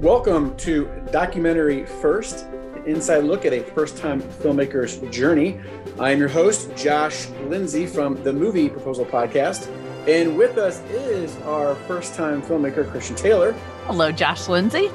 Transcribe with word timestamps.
Welcome 0.00 0.56
to 0.58 0.88
Documentary 1.10 1.84
First, 1.84 2.46
an 2.46 2.84
inside 2.86 3.24
look 3.24 3.44
at 3.44 3.52
a 3.52 3.64
first 3.64 3.96
time 3.96 4.22
filmmaker's 4.22 4.98
journey. 5.12 5.58
I 5.98 6.12
am 6.12 6.20
your 6.20 6.28
host, 6.28 6.74
Josh 6.76 7.28
Lindsay 7.48 7.84
from 7.84 8.22
the 8.22 8.32
Movie 8.32 8.68
Proposal 8.68 9.04
Podcast. 9.04 9.68
And 10.06 10.38
with 10.38 10.56
us 10.56 10.80
is 10.90 11.36
our 11.38 11.74
first 11.74 12.14
time 12.14 12.40
filmmaker, 12.42 12.88
Christian 12.90 13.16
Taylor. 13.16 13.52
Hello, 13.86 14.12
Josh 14.12 14.46
Lindsay. 14.46 14.88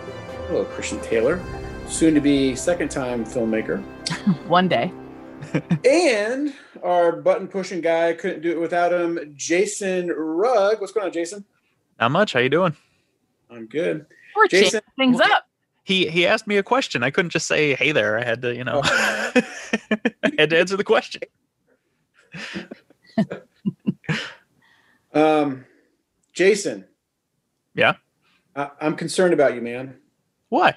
Hello, 0.48 0.64
Christian 0.64 1.02
Taylor. 1.02 1.42
Soon 1.88 2.14
to 2.14 2.22
be 2.22 2.56
second 2.56 2.90
time 2.90 3.26
filmmaker. 3.26 3.82
One 4.48 4.70
day. 4.70 4.92
and 5.86 6.54
our 6.82 7.12
button 7.12 7.48
pushing 7.48 7.82
guy 7.82 8.14
couldn't 8.14 8.42
do 8.42 8.52
it 8.52 8.60
without 8.60 8.94
him, 8.94 9.34
Jason 9.36 10.08
Rugg. 10.08 10.80
What's 10.80 10.94
going 10.94 11.08
on, 11.08 11.12
Jason? 11.12 11.44
Not 12.00 12.12
much. 12.12 12.34
How 12.34 12.40
you 12.40 12.50
doing? 12.50 12.76
I'm 13.50 13.68
good. 13.68 14.06
We're 14.36 14.48
Jason, 14.48 14.82
things 14.98 15.20
up. 15.20 15.48
He 15.84 16.08
he 16.08 16.26
asked 16.26 16.48
me 16.48 16.58
a 16.58 16.64
question. 16.64 17.04
I 17.04 17.12
couldn't 17.12 17.32
just 17.32 17.48
say, 17.48 17.76
"Hey 17.76 17.92
there." 17.92 18.18
I 18.18 18.24
had 18.24 18.42
to, 18.42 18.56
you 18.56 18.64
know, 18.64 18.82
oh. 18.84 19.32
I 20.24 20.32
had 20.38 20.50
to 20.52 20.60
answer 20.60 20.78
the 20.78 20.84
question. 20.84 21.22
um, 25.14 25.66
Jason. 26.34 26.86
Yeah. 27.76 27.96
I, 28.56 28.70
I'm 28.80 28.96
concerned 28.96 29.34
about 29.34 29.56
you, 29.56 29.62
man. 29.62 29.96
Why? 30.50 30.76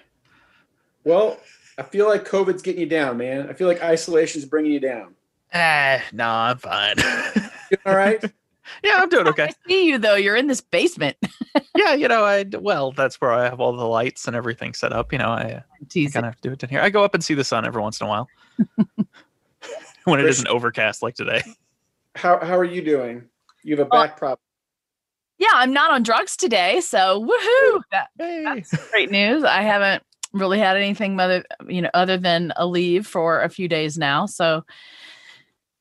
Well, 1.05 1.39
I 1.79 1.83
feel 1.83 2.09
like 2.09 2.27
COVID's 2.27 2.63
getting 2.63 2.81
you 2.81 2.87
down, 2.87 3.19
man. 3.19 3.49
I 3.49 3.53
feel 3.53 3.69
like 3.69 3.83
isolation's 3.83 4.45
bringing 4.45 4.73
you 4.73 4.81
down. 4.81 5.15
Ah, 5.53 6.03
no, 6.13 6.29
I'm 6.29 6.59
fine. 6.59 6.97
all 7.87 7.95
right? 7.95 8.23
Yeah, 8.83 8.97
I'm 8.99 9.09
doing 9.09 9.29
okay. 9.29 9.45
I 9.45 9.69
see 9.69 9.89
you 9.89 9.99
though. 9.99 10.15
You're 10.15 10.37
in 10.37 10.47
this 10.47 10.61
basement. 10.61 11.17
yeah, 11.77 11.95
you 11.95 12.09
know, 12.09 12.25
I 12.25 12.45
well, 12.59 12.93
that's 12.93 13.21
where 13.21 13.33
I 13.33 13.45
have 13.45 13.61
all 13.61 13.77
the 13.77 13.85
lights 13.85 14.27
and 14.27 14.37
everything 14.37 14.75
set 14.75 14.93
up. 14.93 15.13
You 15.13 15.19
know, 15.19 15.29
I, 15.29 15.43
uh, 15.43 15.61
I 15.83 16.11
kind 16.11 16.17
of 16.17 16.25
have 16.25 16.41
to 16.41 16.49
do 16.49 16.53
it 16.53 16.63
in 16.63 16.69
here. 16.69 16.81
I 16.81 16.91
go 16.91 17.05
up 17.05 17.15
and 17.15 17.25
see 17.25 17.35
the 17.35 17.45
sun 17.45 17.67
every 17.67 17.83
once 17.83 18.01
in 18.01 18.07
a 18.07 18.11
while 18.11 18.29
when 20.05 20.21
it 20.21 20.27
isn't 20.27 20.49
overcast 20.49 21.03
like 21.03 21.15
today. 21.15 21.43
How 22.15 22.39
how 22.45 22.57
are 22.57 22.65
you 22.65 22.83
doing? 22.83 23.25
You 23.63 23.77
have 23.77 23.87
a 23.87 23.91
back 23.91 24.17
problem. 24.17 24.39
Yeah, 25.39 25.49
I'm 25.53 25.73
not 25.73 25.91
on 25.91 26.03
drugs 26.03 26.37
today, 26.37 26.81
so 26.81 27.23
woohoo! 27.23 27.83
That, 27.91 28.09
hey. 28.19 28.43
That's 28.45 28.91
great 28.91 29.11
news. 29.11 29.45
I 29.45 29.63
haven't 29.63 30.03
really 30.33 30.59
had 30.59 30.77
anything 30.77 31.19
other 31.21 31.45
you 31.69 31.83
know 31.83 31.91
other 31.95 32.17
than 32.17 32.53
a 32.57 32.67
leave 32.67 33.07
for 33.07 33.43
a 33.43 33.49
few 33.49 33.69
days 33.69 33.99
now, 33.99 34.27
so 34.27 34.65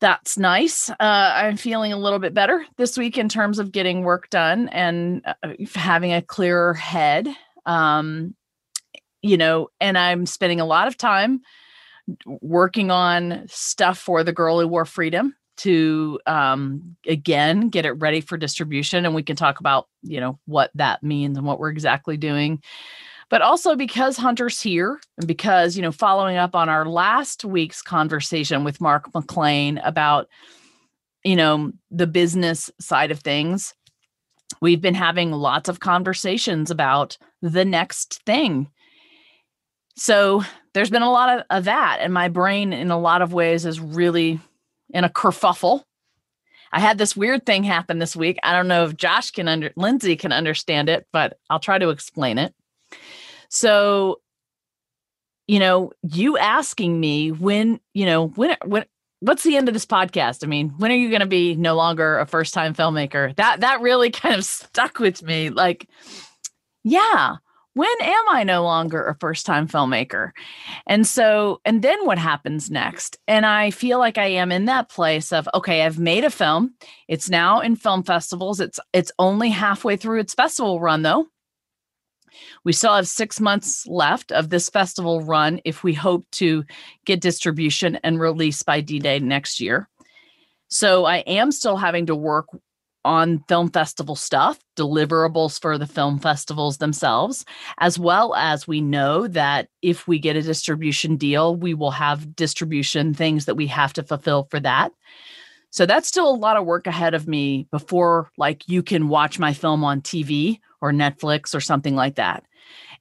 that's 0.01 0.37
nice. 0.37 0.89
Uh, 0.89 0.95
I'm 0.99 1.57
feeling 1.57 1.93
a 1.93 1.97
little 1.97 2.19
bit 2.19 2.33
better 2.33 2.65
this 2.77 2.97
week 2.97 3.17
in 3.17 3.29
terms 3.29 3.59
of 3.59 3.71
getting 3.71 4.03
work 4.03 4.29
done 4.29 4.69
and 4.69 5.21
uh, 5.25 5.53
having 5.73 6.13
a 6.13 6.21
clearer 6.21 6.73
head. 6.73 7.27
Um, 7.65 8.35
you 9.21 9.37
know, 9.37 9.69
and 9.79 9.97
I'm 9.97 10.25
spending 10.25 10.59
a 10.59 10.65
lot 10.65 10.87
of 10.87 10.97
time 10.97 11.41
working 12.27 12.91
on 12.91 13.45
stuff 13.47 13.97
for 13.97 14.23
the 14.23 14.33
girl 14.33 14.59
who 14.59 14.67
wore 14.67 14.85
freedom 14.85 15.35
to 15.57 16.19
um, 16.25 16.95
again 17.07 17.69
get 17.69 17.85
it 17.85 17.91
ready 17.91 18.21
for 18.21 18.37
distribution 18.37 19.05
and 19.05 19.15
we 19.15 19.23
can 19.23 19.35
talk 19.35 19.59
about 19.59 19.87
you 20.03 20.19
know 20.19 20.37
what 20.45 20.69
that 20.75 21.01
means 21.01 21.37
and 21.37 21.47
what 21.47 21.59
we're 21.59 21.69
exactly 21.69 22.17
doing 22.17 22.61
but 23.29 23.41
also 23.41 23.75
because 23.75 24.17
Hunter's 24.17 24.61
here 24.61 24.99
and 25.17 25.27
because, 25.27 25.75
you 25.75 25.81
know, 25.81 25.91
following 25.91 26.37
up 26.37 26.55
on 26.55 26.69
our 26.69 26.85
last 26.85 27.43
week's 27.43 27.81
conversation 27.81 28.63
with 28.63 28.81
Mark 28.81 29.13
McLean 29.13 29.79
about, 29.79 30.27
you 31.23 31.35
know, 31.35 31.71
the 31.89 32.07
business 32.07 32.69
side 32.79 33.11
of 33.11 33.19
things, 33.19 33.73
we've 34.61 34.81
been 34.81 34.95
having 34.95 35.31
lots 35.31 35.69
of 35.69 35.79
conversations 35.79 36.69
about 36.69 37.17
the 37.41 37.65
next 37.65 38.21
thing. 38.25 38.69
So 39.97 40.43
there's 40.73 40.89
been 40.89 41.01
a 41.01 41.11
lot 41.11 41.39
of, 41.39 41.45
of 41.49 41.63
that. 41.65 41.99
And 42.01 42.13
my 42.13 42.27
brain, 42.27 42.73
in 42.73 42.91
a 42.91 42.99
lot 42.99 43.21
of 43.21 43.33
ways, 43.33 43.65
is 43.65 43.79
really 43.79 44.39
in 44.93 45.03
a 45.03 45.09
kerfuffle. 45.09 45.83
I 46.71 46.79
had 46.79 46.97
this 46.97 47.15
weird 47.15 47.45
thing 47.45 47.63
happen 47.63 47.99
this 47.99 48.15
week. 48.15 48.37
I 48.43 48.51
don't 48.51 48.67
know 48.67 48.83
if 48.83 48.97
Josh 48.97 49.31
can 49.31 49.47
under 49.47 49.71
Lindsay 49.77 50.15
can 50.17 50.33
understand 50.33 50.89
it, 50.89 51.07
but 51.13 51.39
I'll 51.49 51.59
try 51.59 51.77
to 51.77 51.89
explain 51.89 52.37
it. 52.37 52.53
So, 53.49 54.21
you 55.47 55.59
know, 55.59 55.91
you 56.03 56.37
asking 56.37 56.99
me 56.99 57.31
when, 57.31 57.79
you 57.93 58.05
know, 58.05 58.27
when, 58.29 58.57
when, 58.65 58.85
what's 59.19 59.43
the 59.43 59.57
end 59.57 59.67
of 59.67 59.73
this 59.73 59.85
podcast? 59.85 60.43
I 60.43 60.47
mean, 60.47 60.69
when 60.77 60.91
are 60.91 60.95
you 60.95 61.09
going 61.09 61.21
to 61.21 61.27
be 61.27 61.55
no 61.55 61.75
longer 61.75 62.19
a 62.19 62.25
first 62.25 62.53
time 62.53 62.73
filmmaker? 62.73 63.35
That, 63.35 63.61
that 63.61 63.81
really 63.81 64.11
kind 64.11 64.35
of 64.35 64.45
stuck 64.45 64.99
with 64.99 65.23
me. 65.23 65.49
Like, 65.49 65.87
yeah, 66.83 67.37
when 67.75 67.89
am 68.01 68.23
I 68.29 68.43
no 68.43 68.63
longer 68.63 69.05
a 69.05 69.15
first 69.15 69.45
time 69.45 69.67
filmmaker? 69.67 70.31
And 70.87 71.05
so, 71.05 71.59
and 71.65 71.81
then 71.81 72.05
what 72.05 72.17
happens 72.17 72.71
next? 72.71 73.17
And 73.27 73.45
I 73.45 73.69
feel 73.69 73.99
like 73.99 74.17
I 74.17 74.27
am 74.27 74.51
in 74.51 74.65
that 74.65 74.89
place 74.89 75.33
of, 75.33 75.49
okay, 75.53 75.83
I've 75.83 75.99
made 75.99 76.23
a 76.23 76.29
film. 76.29 76.73
It's 77.09 77.29
now 77.29 77.59
in 77.59 77.75
film 77.75 78.03
festivals. 78.03 78.61
It's, 78.61 78.79
it's 78.93 79.11
only 79.19 79.49
halfway 79.49 79.97
through 79.97 80.21
its 80.21 80.33
festival 80.33 80.79
run 80.79 81.01
though. 81.01 81.27
We 82.63 82.73
still 82.73 82.95
have 82.95 83.07
six 83.07 83.39
months 83.39 83.85
left 83.87 84.31
of 84.31 84.49
this 84.49 84.69
festival 84.69 85.21
run 85.21 85.59
if 85.65 85.83
we 85.83 85.93
hope 85.93 86.25
to 86.33 86.63
get 87.05 87.21
distribution 87.21 87.97
and 88.03 88.19
release 88.19 88.63
by 88.63 88.81
D 88.81 88.99
Day 88.99 89.19
next 89.19 89.59
year. 89.59 89.87
So 90.67 91.05
I 91.05 91.17
am 91.17 91.51
still 91.51 91.77
having 91.77 92.07
to 92.07 92.15
work 92.15 92.47
on 93.05 93.43
film 93.47 93.69
festival 93.69 94.15
stuff, 94.15 94.59
deliverables 94.75 95.61
for 95.61 95.77
the 95.77 95.85
film 95.85 96.17
festivals 96.19 96.79
themselves, 96.79 97.45
as 97.77 97.99
well 97.99 98.33
as 98.33 98.67
we 98.67 98.81
know 98.81 99.27
that 99.27 99.69
if 99.83 100.07
we 100.07 100.17
get 100.17 100.35
a 100.35 100.41
distribution 100.41 101.15
deal, 101.15 101.55
we 101.55 101.75
will 101.75 101.91
have 101.91 102.35
distribution 102.35 103.13
things 103.13 103.45
that 103.45 103.55
we 103.55 103.67
have 103.67 103.93
to 103.93 104.03
fulfill 104.03 104.47
for 104.49 104.59
that. 104.59 104.91
So 105.69 105.85
that's 105.85 106.07
still 106.07 106.29
a 106.29 106.35
lot 106.35 106.57
of 106.57 106.65
work 106.65 106.87
ahead 106.87 107.13
of 107.13 107.27
me 107.27 107.67
before 107.69 108.31
like 108.37 108.67
you 108.67 108.81
can 108.81 109.07
watch 109.07 109.37
my 109.37 109.53
film 109.53 109.83
on 109.83 110.01
TV 110.01 110.59
or 110.85 110.91
Netflix 110.91 111.55
or 111.55 111.59
something 111.59 111.95
like 111.95 112.15
that. 112.15 112.45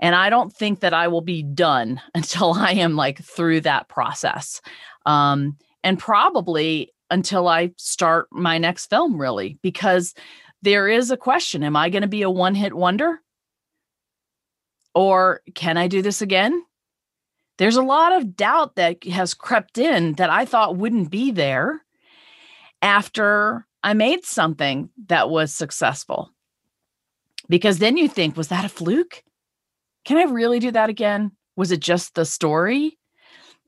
And 0.01 0.15
I 0.15 0.31
don't 0.31 0.53
think 0.53 0.81
that 0.81 0.95
I 0.95 1.09
will 1.09 1.21
be 1.21 1.43
done 1.43 2.01
until 2.15 2.55
I 2.55 2.73
am 2.73 2.97
like 2.97 3.23
through 3.23 3.61
that 3.63 3.89
process. 3.89 4.63
Um, 5.05 5.59
and 5.83 5.99
probably 5.99 6.93
until 7.11 7.47
I 7.47 7.73
start 7.77 8.29
my 8.33 8.57
next 8.57 8.87
film, 8.87 9.21
really, 9.21 9.59
because 9.63 10.15
there 10.63 10.89
is 10.89 11.11
a 11.11 11.17
question 11.17 11.63
Am 11.63 11.77
I 11.77 11.91
going 11.91 12.03
to 12.03 12.09
be 12.09 12.23
a 12.23 12.31
one 12.31 12.55
hit 12.55 12.73
wonder? 12.73 13.21
Or 14.95 15.43
can 15.55 15.77
I 15.77 15.89
do 15.89 16.01
this 16.01 16.23
again? 16.23 16.63
There's 17.59 17.77
a 17.77 17.83
lot 17.83 18.13
of 18.13 18.35
doubt 18.35 18.77
that 18.77 19.05
has 19.05 19.35
crept 19.35 19.77
in 19.77 20.15
that 20.15 20.31
I 20.31 20.45
thought 20.45 20.77
wouldn't 20.77 21.11
be 21.11 21.31
there 21.31 21.83
after 22.81 23.67
I 23.83 23.93
made 23.93 24.25
something 24.25 24.89
that 25.09 25.29
was 25.29 25.53
successful. 25.53 26.34
Because 27.49 27.79
then 27.79 27.97
you 27.97 28.09
think, 28.09 28.37
was 28.37 28.49
that 28.49 28.65
a 28.65 28.69
fluke? 28.69 29.23
Can 30.05 30.17
I 30.17 30.25
really 30.25 30.59
do 30.59 30.71
that 30.71 30.91
again? 30.91 31.33
Was 31.57 31.73
it 31.73 31.81
just 31.81 32.15
the 32.15 32.25
story? 32.25 32.99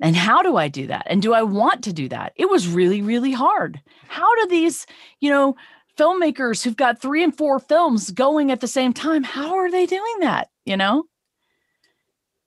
And 0.00 0.14
how 0.14 0.42
do 0.42 0.56
I 0.56 0.69
do 0.69 0.87
that? 0.88 1.06
And 1.09 1.22
do 1.22 1.32
I 1.32 1.42
want 1.42 1.84
to 1.84 1.92
do 1.92 2.09
that? 2.10 2.32
It 2.36 2.50
was 2.50 2.69
really, 2.69 3.00
really 3.00 3.32
hard. 3.32 3.81
How 4.09 4.34
do 4.34 4.47
these, 4.48 4.86
you 5.20 5.31
know, 5.31 5.56
filmmakers 5.97 6.62
who've 6.62 6.76
got 6.76 7.00
three 7.00 7.25
and 7.25 7.36
four 7.36 7.59
films 7.59 8.10
going 8.10 8.50
at 8.50 8.60
the 8.60 8.69
same 8.69 8.92
time, 8.92 9.22
how 9.22 9.56
are 9.56 9.70
they 9.70 9.86
doing 9.86 10.20
that? 10.20 10.48
You 10.65 10.76
know? 10.76 11.04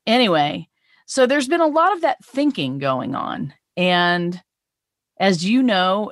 Anyway, 0.06 0.68
so 1.08 1.26
there's 1.26 1.48
been 1.48 1.62
a 1.62 1.68
lot 1.68 1.94
of 1.94 2.02
that 2.02 2.24
thinking 2.24 2.78
going 2.78 3.16
on. 3.16 3.54
And 3.76 4.40
as 5.20 5.44
you 5.44 5.64
know, 5.64 6.12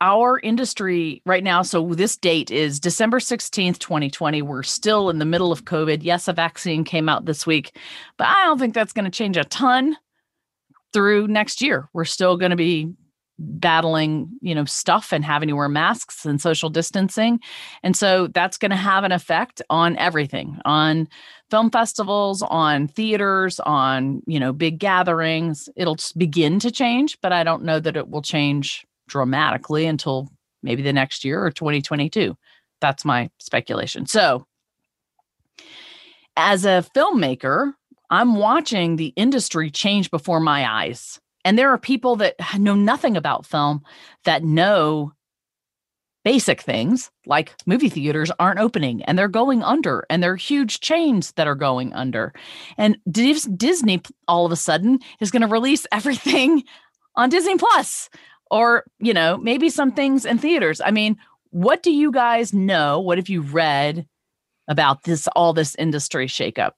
our 0.00 0.38
industry 0.40 1.22
right 1.26 1.42
now, 1.42 1.62
so 1.62 1.94
this 1.94 2.16
date 2.16 2.50
is 2.50 2.80
December 2.80 3.18
16th, 3.18 3.78
2020. 3.78 4.42
We're 4.42 4.62
still 4.62 5.10
in 5.10 5.18
the 5.18 5.24
middle 5.24 5.52
of 5.52 5.64
COVID. 5.64 5.98
Yes, 6.02 6.28
a 6.28 6.32
vaccine 6.32 6.84
came 6.84 7.08
out 7.08 7.24
this 7.24 7.46
week, 7.46 7.76
but 8.16 8.28
I 8.28 8.44
don't 8.44 8.58
think 8.58 8.74
that's 8.74 8.92
going 8.92 9.04
to 9.04 9.10
change 9.10 9.36
a 9.36 9.44
ton 9.44 9.96
through 10.92 11.28
next 11.28 11.60
year. 11.60 11.88
We're 11.92 12.04
still 12.04 12.36
going 12.36 12.50
to 12.50 12.56
be 12.56 12.92
battling, 13.38 14.28
you 14.40 14.54
know, 14.54 14.64
stuff 14.64 15.12
and 15.12 15.24
having 15.24 15.48
to 15.48 15.54
wear 15.54 15.68
masks 15.68 16.26
and 16.26 16.40
social 16.40 16.70
distancing. 16.70 17.38
And 17.82 17.96
so 17.96 18.26
that's 18.26 18.58
going 18.58 18.70
to 18.70 18.76
have 18.76 19.04
an 19.04 19.12
effect 19.12 19.62
on 19.70 19.96
everything, 19.96 20.58
on 20.64 21.08
film 21.50 21.70
festivals, 21.70 22.42
on 22.42 22.88
theaters, 22.88 23.60
on, 23.60 24.22
you 24.26 24.40
know, 24.40 24.52
big 24.52 24.78
gatherings. 24.78 25.68
It'll 25.76 25.96
begin 26.16 26.58
to 26.60 26.70
change, 26.70 27.18
but 27.20 27.32
I 27.32 27.44
don't 27.44 27.64
know 27.64 27.78
that 27.78 27.96
it 27.96 28.08
will 28.08 28.22
change 28.22 28.84
dramatically 29.08 29.86
until 29.86 30.28
maybe 30.62 30.82
the 30.82 30.92
next 30.92 31.24
year 31.24 31.44
or 31.44 31.50
2022. 31.50 32.36
That's 32.80 33.04
my 33.04 33.30
speculation. 33.38 34.06
So, 34.06 34.46
as 36.36 36.64
a 36.64 36.84
filmmaker, 36.96 37.72
I'm 38.10 38.36
watching 38.36 38.96
the 38.96 39.12
industry 39.16 39.70
change 39.70 40.10
before 40.10 40.40
my 40.40 40.70
eyes. 40.70 41.20
And 41.44 41.58
there 41.58 41.70
are 41.70 41.78
people 41.78 42.16
that 42.16 42.36
know 42.58 42.74
nothing 42.74 43.16
about 43.16 43.46
film 43.46 43.82
that 44.24 44.44
know 44.44 45.12
basic 46.24 46.60
things 46.60 47.10
like 47.26 47.54
movie 47.64 47.88
theaters 47.88 48.30
aren't 48.38 48.58
opening 48.58 49.02
and 49.04 49.18
they're 49.18 49.28
going 49.28 49.62
under 49.62 50.04
and 50.10 50.22
there 50.22 50.32
are 50.32 50.36
huge 50.36 50.80
chains 50.80 51.32
that 51.36 51.46
are 51.46 51.54
going 51.54 51.92
under 51.94 52.34
and 52.76 52.98
disney 53.56 54.02
all 54.26 54.44
of 54.44 54.52
a 54.52 54.56
sudden 54.56 54.98
is 55.20 55.30
going 55.30 55.40
to 55.40 55.48
release 55.48 55.86
everything 55.92 56.62
on 57.14 57.30
disney 57.30 57.56
plus 57.56 58.10
or 58.50 58.84
you 58.98 59.14
know 59.14 59.36
maybe 59.38 59.70
some 59.70 59.92
things 59.92 60.24
in 60.24 60.38
theaters. 60.38 60.80
I 60.84 60.90
mean 60.90 61.16
what 61.50 61.82
do 61.82 61.90
you 61.90 62.12
guys 62.12 62.52
know? 62.52 63.00
What 63.00 63.18
have 63.18 63.28
you 63.28 63.40
read 63.40 64.06
about 64.68 65.04
this 65.04 65.26
all 65.28 65.52
this 65.52 65.74
industry 65.76 66.26
shakeup? 66.26 66.72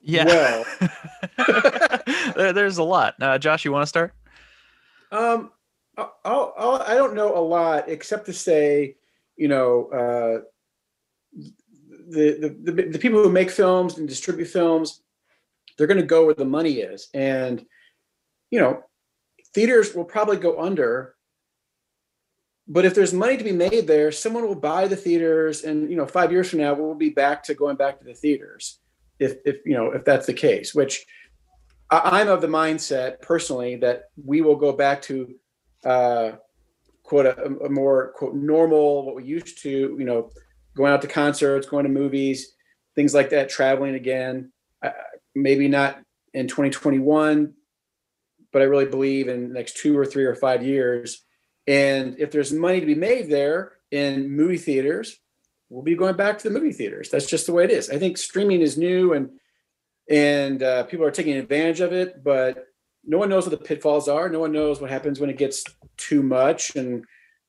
Yeah. 0.00 0.24
Well. 0.24 0.64
there's 2.52 2.78
a 2.78 2.82
lot. 2.82 3.14
Uh, 3.20 3.38
josh 3.38 3.64
you 3.64 3.72
want 3.72 3.82
to 3.82 3.86
start? 3.86 4.14
Um 5.10 5.52
I'll, 5.96 6.54
I'll, 6.56 6.82
I 6.86 6.94
don't 6.94 7.14
know 7.14 7.36
a 7.36 7.40
lot 7.40 7.88
except 7.88 8.26
to 8.26 8.32
say, 8.32 8.96
you 9.36 9.48
know, 9.48 9.88
uh, 9.88 10.40
the, 12.08 12.56
the, 12.64 12.72
the, 12.72 12.82
the 12.92 12.98
people 12.98 13.22
who 13.22 13.30
make 13.30 13.50
films 13.50 13.98
and 13.98 14.08
distribute 14.08 14.46
films, 14.46 15.02
they're 15.76 15.86
going 15.86 16.00
to 16.00 16.06
go 16.06 16.24
where 16.24 16.34
the 16.34 16.44
money 16.44 16.80
is. 16.80 17.08
And, 17.12 17.64
you 18.52 18.60
know, 18.60 18.84
theaters 19.54 19.94
will 19.94 20.04
probably 20.04 20.36
go 20.36 20.60
under. 20.60 21.16
But 22.68 22.84
if 22.84 22.94
there's 22.94 23.12
money 23.12 23.36
to 23.36 23.42
be 23.42 23.50
made 23.50 23.88
there, 23.88 24.12
someone 24.12 24.46
will 24.46 24.54
buy 24.54 24.86
the 24.86 24.94
theaters, 24.94 25.64
and 25.64 25.90
you 25.90 25.96
know, 25.96 26.06
five 26.06 26.30
years 26.30 26.50
from 26.50 26.60
now, 26.60 26.74
we'll 26.74 26.94
be 26.94 27.10
back 27.10 27.42
to 27.44 27.54
going 27.54 27.76
back 27.76 27.98
to 27.98 28.04
the 28.04 28.14
theaters. 28.14 28.78
If 29.18 29.38
if 29.44 29.56
you 29.66 29.74
know 29.74 29.90
if 29.90 30.04
that's 30.04 30.26
the 30.26 30.32
case, 30.32 30.72
which 30.72 31.04
I'm 31.90 32.28
of 32.28 32.40
the 32.40 32.46
mindset 32.46 33.20
personally 33.20 33.76
that 33.76 34.04
we 34.22 34.40
will 34.42 34.56
go 34.56 34.72
back 34.72 35.02
to 35.02 35.34
uh, 35.84 36.32
quote 37.02 37.26
a, 37.26 37.44
a, 37.44 37.68
more 37.68 38.12
quote 38.16 38.34
normal 38.34 39.04
what 39.04 39.16
we 39.16 39.24
used 39.24 39.60
to 39.62 39.96
you 39.98 40.04
know 40.04 40.30
going 40.74 40.92
out 40.92 41.02
to 41.02 41.08
concerts 41.08 41.66
going 41.66 41.84
to 41.84 41.90
movies 41.90 42.54
things 42.94 43.12
like 43.12 43.30
that 43.30 43.50
traveling 43.50 43.94
again 43.94 44.50
uh, 44.82 44.90
maybe 45.34 45.68
not 45.68 46.00
in 46.32 46.46
2021 46.46 47.52
but 48.52 48.62
i 48.62 48.66
really 48.66 48.86
believe 48.86 49.28
in 49.28 49.48
the 49.48 49.54
next 49.54 49.76
two 49.76 49.96
or 49.96 50.04
three 50.04 50.24
or 50.24 50.34
five 50.34 50.64
years 50.64 51.22
and 51.66 52.16
if 52.18 52.30
there's 52.30 52.52
money 52.52 52.80
to 52.80 52.86
be 52.86 52.94
made 52.94 53.30
there 53.30 53.72
in 53.90 54.30
movie 54.30 54.58
theaters 54.58 55.16
we'll 55.68 55.82
be 55.82 55.96
going 55.96 56.16
back 56.16 56.38
to 56.38 56.48
the 56.48 56.54
movie 56.54 56.72
theaters 56.72 57.08
that's 57.10 57.26
just 57.26 57.46
the 57.46 57.52
way 57.52 57.64
it 57.64 57.70
is 57.70 57.90
i 57.90 57.98
think 57.98 58.16
streaming 58.16 58.60
is 58.60 58.78
new 58.78 59.12
and 59.12 59.30
and 60.10 60.62
uh, 60.62 60.82
people 60.84 61.06
are 61.06 61.12
taking 61.12 61.36
advantage 61.36 61.80
of 61.80 61.92
it 61.92 62.22
but 62.24 62.66
no 63.04 63.18
one 63.18 63.28
knows 63.28 63.46
what 63.46 63.58
the 63.58 63.64
pitfalls 63.64 64.08
are. 64.08 64.28
No 64.28 64.40
one 64.40 64.52
knows 64.52 64.80
what 64.80 64.90
happens 64.90 65.18
when 65.18 65.30
it 65.30 65.38
gets 65.38 65.64
too 65.96 66.22
much, 66.22 66.76
and 66.76 67.04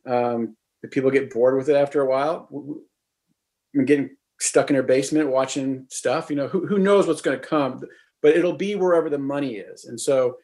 um, 0.05 0.55
people 0.91 1.11
get 1.11 1.31
bored 1.31 1.55
with 1.55 1.69
it 1.69 1.75
after 1.75 2.01
a 2.01 2.09
while. 2.09 2.49
I 2.51 3.77
mean, 3.77 3.85
getting 3.85 4.15
stuck 4.39 4.69
in 4.69 4.73
their 4.73 4.83
basement 4.83 5.29
watching 5.29 5.85
stuff. 5.89 6.29
You 6.29 6.35
know, 6.35 6.47
who 6.47 6.65
who 6.65 6.79
knows 6.79 7.07
what's 7.07 7.21
going 7.21 7.39
to 7.39 7.45
come? 7.45 7.81
But 8.21 8.35
it'll 8.35 8.53
be 8.53 8.75
wherever 8.75 9.09
the 9.09 9.17
money 9.17 9.55
is, 9.55 9.85
and 9.85 9.99
so 9.99 10.37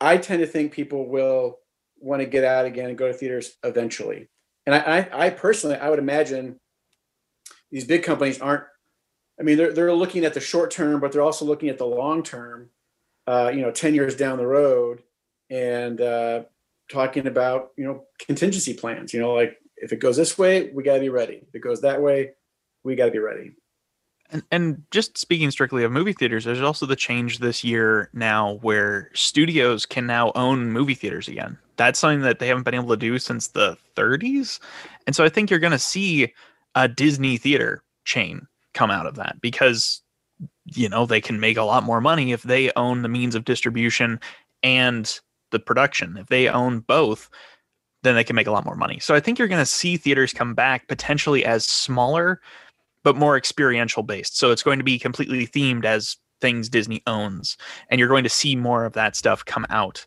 I 0.00 0.16
tend 0.18 0.40
to 0.40 0.46
think 0.46 0.72
people 0.72 1.08
will 1.08 1.58
want 1.98 2.20
to 2.20 2.26
get 2.26 2.44
out 2.44 2.66
again 2.66 2.88
and 2.88 2.98
go 2.98 3.08
to 3.08 3.14
theaters 3.14 3.56
eventually. 3.64 4.28
And 4.66 4.74
I, 4.74 4.78
I, 4.78 5.26
I 5.26 5.30
personally, 5.30 5.76
I 5.76 5.88
would 5.90 5.98
imagine 5.98 6.60
these 7.70 7.84
big 7.84 8.02
companies 8.02 8.40
aren't. 8.40 8.64
I 9.38 9.42
mean, 9.42 9.58
they're 9.58 9.72
they're 9.72 9.92
looking 9.92 10.24
at 10.24 10.34
the 10.34 10.40
short 10.40 10.70
term, 10.70 11.00
but 11.00 11.12
they're 11.12 11.22
also 11.22 11.44
looking 11.44 11.68
at 11.68 11.78
the 11.78 11.86
long 11.86 12.22
term 12.22 12.70
uh, 13.26 13.50
you 13.52 13.60
know, 13.60 13.70
10 13.70 13.94
years 13.94 14.16
down 14.16 14.38
the 14.38 14.46
road 14.46 15.02
and 15.50 16.00
uh, 16.00 16.42
talking 16.90 17.26
about, 17.26 17.70
you 17.76 17.84
know, 17.84 18.04
contingency 18.18 18.74
plans, 18.74 19.12
you 19.12 19.20
know, 19.20 19.34
like 19.34 19.58
if 19.76 19.92
it 19.92 20.00
goes 20.00 20.16
this 20.16 20.38
way, 20.38 20.70
we 20.72 20.82
got 20.82 20.94
to 20.94 21.00
be 21.00 21.08
ready. 21.08 21.42
If 21.48 21.54
it 21.54 21.60
goes 21.60 21.80
that 21.80 22.00
way, 22.00 22.32
we 22.84 22.94
got 22.94 23.06
to 23.06 23.10
be 23.10 23.18
ready. 23.18 23.52
And, 24.30 24.42
and 24.50 24.82
just 24.90 25.16
speaking 25.18 25.50
strictly 25.50 25.84
of 25.84 25.92
movie 25.92 26.12
theaters, 26.12 26.44
there's 26.44 26.60
also 26.60 26.86
the 26.86 26.96
change 26.96 27.38
this 27.38 27.62
year 27.62 28.10
now 28.12 28.54
where 28.62 29.10
studios 29.14 29.86
can 29.86 30.06
now 30.06 30.32
own 30.34 30.72
movie 30.72 30.94
theaters 30.94 31.28
again. 31.28 31.58
That's 31.76 31.98
something 31.98 32.22
that 32.22 32.38
they 32.38 32.48
haven't 32.48 32.64
been 32.64 32.74
able 32.74 32.88
to 32.88 32.96
do 32.96 33.18
since 33.18 33.48
the 33.48 33.76
30s. 33.96 34.58
And 35.06 35.14
so 35.14 35.24
I 35.24 35.28
think 35.28 35.50
you're 35.50 35.60
going 35.60 35.72
to 35.72 35.78
see 35.78 36.32
a 36.74 36.88
Disney 36.88 37.36
theater 37.36 37.82
chain 38.04 38.46
come 38.74 38.90
out 38.90 39.06
of 39.06 39.16
that 39.16 39.40
because 39.40 40.02
you 40.66 40.88
know 40.88 41.06
they 41.06 41.20
can 41.20 41.40
make 41.40 41.56
a 41.56 41.64
lot 41.64 41.82
more 41.82 42.00
money 42.00 42.32
if 42.32 42.42
they 42.42 42.70
own 42.76 43.02
the 43.02 43.08
means 43.08 43.34
of 43.34 43.44
distribution 43.44 44.20
and 44.62 45.20
the 45.50 45.58
production 45.58 46.16
if 46.16 46.26
they 46.26 46.48
own 46.48 46.80
both 46.80 47.30
then 48.02 48.14
they 48.14 48.24
can 48.24 48.36
make 48.36 48.46
a 48.46 48.52
lot 48.52 48.64
more 48.64 48.76
money 48.76 48.98
so 48.98 49.14
i 49.14 49.20
think 49.20 49.38
you're 49.38 49.48
going 49.48 49.62
to 49.62 49.66
see 49.66 49.96
theaters 49.96 50.32
come 50.32 50.54
back 50.54 50.86
potentially 50.88 51.44
as 51.44 51.64
smaller 51.64 52.40
but 53.06 53.14
more 53.14 53.36
experiential 53.36 54.02
based 54.02 54.36
so 54.36 54.50
it's 54.50 54.64
going 54.64 54.78
to 54.78 54.84
be 54.84 54.98
completely 54.98 55.46
themed 55.46 55.84
as 55.84 56.16
things 56.40 56.68
disney 56.68 57.00
owns 57.06 57.56
and 57.88 58.00
you're 58.00 58.08
going 58.08 58.24
to 58.24 58.28
see 58.28 58.56
more 58.56 58.84
of 58.84 58.94
that 58.94 59.14
stuff 59.14 59.44
come 59.44 59.64
out 59.70 60.04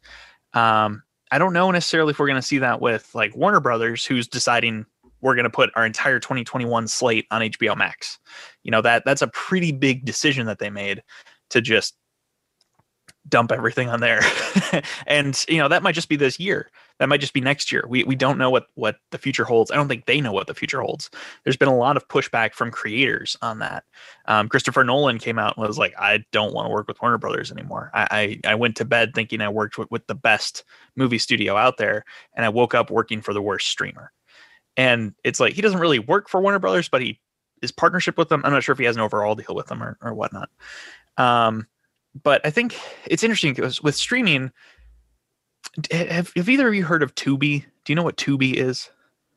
um, 0.54 1.02
i 1.32 1.38
don't 1.38 1.54
know 1.54 1.72
necessarily 1.72 2.12
if 2.12 2.20
we're 2.20 2.28
going 2.28 2.36
to 2.36 2.46
see 2.46 2.58
that 2.58 2.82
with 2.82 3.10
like 3.16 3.34
warner 3.38 3.62
brothers 3.62 4.06
who's 4.06 4.28
deciding 4.28 4.86
we're 5.22 5.36
going 5.36 5.46
to 5.46 5.50
put 5.50 5.70
our 5.76 5.86
entire 5.86 6.20
2021 6.20 6.88
slate 6.88 7.28
on 7.30 7.42
HBO 7.42 7.76
Max. 7.76 8.20
You 8.64 8.72
know 8.72 8.82
that 8.82 9.04
that's 9.04 9.22
a 9.22 9.28
pretty 9.28 9.74
big 9.74 10.06
decision 10.06 10.46
that 10.46 10.60
they 10.60 10.70
made 10.70 11.04
to 11.50 11.60
just 11.62 11.96
dump 13.30 13.52
everything 13.52 13.90
on 13.90 14.00
there. 14.00 14.22
and 15.08 15.44
you 15.48 15.58
know 15.58 15.68
that 15.68 15.84
might 15.84 15.96
just 15.96 16.10
be 16.10 16.16
this 16.16 16.40
year. 16.40 16.70
That 17.00 17.08
might 17.08 17.22
just 17.22 17.34
be 17.34 17.42
next 17.42 17.72
year. 17.72 17.86
We 17.88 18.04
we 18.04 18.16
don't 18.16 18.38
know 18.38 18.50
what 18.50 18.68
what 18.76 18.98
the 19.12 19.18
future 19.18 19.46
holds. 19.46 19.72
I 19.72 19.76
don't 19.76 19.88
think 19.88 20.06
they 20.06 20.20
know 20.22 20.32
what 20.32 20.48
the 20.48 20.54
future 20.54 20.82
holds. 20.82 21.10
There's 21.44 21.58
been 21.58 21.70
a 21.70 21.76
lot 21.76 21.98
of 21.98 22.08
pushback 22.08 22.54
from 22.54 22.72
creators 22.72 23.38
on 23.42 23.60
that. 23.60 23.84
Um, 24.26 24.50
Christopher 24.50 24.84
Nolan 24.84 25.20
came 25.20 25.40
out 25.40 25.56
and 25.56 25.66
was 25.66 25.78
like, 25.78 25.94
I 25.98 26.24
don't 26.32 26.54
want 26.54 26.68
to 26.68 26.74
work 26.74 26.88
with 26.88 27.02
Warner 27.02 27.18
Brothers 27.18 27.52
anymore. 27.52 27.92
I 27.94 28.40
I, 28.46 28.52
I 28.52 28.56
went 28.56 28.76
to 28.78 28.86
bed 28.86 29.14
thinking 29.14 29.42
I 29.42 29.50
worked 29.50 29.78
with, 29.78 29.90
with 29.92 30.08
the 30.08 30.16
best 30.16 30.64
movie 30.96 31.20
studio 31.20 31.56
out 31.56 31.78
there, 31.78 32.04
and 32.34 32.46
I 32.46 32.50
woke 32.50 32.76
up 32.76 32.92
working 32.92 33.22
for 33.22 33.34
the 33.34 33.42
worst 33.42 33.68
streamer. 33.68 34.12
And 34.76 35.14
it's 35.24 35.40
like 35.40 35.54
he 35.54 35.62
doesn't 35.62 35.80
really 35.80 36.00
work 36.00 36.30
for 36.30 36.42
Warner 36.42 36.60
Brothers, 36.60 36.90
but 36.90 37.02
he 37.02 37.20
his 37.62 37.72
partnership 37.72 38.18
with 38.18 38.30
them. 38.30 38.42
I'm 38.44 38.52
not 38.52 38.64
sure 38.64 38.74
if 38.74 38.80
he 38.80 38.86
has 38.86 38.96
an 38.96 39.02
overall 39.02 39.36
deal 39.36 39.56
with 39.56 39.68
them 39.68 39.84
or, 39.84 39.98
or 40.02 40.14
whatnot. 40.14 40.50
Um, 41.18 41.68
but 42.24 42.46
I 42.46 42.50
think 42.50 42.78
it's 43.06 43.24
interesting 43.24 43.54
because 43.54 43.82
with 43.82 43.96
streaming, 43.96 44.52
have, 45.92 46.32
have 46.36 46.50
either 46.50 46.68
of 46.68 46.74
you 46.74 46.84
heard 46.84 47.04
of 47.04 47.16
Tubi? 47.16 47.64
Do 47.86 47.92
you 47.92 47.96
know 47.96 48.04
what 48.04 48.18
Tubi 48.18 48.54
is? 48.54 48.90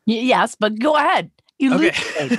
Yes, 0.06 0.56
but 0.58 0.78
go 0.78 0.96
ahead. 0.96 1.30
You 1.58 1.74
okay. 1.74 2.36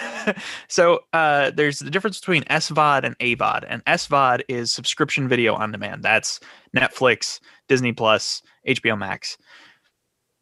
so 0.68 1.00
uh, 1.14 1.52
there's 1.52 1.80
the 1.80 1.90
difference 1.90 2.20
between 2.20 2.44
SVOD 2.44 3.06
and 3.06 3.18
AVOD, 3.20 3.66
and 3.70 3.86
SVOD 3.86 4.42
is 4.50 4.74
subscription 4.74 5.30
video 5.30 5.54
on 5.56 5.72
demand. 5.72 6.04
That's 6.04 6.42
Netflix, 6.76 7.40
Disney 7.70 7.94
Plus, 7.94 8.42
HBO 8.68 8.98
Max. 8.98 9.38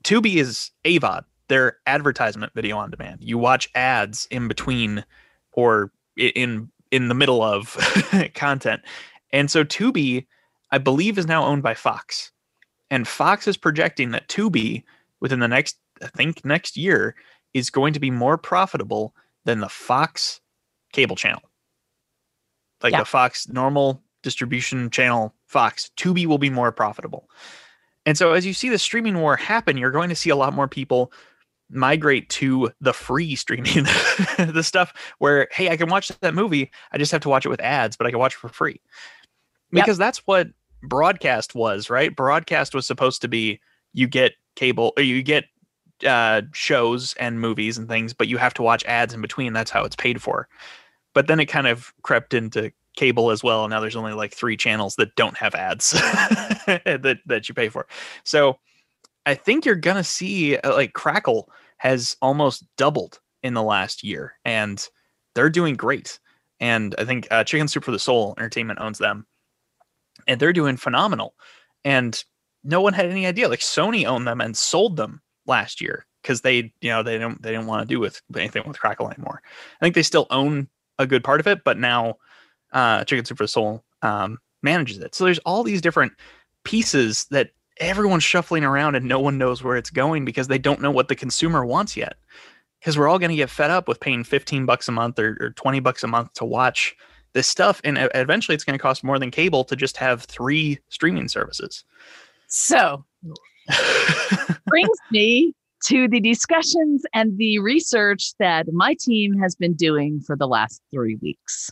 Tubi 0.03 0.37
is 0.37 0.71
AVOD 0.83 1.25
their 1.51 1.79
advertisement 1.85 2.53
video 2.55 2.77
on 2.77 2.89
demand. 2.89 3.17
You 3.19 3.37
watch 3.37 3.69
ads 3.75 4.25
in 4.31 4.47
between 4.47 5.03
or 5.51 5.91
in 6.15 6.71
in 6.91 7.09
the 7.09 7.13
middle 7.13 7.43
of 7.43 7.77
content. 8.35 8.81
And 9.33 9.49
so 9.49 9.63
Tubi, 9.63 10.25
I 10.71 10.77
believe, 10.77 11.17
is 11.17 11.27
now 11.27 11.45
owned 11.45 11.63
by 11.63 11.73
Fox. 11.73 12.31
And 12.89 13.07
Fox 13.07 13.47
is 13.47 13.57
projecting 13.57 14.11
that 14.11 14.27
Tubi 14.27 14.83
within 15.19 15.39
the 15.39 15.47
next, 15.47 15.77
I 16.01 16.07
think 16.07 16.43
next 16.43 16.75
year, 16.75 17.15
is 17.53 17.69
going 17.69 17.93
to 17.93 17.99
be 17.99 18.11
more 18.11 18.37
profitable 18.37 19.13
than 19.45 19.59
the 19.59 19.69
Fox 19.69 20.41
cable 20.91 21.15
channel. 21.15 21.41
Like 22.83 22.93
yeah. 22.93 22.99
the 22.99 23.05
Fox 23.05 23.47
normal 23.47 24.01
distribution 24.23 24.89
channel, 24.89 25.33
Fox, 25.47 25.91
Tubi 25.97 26.25
will 26.25 26.37
be 26.37 26.49
more 26.49 26.71
profitable. 26.71 27.29
And 28.05 28.17
so 28.17 28.33
as 28.33 28.45
you 28.45 28.53
see 28.53 28.69
the 28.69 28.79
streaming 28.79 29.19
war 29.19 29.35
happen, 29.35 29.77
you're 29.77 29.91
going 29.91 30.09
to 30.09 30.15
see 30.15 30.29
a 30.29 30.35
lot 30.35 30.53
more 30.53 30.67
people 30.67 31.11
migrate 31.71 32.29
to 32.29 32.69
the 32.81 32.93
free 32.93 33.35
streaming 33.35 33.83
the 34.37 34.61
stuff 34.61 34.93
where 35.19 35.47
hey 35.51 35.69
i 35.69 35.77
can 35.77 35.89
watch 35.89 36.09
that 36.19 36.33
movie 36.33 36.69
i 36.91 36.97
just 36.97 37.13
have 37.13 37.21
to 37.21 37.29
watch 37.29 37.45
it 37.45 37.49
with 37.49 37.61
ads 37.61 37.95
but 37.95 38.05
i 38.05 38.09
can 38.09 38.19
watch 38.19 38.33
it 38.33 38.39
for 38.39 38.49
free 38.49 38.81
because 39.71 39.99
yep. 39.99 40.05
that's 40.05 40.19
what 40.19 40.47
broadcast 40.83 41.55
was 41.55 41.89
right? 41.89 42.15
Broadcast 42.15 42.73
was 42.73 42.85
supposed 42.85 43.21
to 43.21 43.27
be 43.27 43.59
you 43.93 44.07
get 44.07 44.33
cable 44.55 44.93
or 44.97 45.03
you 45.03 45.23
get 45.23 45.45
uh, 46.05 46.41
shows 46.53 47.13
and 47.19 47.39
movies 47.39 47.77
and 47.77 47.87
things 47.87 48.11
but 48.13 48.27
you 48.27 48.37
have 48.37 48.53
to 48.55 48.63
watch 48.63 48.83
ads 48.85 49.13
in 49.13 49.21
between. 49.21 49.53
That's 49.53 49.71
how 49.71 49.83
it's 49.83 49.95
paid 49.95 50.21
for. 50.21 50.47
But 51.13 51.27
then 51.27 51.39
it 51.39 51.45
kind 51.45 51.67
of 51.67 51.93
crept 52.03 52.33
into 52.33 52.71
cable 52.95 53.31
as 53.31 53.43
well. 53.43 53.63
And 53.63 53.71
now 53.71 53.79
there's 53.79 53.95
only 53.95 54.13
like 54.13 54.33
three 54.33 54.57
channels 54.57 54.95
that 54.95 55.15
don't 55.15 55.37
have 55.37 55.55
ads 55.55 55.91
that 55.91 57.19
that 57.25 57.49
you 57.49 57.55
pay 57.55 57.69
for. 57.69 57.87
So 58.23 58.57
I 59.25 59.35
think 59.35 59.65
you're 59.65 59.75
gonna 59.75 60.03
see 60.03 60.57
uh, 60.57 60.73
like 60.73 60.93
Crackle 60.93 61.49
has 61.77 62.15
almost 62.21 62.63
doubled 62.77 63.19
in 63.43 63.53
the 63.53 63.63
last 63.63 64.03
year, 64.03 64.33
and 64.45 64.87
they're 65.35 65.49
doing 65.49 65.75
great. 65.75 66.19
And 66.59 66.93
I 66.99 67.05
think 67.05 67.27
uh, 67.31 67.43
Chicken 67.43 67.67
Soup 67.67 67.83
for 67.83 67.91
the 67.91 67.99
Soul 67.99 68.35
Entertainment 68.37 68.79
owns 68.79 68.99
them, 68.99 69.25
and 70.27 70.39
they're 70.39 70.53
doing 70.53 70.77
phenomenal. 70.77 71.35
And 71.83 72.23
no 72.63 72.81
one 72.81 72.93
had 72.93 73.07
any 73.07 73.25
idea. 73.25 73.49
Like 73.49 73.59
Sony 73.59 74.05
owned 74.05 74.27
them 74.27 74.41
and 74.41 74.55
sold 74.55 74.97
them 74.97 75.21
last 75.45 75.81
year 75.81 76.05
because 76.21 76.41
they, 76.41 76.73
you 76.81 76.89
know, 76.89 77.03
they 77.03 77.17
don't 77.17 77.41
they 77.41 77.51
didn't 77.51 77.67
want 77.67 77.87
to 77.87 77.93
do 77.93 77.99
with 77.99 78.21
anything 78.35 78.63
with 78.67 78.79
Crackle 78.79 79.09
anymore. 79.09 79.41
I 79.79 79.85
think 79.85 79.95
they 79.95 80.03
still 80.03 80.27
own 80.29 80.67
a 80.99 81.07
good 81.07 81.23
part 81.23 81.39
of 81.39 81.47
it, 81.47 81.63
but 81.63 81.77
now 81.79 82.15
uh, 82.71 83.03
Chicken 83.03 83.25
Soup 83.25 83.37
for 83.37 83.43
the 83.43 83.47
Soul 83.47 83.83
um, 84.01 84.37
manages 84.61 84.99
it. 84.99 85.15
So 85.15 85.23
there's 85.23 85.39
all 85.39 85.63
these 85.63 85.81
different 85.81 86.13
pieces 86.63 87.25
that 87.31 87.51
everyone's 87.77 88.23
shuffling 88.23 88.63
around 88.63 88.95
and 88.95 89.05
no 89.05 89.19
one 89.19 89.37
knows 89.37 89.63
where 89.63 89.75
it's 89.75 89.89
going 89.89 90.25
because 90.25 90.47
they 90.47 90.59
don't 90.59 90.81
know 90.81 90.91
what 90.91 91.07
the 91.07 91.15
consumer 91.15 91.65
wants 91.65 91.97
yet. 91.97 92.15
Because 92.79 92.97
we're 92.97 93.07
all 93.07 93.19
going 93.19 93.29
to 93.29 93.35
get 93.35 93.49
fed 93.49 93.69
up 93.69 93.87
with 93.87 93.99
paying 93.99 94.23
15 94.23 94.65
bucks 94.65 94.87
a 94.87 94.91
month 94.91 95.19
or, 95.19 95.37
or 95.39 95.49
20 95.51 95.79
bucks 95.81 96.03
a 96.03 96.07
month 96.07 96.33
to 96.33 96.45
watch 96.45 96.95
this 97.33 97.47
stuff. 97.47 97.81
And 97.83 98.09
eventually 98.15 98.55
it's 98.55 98.63
going 98.63 98.77
to 98.77 98.81
cost 98.81 99.03
more 99.03 99.19
than 99.19 99.31
cable 99.31 99.63
to 99.65 99.75
just 99.75 99.97
have 99.97 100.23
three 100.23 100.79
streaming 100.89 101.27
services. 101.27 101.83
So 102.47 103.05
brings 104.65 104.97
me 105.11 105.53
to 105.85 106.07
the 106.07 106.19
discussions 106.19 107.03
and 107.13 107.37
the 107.37 107.59
research 107.59 108.33
that 108.39 108.71
my 108.71 108.95
team 108.99 109.37
has 109.39 109.55
been 109.55 109.73
doing 109.73 110.19
for 110.21 110.35
the 110.35 110.47
last 110.47 110.81
three 110.91 111.15
weeks. 111.21 111.71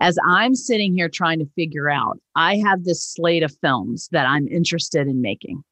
As 0.00 0.16
I'm 0.26 0.54
sitting 0.54 0.94
here 0.94 1.08
trying 1.08 1.38
to 1.40 1.48
figure 1.54 1.90
out, 1.90 2.18
I 2.34 2.56
have 2.58 2.84
this 2.84 3.02
slate 3.04 3.42
of 3.42 3.54
films 3.60 4.08
that 4.12 4.26
I'm 4.26 4.48
interested 4.48 5.06
in 5.06 5.20
making. 5.20 5.62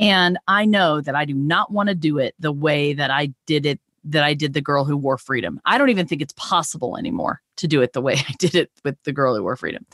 And 0.00 0.38
I 0.46 0.64
know 0.64 1.00
that 1.00 1.14
I 1.14 1.24
do 1.24 1.34
not 1.34 1.72
want 1.72 1.88
to 1.88 1.94
do 1.94 2.18
it 2.18 2.34
the 2.38 2.52
way 2.52 2.92
that 2.94 3.10
I 3.10 3.32
did 3.46 3.66
it, 3.66 3.80
that 4.08 4.24
I 4.24 4.34
did 4.34 4.54
The 4.54 4.60
Girl 4.60 4.84
Who 4.84 4.96
Wore 4.96 5.18
Freedom. 5.18 5.60
I 5.64 5.78
don't 5.78 5.90
even 5.90 6.06
think 6.06 6.22
it's 6.22 6.34
possible 6.34 6.96
anymore 6.96 7.40
to 7.56 7.68
do 7.68 7.82
it 7.82 7.92
the 7.92 8.00
way 8.00 8.14
I 8.28 8.34
did 8.38 8.54
it 8.54 8.70
with 8.84 8.96
The 9.04 9.12
Girl 9.12 9.34
Who 9.34 9.42
Wore 9.42 9.56
Freedom. 9.56 9.86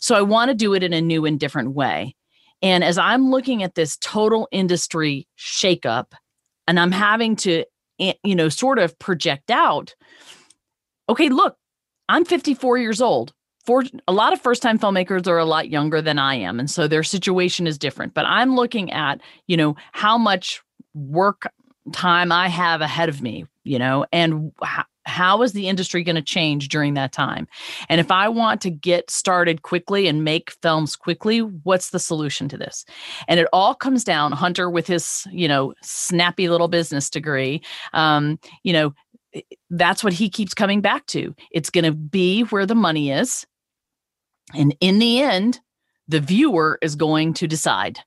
So 0.00 0.14
I 0.14 0.22
want 0.22 0.50
to 0.50 0.54
do 0.54 0.74
it 0.74 0.82
in 0.82 0.92
a 0.92 1.00
new 1.00 1.24
and 1.24 1.38
different 1.38 1.72
way. 1.72 2.14
And 2.62 2.84
as 2.84 2.98
I'm 2.98 3.30
looking 3.30 3.62
at 3.62 3.74
this 3.74 3.96
total 3.98 4.48
industry 4.52 5.26
shakeup, 5.38 6.12
and 6.66 6.78
I'm 6.78 6.92
having 6.92 7.36
to, 7.36 7.64
eh, 7.98 8.12
you 8.22 8.36
know, 8.36 8.48
sort 8.48 8.78
of 8.78 8.98
project 8.98 9.50
out, 9.50 9.94
okay, 11.08 11.28
look, 11.28 11.56
I'm 12.08 12.24
54 12.24 12.78
years 12.78 13.00
old. 13.00 13.32
For 13.66 13.84
a 14.08 14.12
lot 14.12 14.32
of 14.32 14.40
first 14.40 14.62
time 14.62 14.78
filmmakers 14.78 15.26
are 15.26 15.38
a 15.38 15.44
lot 15.44 15.68
younger 15.68 16.00
than 16.00 16.18
I 16.18 16.34
am. 16.36 16.58
And 16.58 16.70
so 16.70 16.88
their 16.88 17.02
situation 17.02 17.66
is 17.66 17.76
different. 17.76 18.14
But 18.14 18.24
I'm 18.26 18.56
looking 18.56 18.90
at, 18.92 19.20
you 19.48 19.56
know, 19.56 19.76
how 19.92 20.16
much 20.16 20.62
work 20.94 21.50
time 21.92 22.32
I 22.32 22.48
have 22.48 22.80
ahead 22.80 23.08
of 23.08 23.20
me, 23.20 23.46
you 23.64 23.78
know, 23.78 24.06
and 24.12 24.52
how, 24.62 24.84
how 25.04 25.42
is 25.42 25.52
the 25.52 25.68
industry 25.68 26.02
going 26.02 26.16
to 26.16 26.22
change 26.22 26.68
during 26.68 26.94
that 26.94 27.12
time? 27.12 27.48
And 27.88 28.00
if 28.00 28.10
I 28.10 28.28
want 28.28 28.60
to 28.62 28.70
get 28.70 29.10
started 29.10 29.62
quickly 29.62 30.06
and 30.06 30.24
make 30.24 30.52
films 30.62 30.96
quickly, 30.96 31.40
what's 31.40 31.90
the 31.90 31.98
solution 31.98 32.48
to 32.48 32.56
this? 32.56 32.84
And 33.26 33.40
it 33.40 33.48
all 33.52 33.74
comes 33.74 34.04
down 34.04 34.32
Hunter 34.32 34.70
with 34.70 34.86
his, 34.86 35.26
you 35.32 35.48
know, 35.48 35.74
snappy 35.82 36.48
little 36.48 36.68
business 36.68 37.10
degree. 37.10 37.62
Um, 37.92 38.38
you 38.62 38.72
know, 38.72 38.94
that's 39.70 40.02
what 40.04 40.12
he 40.12 40.28
keeps 40.28 40.54
coming 40.54 40.80
back 40.80 41.06
to. 41.06 41.34
It's 41.50 41.70
going 41.70 41.84
to 41.84 41.92
be 41.92 42.42
where 42.42 42.66
the 42.66 42.74
money 42.74 43.10
is. 43.10 43.46
And 44.54 44.76
in 44.80 44.98
the 44.98 45.20
end, 45.20 45.60
the 46.08 46.20
viewer 46.20 46.78
is 46.82 46.96
going 46.96 47.34
to 47.34 47.46
decide. 47.46 48.00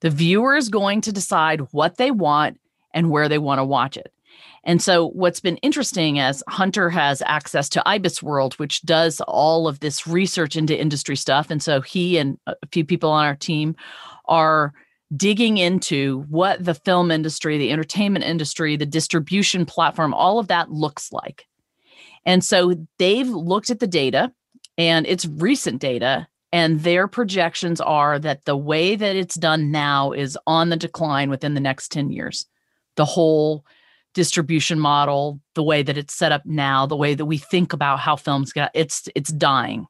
The 0.00 0.10
viewer 0.10 0.54
is 0.56 0.68
going 0.68 1.00
to 1.02 1.12
decide 1.12 1.60
what 1.72 1.96
they 1.96 2.10
want 2.10 2.60
and 2.92 3.10
where 3.10 3.28
they 3.28 3.38
want 3.38 3.58
to 3.58 3.64
watch 3.64 3.96
it. 3.96 4.12
And 4.64 4.82
so, 4.82 5.08
what's 5.08 5.40
been 5.40 5.56
interesting 5.58 6.18
as 6.18 6.42
Hunter 6.48 6.90
has 6.90 7.22
access 7.24 7.68
to 7.70 7.82
IBIS 7.86 8.22
World, 8.22 8.54
which 8.54 8.82
does 8.82 9.20
all 9.22 9.66
of 9.66 9.80
this 9.80 10.06
research 10.06 10.54
into 10.54 10.78
industry 10.78 11.16
stuff. 11.16 11.50
And 11.50 11.62
so, 11.62 11.80
he 11.80 12.18
and 12.18 12.38
a 12.46 12.54
few 12.70 12.84
people 12.84 13.10
on 13.10 13.24
our 13.24 13.36
team 13.36 13.74
are 14.26 14.72
digging 15.16 15.56
into 15.58 16.24
what 16.28 16.62
the 16.62 16.74
film 16.74 17.10
industry, 17.10 17.56
the 17.58 17.72
entertainment 17.72 18.24
industry, 18.24 18.76
the 18.76 18.86
distribution 18.86 19.64
platform, 19.64 20.12
all 20.12 20.38
of 20.38 20.48
that 20.48 20.70
looks 20.70 21.10
like. 21.10 21.46
And 22.26 22.44
so, 22.44 22.74
they've 22.98 23.28
looked 23.28 23.70
at 23.70 23.80
the 23.80 23.86
data, 23.86 24.30
and 24.76 25.06
it's 25.06 25.24
recent 25.26 25.80
data. 25.80 26.28
And 26.52 26.80
their 26.80 27.06
projections 27.06 27.80
are 27.80 28.18
that 28.18 28.44
the 28.44 28.56
way 28.56 28.96
that 28.96 29.16
it's 29.16 29.36
done 29.36 29.70
now 29.70 30.10
is 30.10 30.36
on 30.48 30.68
the 30.68 30.76
decline 30.76 31.30
within 31.30 31.54
the 31.54 31.60
next 31.60 31.92
10 31.92 32.10
years. 32.10 32.44
The 32.96 33.04
whole 33.04 33.64
distribution 34.14 34.78
model, 34.80 35.40
the 35.54 35.62
way 35.62 35.82
that 35.82 35.98
it's 35.98 36.14
set 36.14 36.32
up 36.32 36.42
now, 36.44 36.86
the 36.86 36.96
way 36.96 37.14
that 37.14 37.26
we 37.26 37.38
think 37.38 37.72
about 37.72 38.00
how 38.00 38.16
films 38.16 38.52
get 38.52 38.70
it's 38.74 39.08
it's 39.14 39.32
dying. 39.32 39.86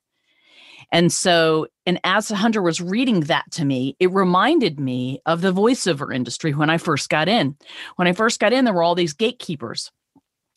And 0.93 1.13
so, 1.13 1.69
and 1.87 2.01
as 2.03 2.29
Hunter 2.29 2.63
was 2.63 2.81
reading 2.81 3.21
that 3.21 3.45
to 3.53 3.65
me, 3.65 3.97
it 4.01 4.11
reminded 4.13 4.81
me 4.81 5.21
of 5.25 5.41
the 5.41 5.53
voiceover 5.53 6.15
industry 6.15 6.53
when 6.53 6.71
I 6.71 6.79
first 6.79 7.09
got 7.09 7.29
in. 7.29 7.57
When 7.97 8.09
I 8.09 8.13
first 8.13 8.41
got 8.41 8.53
in, 8.53 8.65
there 8.65 8.75
were 8.75 8.83
all 8.83 8.97
these 8.97 9.13
gatekeepers. 9.13 9.93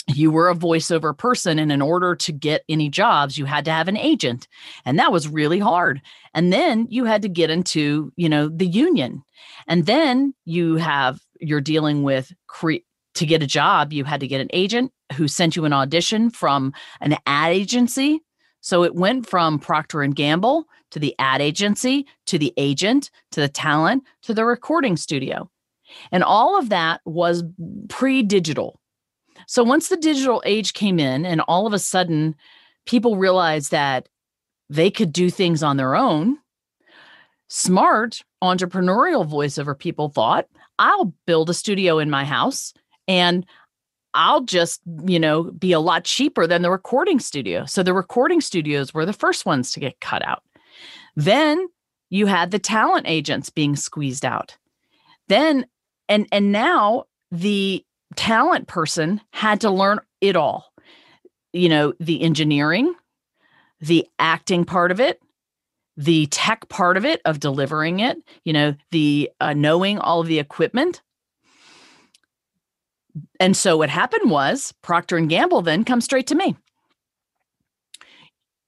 You 0.08 0.32
were 0.32 0.50
a 0.50 0.56
voiceover 0.56 1.18
person, 1.18 1.60
and 1.60 1.72
in 1.72 1.82
order 1.82 2.14
to 2.16 2.32
get 2.34 2.64
any 2.68 2.90
jobs, 2.90 3.38
you 3.38 3.46
had 3.46 3.64
to 3.66 3.72
have 3.72 3.88
an 3.88 3.96
agent, 3.96 4.50
and 4.86 5.00
that 5.00 5.14
was 5.14 5.30
really 5.30 5.60
hard. 5.60 6.02
And 6.34 6.52
then 6.52 6.88
you 6.90 7.06
had 7.06 7.22
to 7.22 7.30
get 7.30 7.50
into, 7.50 8.12
you 8.18 8.28
know, 8.28 8.50
the 8.50 8.68
union, 8.68 9.24
and 9.66 9.86
then 9.86 10.34
you 10.44 10.76
have 10.76 11.22
you're 11.40 11.62
dealing 11.62 12.04
with 12.04 12.34
cre- 12.48 12.84
to 13.16 13.26
get 13.26 13.44
a 13.44 13.48
job, 13.48 13.94
you 13.94 14.04
had 14.04 14.20
to 14.20 14.28
get 14.28 14.42
an 14.42 14.50
agent 14.54 14.92
who 15.16 15.28
sent 15.28 15.56
you 15.56 15.66
an 15.66 15.74
audition 15.74 16.30
from 16.30 16.74
an 17.02 17.18
ad 17.26 17.54
agency. 17.54 18.22
So 18.62 18.84
it 18.84 18.96
went 18.96 19.28
from 19.28 19.60
Procter 19.60 20.02
and 20.02 20.16
Gamble 20.16 20.66
to 20.92 21.00
the 21.00 21.16
ad 21.20 21.42
agency 21.42 22.08
to 22.28 22.38
the 22.38 22.54
agent 22.58 23.12
to 23.32 23.42
the 23.42 23.50
talent 23.50 24.04
to 24.24 24.34
the 24.34 24.46
recording 24.46 24.96
studio. 24.98 25.50
And 26.12 26.24
all 26.24 26.58
of 26.58 26.70
that 26.70 27.02
was 27.06 27.44
pre-digital. 27.90 28.80
So 29.48 29.64
once 29.64 29.90
the 29.90 29.98
digital 29.98 30.42
age 30.46 30.74
came 30.74 31.00
in 31.00 31.26
and 31.26 31.42
all 31.42 31.68
of 31.68 31.74
a 31.74 31.80
sudden 31.80 32.36
people 32.86 33.18
realized 33.18 33.72
that 33.72 34.08
they 34.70 34.90
could 34.90 35.12
do 35.12 35.30
things 35.30 35.62
on 35.62 35.78
their 35.78 35.96
own, 35.96 36.38
smart 37.50 38.24
entrepreneurial 38.44 39.30
voiceover 39.30 39.78
people 39.78 40.10
thought, 40.10 40.48
I'll 40.80 41.14
build 41.28 41.50
a 41.50 41.54
studio 41.54 42.00
in 42.00 42.10
my 42.10 42.26
house 42.26 42.74
and 43.08 43.46
I'll 44.14 44.42
just, 44.42 44.82
you 45.08 45.20
know, 45.20 45.44
be 45.44 45.72
a 45.72 45.80
lot 45.80 46.04
cheaper 46.04 46.46
than 46.46 46.62
the 46.62 46.72
recording 46.72 47.20
studio. 47.20 47.66
So 47.66 47.82
the 47.82 47.94
recording 47.94 48.42
studios 48.42 48.94
were 48.94 49.06
the 49.06 49.14
first 49.14 49.46
ones 49.46 49.72
to 49.72 49.80
get 49.80 50.00
cut 50.02 50.26
out. 50.26 50.44
Then 51.16 51.68
you 52.10 52.28
had 52.28 52.52
the 52.52 52.60
talent 52.60 53.08
agents 53.08 53.50
being 53.50 53.76
squeezed 53.76 54.26
out. 54.26 54.56
Then 55.30 55.66
and 56.10 56.28
and 56.32 56.52
now 56.52 57.06
the 57.32 57.84
talent 58.16 58.68
person 58.68 59.22
had 59.32 59.62
to 59.62 59.72
learn 59.72 60.00
it 60.22 60.36
all. 60.36 60.72
You 61.54 61.70
know, 61.70 61.94
the 62.00 62.22
engineering, 62.22 62.94
the 63.80 64.08
acting 64.20 64.66
part 64.66 64.92
of 64.92 65.00
it, 65.00 65.22
the 65.98 66.28
tech 66.28 66.68
part 66.70 66.98
of 66.98 67.06
it 67.06 67.22
of 67.26 67.40
delivering 67.40 68.00
it, 68.00 68.18
you 68.44 68.54
know, 68.54 68.76
the 68.92 69.30
uh, 69.40 69.54
knowing 69.54 69.98
all 70.00 70.22
of 70.22 70.28
the 70.28 70.40
equipment, 70.40 71.02
and 73.40 73.56
so 73.56 73.78
what 73.78 73.90
happened 73.90 74.32
was 74.32 74.74
Procter 74.82 75.18
and 75.18 75.30
Gamble 75.30 75.62
then 75.62 75.84
come 75.84 76.02
straight 76.02 76.28
to 76.28 76.36
me. 76.36 76.56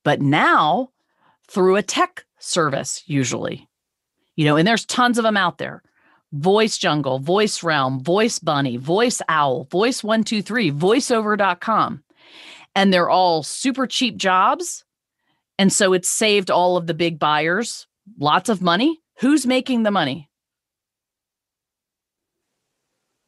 But 0.03 0.21
now 0.21 0.89
through 1.47 1.75
a 1.75 1.83
tech 1.83 2.25
service 2.39 3.03
usually. 3.05 3.67
You 4.35 4.45
know, 4.45 4.57
and 4.57 4.67
there's 4.67 4.85
tons 4.85 5.17
of 5.17 5.23
them 5.23 5.37
out 5.37 5.57
there. 5.57 5.81
Voice 6.33 6.77
Jungle, 6.77 7.19
Voice 7.19 7.63
Realm, 7.63 8.03
Voice 8.03 8.39
Bunny, 8.39 8.77
Voice 8.77 9.21
Owl, 9.29 9.65
Voice 9.71 10.03
123, 10.03 10.71
voiceover.com. 10.71 12.03
And 12.75 12.93
they're 12.93 13.09
all 13.09 13.41
super 13.41 13.87
cheap 13.87 14.17
jobs. 14.17 14.83
And 15.57 15.71
so 15.71 15.93
it's 15.93 16.09
saved 16.09 16.51
all 16.51 16.75
of 16.75 16.87
the 16.87 16.93
big 16.93 17.17
buyers 17.19 17.87
lots 18.19 18.49
of 18.49 18.61
money. 18.61 19.01
Who's 19.19 19.45
making 19.45 19.83
the 19.83 19.91
money? 19.91 20.29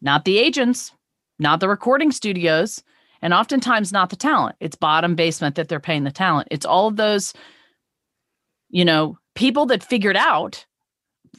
Not 0.02 0.26
the 0.26 0.38
agents, 0.38 0.92
not 1.40 1.60
the 1.60 1.70
recording 1.70 2.12
studios, 2.12 2.84
and 3.22 3.34
oftentimes 3.34 3.92
not 3.92 4.10
the 4.10 4.16
talent. 4.16 4.56
It's 4.60 4.76
bottom 4.76 5.16
basement 5.16 5.56
that 5.56 5.70
they're 5.70 5.80
paying 5.80 6.04
the 6.04 6.12
talent. 6.12 6.48
It's 6.52 6.66
all 6.66 6.88
of 6.88 6.98
those, 6.98 7.34
you 8.70 8.86
know, 8.86 9.18
people 9.36 9.66
that 9.68 9.84
figured 9.84 10.18
out 10.18 10.66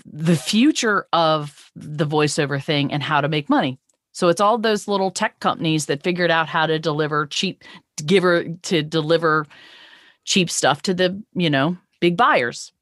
the 0.04 0.36
future 0.36 1.06
of 1.12 1.70
the 1.74 2.06
voiceover 2.06 2.62
thing 2.62 2.92
and 2.92 3.02
how 3.02 3.20
to 3.20 3.28
make 3.28 3.48
money. 3.48 3.78
So 4.12 4.28
it's 4.28 4.40
all 4.40 4.58
those 4.58 4.88
little 4.88 5.10
tech 5.10 5.38
companies 5.40 5.86
that 5.86 6.02
figured 6.02 6.30
out 6.30 6.48
how 6.48 6.66
to 6.66 6.78
deliver 6.78 7.26
cheap, 7.26 7.62
to 7.96 8.04
give 8.04 8.22
her 8.22 8.44
to 8.44 8.82
deliver 8.82 9.46
cheap 10.24 10.50
stuff 10.50 10.82
to 10.82 10.94
the, 10.94 11.22
you 11.34 11.48
know, 11.48 11.76
big 12.00 12.16
buyers. 12.16 12.72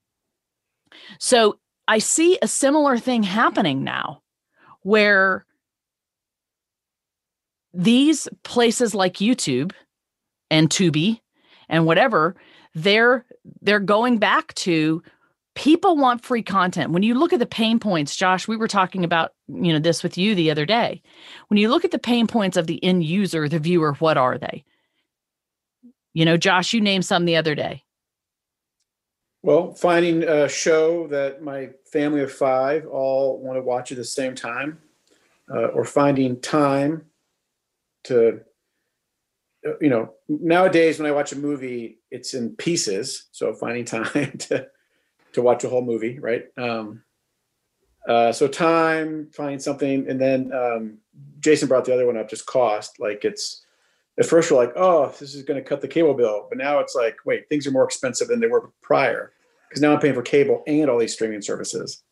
So 1.19 1.59
I 1.89 1.99
see 1.99 2.39
a 2.41 2.49
similar 2.49 2.99
thing 2.99 3.23
happening 3.23 3.85
now 3.85 4.23
where 4.83 5.45
these 7.77 8.29
places 8.43 8.95
like 8.95 9.15
YouTube 9.15 9.73
and 10.51 10.71
Tubi 10.71 11.21
and 11.69 11.87
whatever, 11.87 12.37
they're 12.75 13.25
they're 13.61 13.81
going 13.81 14.19
back 14.19 14.55
to 14.55 15.03
people 15.55 15.97
want 15.97 16.25
free 16.25 16.43
content. 16.43 16.93
When 16.93 17.03
you 17.03 17.15
look 17.15 17.33
at 17.33 17.39
the 17.39 17.47
pain 17.47 17.79
points, 17.79 18.17
Josh, 18.17 18.49
we 18.49 18.57
were 18.57 18.69
talking 18.69 19.05
about, 19.05 19.33
you 19.49 19.73
know, 19.73 19.79
this 19.79 20.03
with 20.03 20.19
you 20.19 20.35
the 20.35 20.51
other 20.51 20.67
day. 20.67 21.03
When 21.49 21.59
you 21.59 21.69
look 21.69 21.85
at 21.85 21.91
the 21.91 21.99
pain 21.99 22.27
points 22.27 22.57
of 22.57 22.67
the 22.67 22.83
end 22.85 23.05
user, 23.05 23.49
the 23.49 23.59
viewer, 23.59 23.95
what 23.95 24.19
are 24.19 24.39
they? 24.39 24.65
You 26.13 26.25
know, 26.25 26.37
Josh, 26.37 26.73
you 26.73 26.81
named 26.81 27.05
some 27.05 27.25
the 27.25 27.37
other 27.37 27.55
day. 27.55 27.83
Well, 29.43 29.73
finding 29.73 30.25
a 30.25 30.49
show 30.49 31.07
that 31.09 31.43
my 31.43 31.71
family 31.93 32.23
of 32.23 32.33
five 32.33 32.87
all 32.87 33.39
want 33.39 33.57
to 33.57 33.63
watch 33.63 33.93
at 33.93 33.99
the 33.99 34.05
same 34.05 34.35
time, 34.35 34.79
uh, 35.55 35.69
or 35.69 35.85
finding 35.85 36.41
time 36.41 37.07
to, 38.07 38.41
you 39.81 39.89
know, 39.89 40.15
nowadays 40.29 40.99
when 40.99 41.09
I 41.09 41.13
watch 41.13 41.33
a 41.33 41.37
movie, 41.37 42.01
it's 42.11 42.35
in 42.35 42.57
pieces. 42.57 43.29
So 43.33 43.53
finding 43.55 43.85
time 44.05 44.39
to 44.39 44.69
to 45.33 45.43
watch 45.43 45.65
a 45.65 45.69
whole 45.69 45.85
movie, 45.85 46.19
right? 46.19 46.45
Um, 46.57 47.03
uh, 48.09 48.33
so 48.33 48.49
time, 48.49 49.29
finding 49.33 49.59
something, 49.59 50.09
and 50.09 50.21
then 50.21 50.53
um, 50.53 50.99
Jason 51.41 51.69
brought 51.69 51.85
the 51.85 51.93
other 51.93 52.07
one 52.07 52.17
up, 52.17 52.31
just 52.31 52.47
cost. 52.47 52.99
Like 53.01 53.25
it's 53.25 53.65
at 54.19 54.27
first 54.27 54.51
we're 54.51 54.57
like, 54.57 54.73
oh, 54.77 55.13
this 55.19 55.35
is 55.35 55.43
going 55.43 55.63
to 55.63 55.69
cut 55.69 55.81
the 55.81 55.89
cable 55.89 56.15
bill, 56.15 56.47
but 56.49 56.59
now 56.59 56.79
it's 56.79 56.95
like, 56.95 57.17
wait, 57.25 57.49
things 57.49 57.67
are 57.67 57.71
more 57.73 57.85
expensive 57.85 58.29
than 58.29 58.41
they 58.41 58.47
were 58.47 58.71
prior 58.83 59.33
because 59.69 59.83
now 59.83 59.93
I'm 59.93 60.01
paying 60.01 60.15
for 60.15 60.23
cable 60.23 60.63
and 60.67 60.89
all 60.89 60.99
these 60.99 61.13
streaming 61.13 61.43
services. 61.43 62.03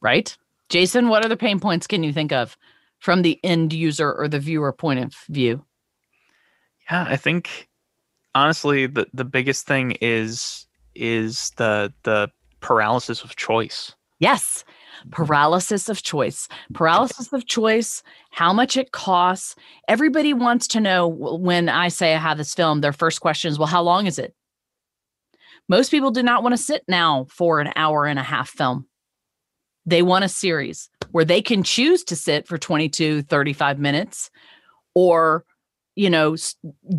Right, 0.00 0.36
Jason. 0.68 1.08
What 1.08 1.24
other 1.24 1.36
pain 1.36 1.60
points 1.60 1.86
can 1.86 2.02
you 2.02 2.12
think 2.12 2.32
of 2.32 2.56
from 2.98 3.22
the 3.22 3.38
end 3.44 3.72
user 3.72 4.12
or 4.12 4.28
the 4.28 4.38
viewer 4.38 4.72
point 4.72 5.00
of 5.00 5.14
view? 5.28 5.64
Yeah, 6.90 7.06
I 7.08 7.16
think 7.16 7.68
honestly, 8.34 8.86
the 8.86 9.06
the 9.12 9.24
biggest 9.24 9.66
thing 9.66 9.92
is 10.00 10.66
is 10.94 11.50
the 11.56 11.92
the 12.04 12.30
paralysis 12.60 13.22
of 13.22 13.36
choice. 13.36 13.94
Yes. 14.18 14.64
Mm-hmm. 15.00 15.10
Paralysis 15.10 15.88
of 15.88 16.02
choice. 16.02 16.48
Paralysis 16.72 17.32
of 17.32 17.46
choice, 17.46 18.02
how 18.30 18.52
much 18.52 18.76
it 18.76 18.92
costs. 18.92 19.54
Everybody 19.88 20.32
wants 20.32 20.66
to 20.68 20.80
know 20.80 21.06
when 21.06 21.68
I 21.68 21.88
say 21.88 22.14
I 22.14 22.18
have 22.18 22.38
this 22.38 22.54
film, 22.54 22.80
their 22.80 22.92
first 22.92 23.20
question 23.20 23.50
is, 23.50 23.58
well, 23.58 23.68
how 23.68 23.82
long 23.82 24.06
is 24.06 24.18
it? 24.18 24.34
Most 25.68 25.90
people 25.90 26.10
do 26.10 26.22
not 26.22 26.42
want 26.42 26.54
to 26.54 26.62
sit 26.62 26.82
now 26.88 27.26
for 27.28 27.60
an 27.60 27.72
hour 27.76 28.06
and 28.06 28.18
a 28.18 28.22
half 28.22 28.48
film. 28.48 28.86
They 29.86 30.02
want 30.02 30.24
a 30.24 30.28
series 30.28 30.90
where 31.12 31.24
they 31.24 31.40
can 31.40 31.62
choose 31.62 32.02
to 32.04 32.16
sit 32.16 32.46
for 32.46 32.58
22, 32.58 33.22
35 33.22 33.78
minutes 33.78 34.30
or, 34.94 35.44
you 35.94 36.10
know, 36.10 36.36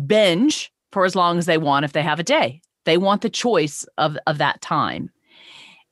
binge 0.06 0.72
for 0.92 1.04
as 1.04 1.14
long 1.14 1.38
as 1.38 1.46
they 1.46 1.58
want 1.58 1.84
if 1.84 1.92
they 1.92 2.02
have 2.02 2.18
a 2.18 2.24
day. 2.24 2.60
They 2.84 2.96
want 2.96 3.20
the 3.20 3.30
choice 3.30 3.84
of 3.98 4.16
of 4.26 4.38
that 4.38 4.60
time. 4.62 5.10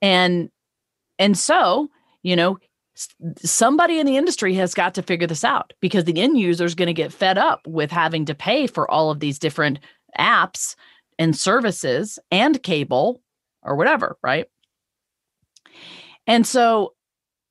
And 0.00 0.50
and 1.18 1.36
so, 1.36 1.90
you 2.22 2.36
know, 2.36 2.58
somebody 3.42 3.98
in 3.98 4.06
the 4.06 4.16
industry 4.16 4.54
has 4.54 4.74
got 4.74 4.94
to 4.94 5.02
figure 5.02 5.26
this 5.26 5.44
out 5.44 5.72
because 5.80 6.04
the 6.04 6.20
end 6.20 6.38
user 6.38 6.64
is 6.64 6.74
going 6.74 6.86
to 6.86 6.94
get 6.94 7.12
fed 7.12 7.38
up 7.38 7.66
with 7.66 7.90
having 7.90 8.24
to 8.26 8.34
pay 8.34 8.66
for 8.66 8.90
all 8.90 9.10
of 9.10 9.20
these 9.20 9.38
different 9.38 9.78
apps 10.18 10.74
and 11.18 11.36
services 11.36 12.18
and 12.30 12.62
cable 12.62 13.20
or 13.62 13.76
whatever, 13.76 14.16
right? 14.22 14.46
And 16.26 16.46
so 16.46 16.94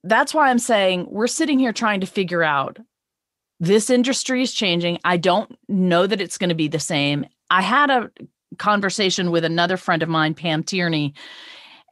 that's 0.04 0.34
why 0.34 0.50
I'm 0.50 0.58
saying 0.58 1.06
we're 1.10 1.26
sitting 1.26 1.58
here 1.58 1.72
trying 1.72 2.00
to 2.00 2.06
figure 2.06 2.42
out 2.42 2.78
this 3.58 3.90
industry 3.90 4.42
is 4.42 4.52
changing. 4.52 4.98
I 5.04 5.16
don't 5.16 5.56
know 5.68 6.06
that 6.06 6.20
it's 6.20 6.38
going 6.38 6.50
to 6.50 6.54
be 6.54 6.68
the 6.68 6.78
same. 6.78 7.26
I 7.50 7.62
had 7.62 7.90
a 7.90 8.10
conversation 8.58 9.30
with 9.30 9.44
another 9.44 9.76
friend 9.76 10.02
of 10.02 10.08
mine, 10.08 10.34
Pam 10.34 10.62
Tierney, 10.62 11.14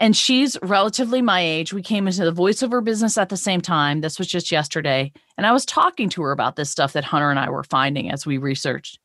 and 0.01 0.17
she's 0.17 0.57
relatively 0.63 1.23
my 1.23 1.41
age. 1.41 1.73
We 1.73 1.83
came 1.83 2.07
into 2.07 2.25
the 2.25 2.33
voiceover 2.33 2.83
business 2.83 3.17
at 3.17 3.29
the 3.29 3.37
same 3.37 3.61
time. 3.61 4.01
This 4.01 4.19
was 4.19 4.27
just 4.27 4.51
yesterday. 4.51 5.13
And 5.39 5.47
I 5.47 5.53
was 5.53 5.65
talking 5.65 6.09
to 6.11 6.23
her 6.23 6.33
about 6.33 6.57
this 6.57 6.71
stuff 6.71 6.93
that 6.95 7.05
Hunter 7.05 7.31
and 7.31 7.39
I 7.39 7.49
were 7.49 7.63
finding 7.63 8.11
as 8.11 8.27
we 8.27 8.39
researched. 8.39 8.99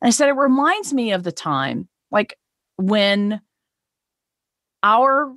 And 0.00 0.08
I 0.08 0.10
said, 0.10 0.28
it 0.28 0.36
reminds 0.36 0.92
me 0.92 1.12
of 1.12 1.24
the 1.24 1.32
time, 1.32 1.88
like 2.10 2.38
when 2.76 3.40
our 4.82 5.34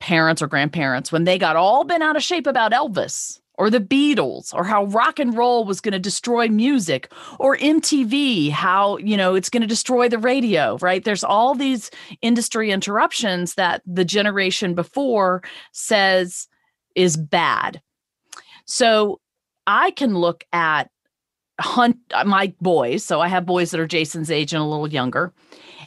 parents 0.00 0.42
or 0.42 0.46
grandparents, 0.46 1.12
when 1.12 1.24
they 1.24 1.38
got 1.38 1.56
all 1.56 1.84
bent 1.84 2.02
out 2.02 2.16
of 2.16 2.22
shape 2.22 2.46
about 2.46 2.72
Elvis, 2.72 3.40
or 3.60 3.68
the 3.68 3.78
Beatles 3.78 4.54
or 4.54 4.64
how 4.64 4.84
rock 4.84 5.18
and 5.18 5.36
roll 5.36 5.66
was 5.66 5.82
going 5.82 5.92
to 5.92 5.98
destroy 5.98 6.48
music 6.48 7.12
or 7.38 7.58
MTV, 7.58 8.50
how, 8.50 8.96
you 8.96 9.18
know, 9.18 9.34
it's 9.34 9.50
going 9.50 9.60
to 9.60 9.66
destroy 9.66 10.08
the 10.08 10.18
radio, 10.18 10.78
right? 10.78 11.04
There's 11.04 11.22
all 11.22 11.54
these 11.54 11.90
industry 12.22 12.70
interruptions 12.70 13.56
that 13.56 13.82
the 13.84 14.04
generation 14.04 14.72
before 14.74 15.42
says 15.72 16.48
is 16.94 17.18
bad. 17.18 17.82
So 18.64 19.20
I 19.66 19.90
can 19.90 20.14
look 20.14 20.42
at 20.54 20.90
hunt 21.60 21.98
uh, 22.14 22.24
my 22.24 22.54
boys. 22.62 23.04
So 23.04 23.20
I 23.20 23.28
have 23.28 23.44
boys 23.44 23.72
that 23.72 23.80
are 23.80 23.86
Jason's 23.86 24.30
age 24.30 24.54
and 24.54 24.62
a 24.62 24.66
little 24.66 24.88
younger. 24.88 25.34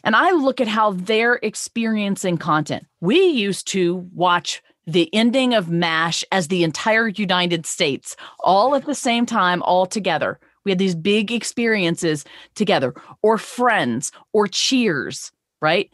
And 0.03 0.15
I 0.15 0.31
look 0.31 0.59
at 0.59 0.67
how 0.67 0.91
they're 0.91 1.39
experiencing 1.41 2.37
content. 2.37 2.85
We 2.99 3.25
used 3.25 3.67
to 3.69 4.09
watch 4.13 4.61
the 4.85 5.09
ending 5.13 5.53
of 5.53 5.69
MASH 5.69 6.25
as 6.31 6.49
the 6.49 6.63
entire 6.63 7.07
United 7.07 7.65
States, 7.65 8.17
all 8.39 8.75
at 8.75 8.85
the 8.85 8.95
same 8.95 9.25
time, 9.25 9.63
all 9.63 9.85
together. 9.85 10.39
We 10.65 10.71
had 10.71 10.79
these 10.79 10.95
big 10.95 11.31
experiences 11.31 12.25
together, 12.55 12.93
or 13.21 13.37
friends, 13.37 14.11
or 14.33 14.47
cheers, 14.47 15.31
right? 15.61 15.89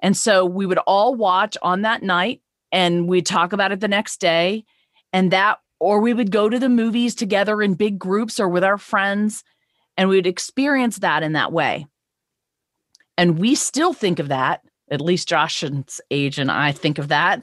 And 0.00 0.16
so 0.16 0.44
we 0.46 0.66
would 0.66 0.78
all 0.78 1.14
watch 1.14 1.56
on 1.62 1.82
that 1.82 2.02
night 2.02 2.40
and 2.72 3.08
we'd 3.08 3.26
talk 3.26 3.52
about 3.52 3.72
it 3.72 3.80
the 3.80 3.88
next 3.88 4.20
day. 4.20 4.64
And 5.12 5.30
that, 5.32 5.58
or 5.78 6.00
we 6.00 6.14
would 6.14 6.30
go 6.30 6.48
to 6.48 6.58
the 6.58 6.68
movies 6.68 7.14
together 7.14 7.60
in 7.60 7.74
big 7.74 7.98
groups 7.98 8.38
or 8.40 8.48
with 8.48 8.64
our 8.64 8.78
friends, 8.78 9.44
and 9.96 10.08
we'd 10.08 10.26
experience 10.26 10.98
that 10.98 11.22
in 11.22 11.32
that 11.32 11.52
way. 11.52 11.86
And 13.20 13.38
we 13.38 13.54
still 13.54 13.92
think 13.92 14.18
of 14.18 14.28
that, 14.28 14.62
at 14.90 15.02
least 15.02 15.28
Josh's 15.28 16.00
age 16.10 16.38
and 16.38 16.50
I 16.50 16.72
think 16.72 16.96
of 16.96 17.08
that 17.08 17.42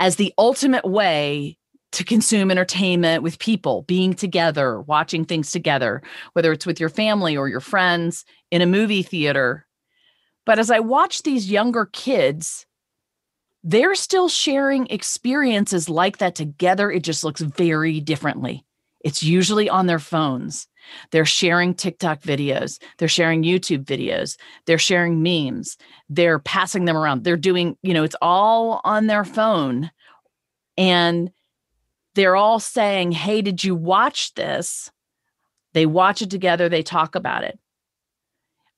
as 0.00 0.16
the 0.16 0.32
ultimate 0.38 0.86
way 0.86 1.58
to 1.92 2.02
consume 2.02 2.50
entertainment 2.50 3.22
with 3.22 3.38
people, 3.38 3.82
being 3.82 4.14
together, 4.14 4.80
watching 4.80 5.26
things 5.26 5.50
together, 5.50 6.00
whether 6.32 6.50
it's 6.50 6.64
with 6.64 6.80
your 6.80 6.88
family 6.88 7.36
or 7.36 7.46
your 7.46 7.60
friends 7.60 8.24
in 8.50 8.62
a 8.62 8.66
movie 8.66 9.02
theater. 9.02 9.66
But 10.46 10.58
as 10.58 10.70
I 10.70 10.80
watch 10.80 11.24
these 11.24 11.50
younger 11.50 11.84
kids, 11.84 12.64
they're 13.62 13.94
still 13.94 14.30
sharing 14.30 14.86
experiences 14.86 15.90
like 15.90 16.18
that 16.18 16.34
together. 16.34 16.90
It 16.90 17.02
just 17.02 17.22
looks 17.22 17.42
very 17.42 18.00
differently. 18.00 18.64
It's 19.04 19.22
usually 19.22 19.68
on 19.68 19.88
their 19.88 19.98
phones. 19.98 20.68
They're 21.10 21.24
sharing 21.24 21.74
TikTok 21.74 22.20
videos. 22.22 22.80
They're 22.98 23.08
sharing 23.08 23.42
YouTube 23.42 23.84
videos. 23.84 24.36
They're 24.66 24.78
sharing 24.78 25.22
memes. 25.22 25.76
They're 26.08 26.38
passing 26.38 26.84
them 26.84 26.96
around. 26.96 27.24
They're 27.24 27.36
doing, 27.36 27.76
you 27.82 27.94
know, 27.94 28.04
it's 28.04 28.16
all 28.22 28.80
on 28.84 29.06
their 29.06 29.24
phone. 29.24 29.90
And 30.76 31.30
they're 32.14 32.36
all 32.36 32.60
saying, 32.60 33.12
Hey, 33.12 33.42
did 33.42 33.62
you 33.64 33.74
watch 33.74 34.34
this? 34.34 34.90
They 35.72 35.86
watch 35.86 36.22
it 36.22 36.30
together, 36.30 36.68
they 36.68 36.82
talk 36.82 37.14
about 37.14 37.44
it. 37.44 37.58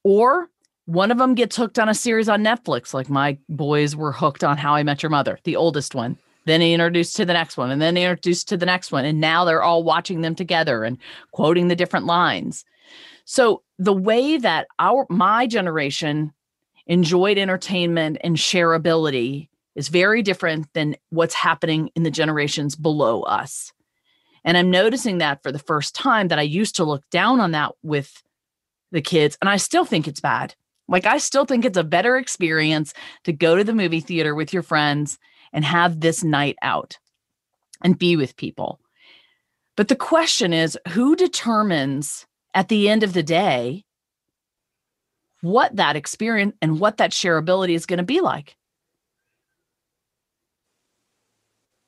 Or 0.05 0.49
one 0.87 1.11
of 1.11 1.19
them 1.19 1.35
gets 1.35 1.57
hooked 1.57 1.79
on 1.79 1.89
a 1.89 1.95
series 1.95 2.29
on 2.29 2.45
Netflix, 2.45 2.93
like 2.93 3.09
my 3.09 3.39
boys 3.49 3.97
were 3.97 4.13
hooked 4.13 4.45
on 4.45 4.59
How 4.59 4.75
I 4.75 4.83
Met 4.83 5.03
Your 5.03 5.11
Mother, 5.11 5.39
the 5.45 5.57
oldest 5.57 5.95
one. 5.95 6.19
Then 6.47 6.61
he 6.61 6.73
introduced 6.73 7.17
to 7.17 7.25
the 7.25 7.33
next 7.33 7.57
one, 7.57 7.71
and 7.71 7.81
then 7.81 7.97
he 7.97 8.03
introduced 8.03 8.49
to 8.49 8.57
the 8.57 8.67
next 8.67 8.93
one. 8.93 9.05
And 9.05 9.21
now 9.21 9.45
they're 9.45 9.63
all 9.63 9.83
watching 9.83 10.21
them 10.21 10.35
together 10.35 10.85
and 10.85 10.99
quoting 11.33 11.69
the 11.69 11.77
different 11.77 12.07
lines. 12.07 12.65
So 13.25 13.63
the 13.79 13.93
way 13.93 14.37
that 14.37 14.67
our 14.79 15.07
my 15.09 15.47
generation 15.47 16.33
enjoyed 16.87 17.39
entertainment 17.39 18.19
and 18.23 18.37
shareability 18.37 19.49
is 19.75 19.89
very 19.89 20.23
different 20.23 20.73
than 20.75 20.97
what's 21.11 21.35
happening 21.35 21.91
in 21.95 22.03
the 22.03 22.11
generations 22.11 22.77
below 22.77 23.23
us. 23.23 23.73
And 24.45 24.57
I'm 24.59 24.71
noticing 24.71 25.19
that 25.19 25.43
for 25.43 25.51
the 25.51 25.59
first 25.59 25.95
time 25.95 26.29
that 26.29 26.39
I 26.39 26.43
used 26.43 26.77
to 26.77 26.85
look 26.85 27.09
down 27.11 27.41
on 27.41 27.53
that 27.53 27.73
with 27.83 28.23
the 28.93 29.01
kids, 29.01 29.39
and 29.41 29.49
I 29.49 29.57
still 29.57 29.85
think 29.85 30.07
it's 30.07 30.21
bad. 30.21 30.55
Like, 30.87 31.07
I 31.07 31.17
still 31.17 31.47
think 31.47 31.65
it's 31.65 31.79
a 31.79 31.83
better 31.83 32.19
experience 32.19 32.93
to 33.25 33.33
go 33.33 33.57
to 33.57 33.65
the 33.65 33.73
movie 33.73 34.01
theater 34.01 34.35
with 34.35 34.53
your 34.53 34.63
friends 34.63 35.19
and 35.55 35.65
have 35.65 36.01
this 36.01 36.23
night 36.23 36.57
out 36.61 36.99
and 37.81 37.99
be 37.99 38.17
with 38.17 38.37
people. 38.37 38.81
But 39.77 39.89
the 39.89 39.97
question 39.97 40.53
is 40.53 40.79
who 40.89 41.17
determines 41.17 42.27
at 42.53 42.69
the 42.69 42.89
end 42.89 43.03
of 43.03 43.15
the 43.15 43.23
day 43.23 43.85
what 45.41 45.77
that 45.77 45.97
experience 45.97 46.55
and 46.61 46.81
what 46.81 46.99
that 46.99 47.13
shareability 47.13 47.75
is 47.75 47.87
going 47.87 47.99
to 47.99 48.05
be 48.05 48.21
like? 48.21 48.57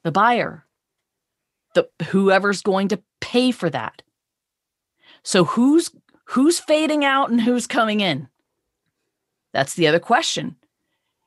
The 0.05 0.13
buyer, 0.13 0.65
the 1.75 1.89
whoever's 2.11 2.63
going 2.63 2.89
to 2.89 3.03
pay 3.21 3.51
for 3.51 3.69
that. 3.71 4.03
So 5.25 5.45
who's 5.45 5.91
who's 6.27 6.61
fading 6.61 7.05
out 7.05 7.31
and 7.31 7.41
who's 7.41 7.67
coming 7.67 8.01
in? 8.01 8.29
That's 9.53 9.75
the 9.75 9.89
other 9.89 9.99
question. 9.99 10.57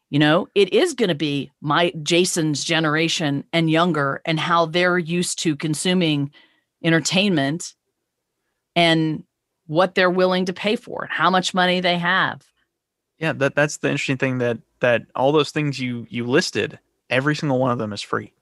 You 0.10 0.20
know, 0.20 0.48
it 0.56 0.74
is 0.74 0.94
going 0.94 1.10
to 1.10 1.16
be 1.16 1.52
my 1.62 1.92
Jason's 2.02 2.64
generation 2.64 3.44
and 3.54 3.70
younger 3.70 4.22
and 4.26 4.40
how 4.40 4.66
they're 4.66 4.98
used 4.98 5.38
to 5.40 5.56
consuming 5.56 6.32
entertainment 6.84 7.76
and 8.76 9.24
what 9.68 9.94
they're 9.94 10.10
willing 10.10 10.46
to 10.46 10.54
pay 10.54 10.76
for 10.76 11.04
and 11.04 11.12
how 11.12 11.30
much 11.30 11.54
money 11.54 11.80
they 11.80 11.98
have. 11.98 12.44
Yeah, 13.20 13.34
that 13.34 13.54
that's 13.54 13.78
the 13.78 13.90
interesting 13.92 14.18
thing 14.18 14.40
that 14.40 14.58
that 14.80 15.04
all 15.16 15.32
those 15.32 15.52
things 15.52 15.80
you 15.80 16.08
you 16.10 16.26
listed, 16.26 16.80
every 17.10 17.36
single 17.36 17.60
one 17.60 17.72
of 17.72 17.78
them 17.78 17.94
is 17.94 18.02
free. 18.02 18.34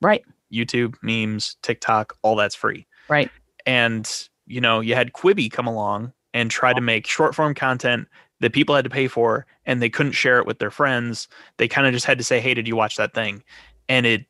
Right. 0.00 0.24
YouTube, 0.52 0.96
memes, 1.02 1.56
TikTok, 1.62 2.16
all 2.22 2.34
that's 2.34 2.54
free. 2.54 2.86
Right. 3.08 3.30
And 3.66 4.10
you 4.46 4.60
know, 4.60 4.80
you 4.80 4.94
had 4.94 5.12
Quibi 5.12 5.50
come 5.50 5.66
along 5.66 6.12
and 6.32 6.50
try 6.50 6.72
to 6.72 6.80
make 6.80 7.06
short 7.06 7.34
form 7.34 7.54
content 7.54 8.08
that 8.44 8.52
people 8.52 8.74
had 8.74 8.84
to 8.84 8.90
pay 8.90 9.08
for 9.08 9.46
and 9.66 9.82
they 9.82 9.88
couldn't 9.88 10.12
share 10.12 10.38
it 10.38 10.46
with 10.46 10.58
their 10.58 10.70
friends. 10.70 11.26
They 11.56 11.66
kind 11.66 11.86
of 11.86 11.92
just 11.92 12.06
had 12.06 12.18
to 12.18 12.24
say, 12.24 12.40
"Hey, 12.40 12.54
did 12.54 12.68
you 12.68 12.76
watch 12.76 12.96
that 12.96 13.14
thing?" 13.14 13.42
And 13.88 14.06
it 14.06 14.26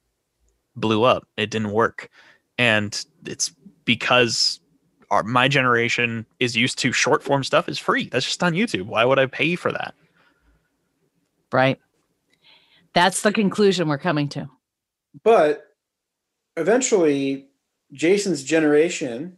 blew 0.77 1.03
up. 1.03 1.27
It 1.37 1.51
didn't 1.51 1.73
work. 1.73 2.09
And 2.59 3.05
it's 3.27 3.53
because 3.85 4.61
our, 5.11 5.23
my 5.23 5.49
generation 5.49 6.27
is 6.41 6.57
used 6.57 6.79
to 6.79 6.93
short 6.93 7.23
form 7.23 7.45
stuff 7.45 7.69
is 7.69 7.79
free. 7.79 8.09
That's 8.09 8.25
just 8.25 8.43
on 8.43 8.53
YouTube. 8.55 8.87
Why 8.87 9.05
would 9.05 9.19
I 9.19 9.27
pay 9.27 9.57
for 9.57 9.73
that? 9.73 9.95
Right. 11.53 11.79
That's 12.95 13.23
the 13.23 13.33
conclusion 13.33 13.89
we're 13.89 13.99
coming 13.99 14.29
to. 14.31 14.49
But 15.23 15.67
eventually, 16.57 17.49
Jason's 17.93 18.43
generation, 18.43 19.37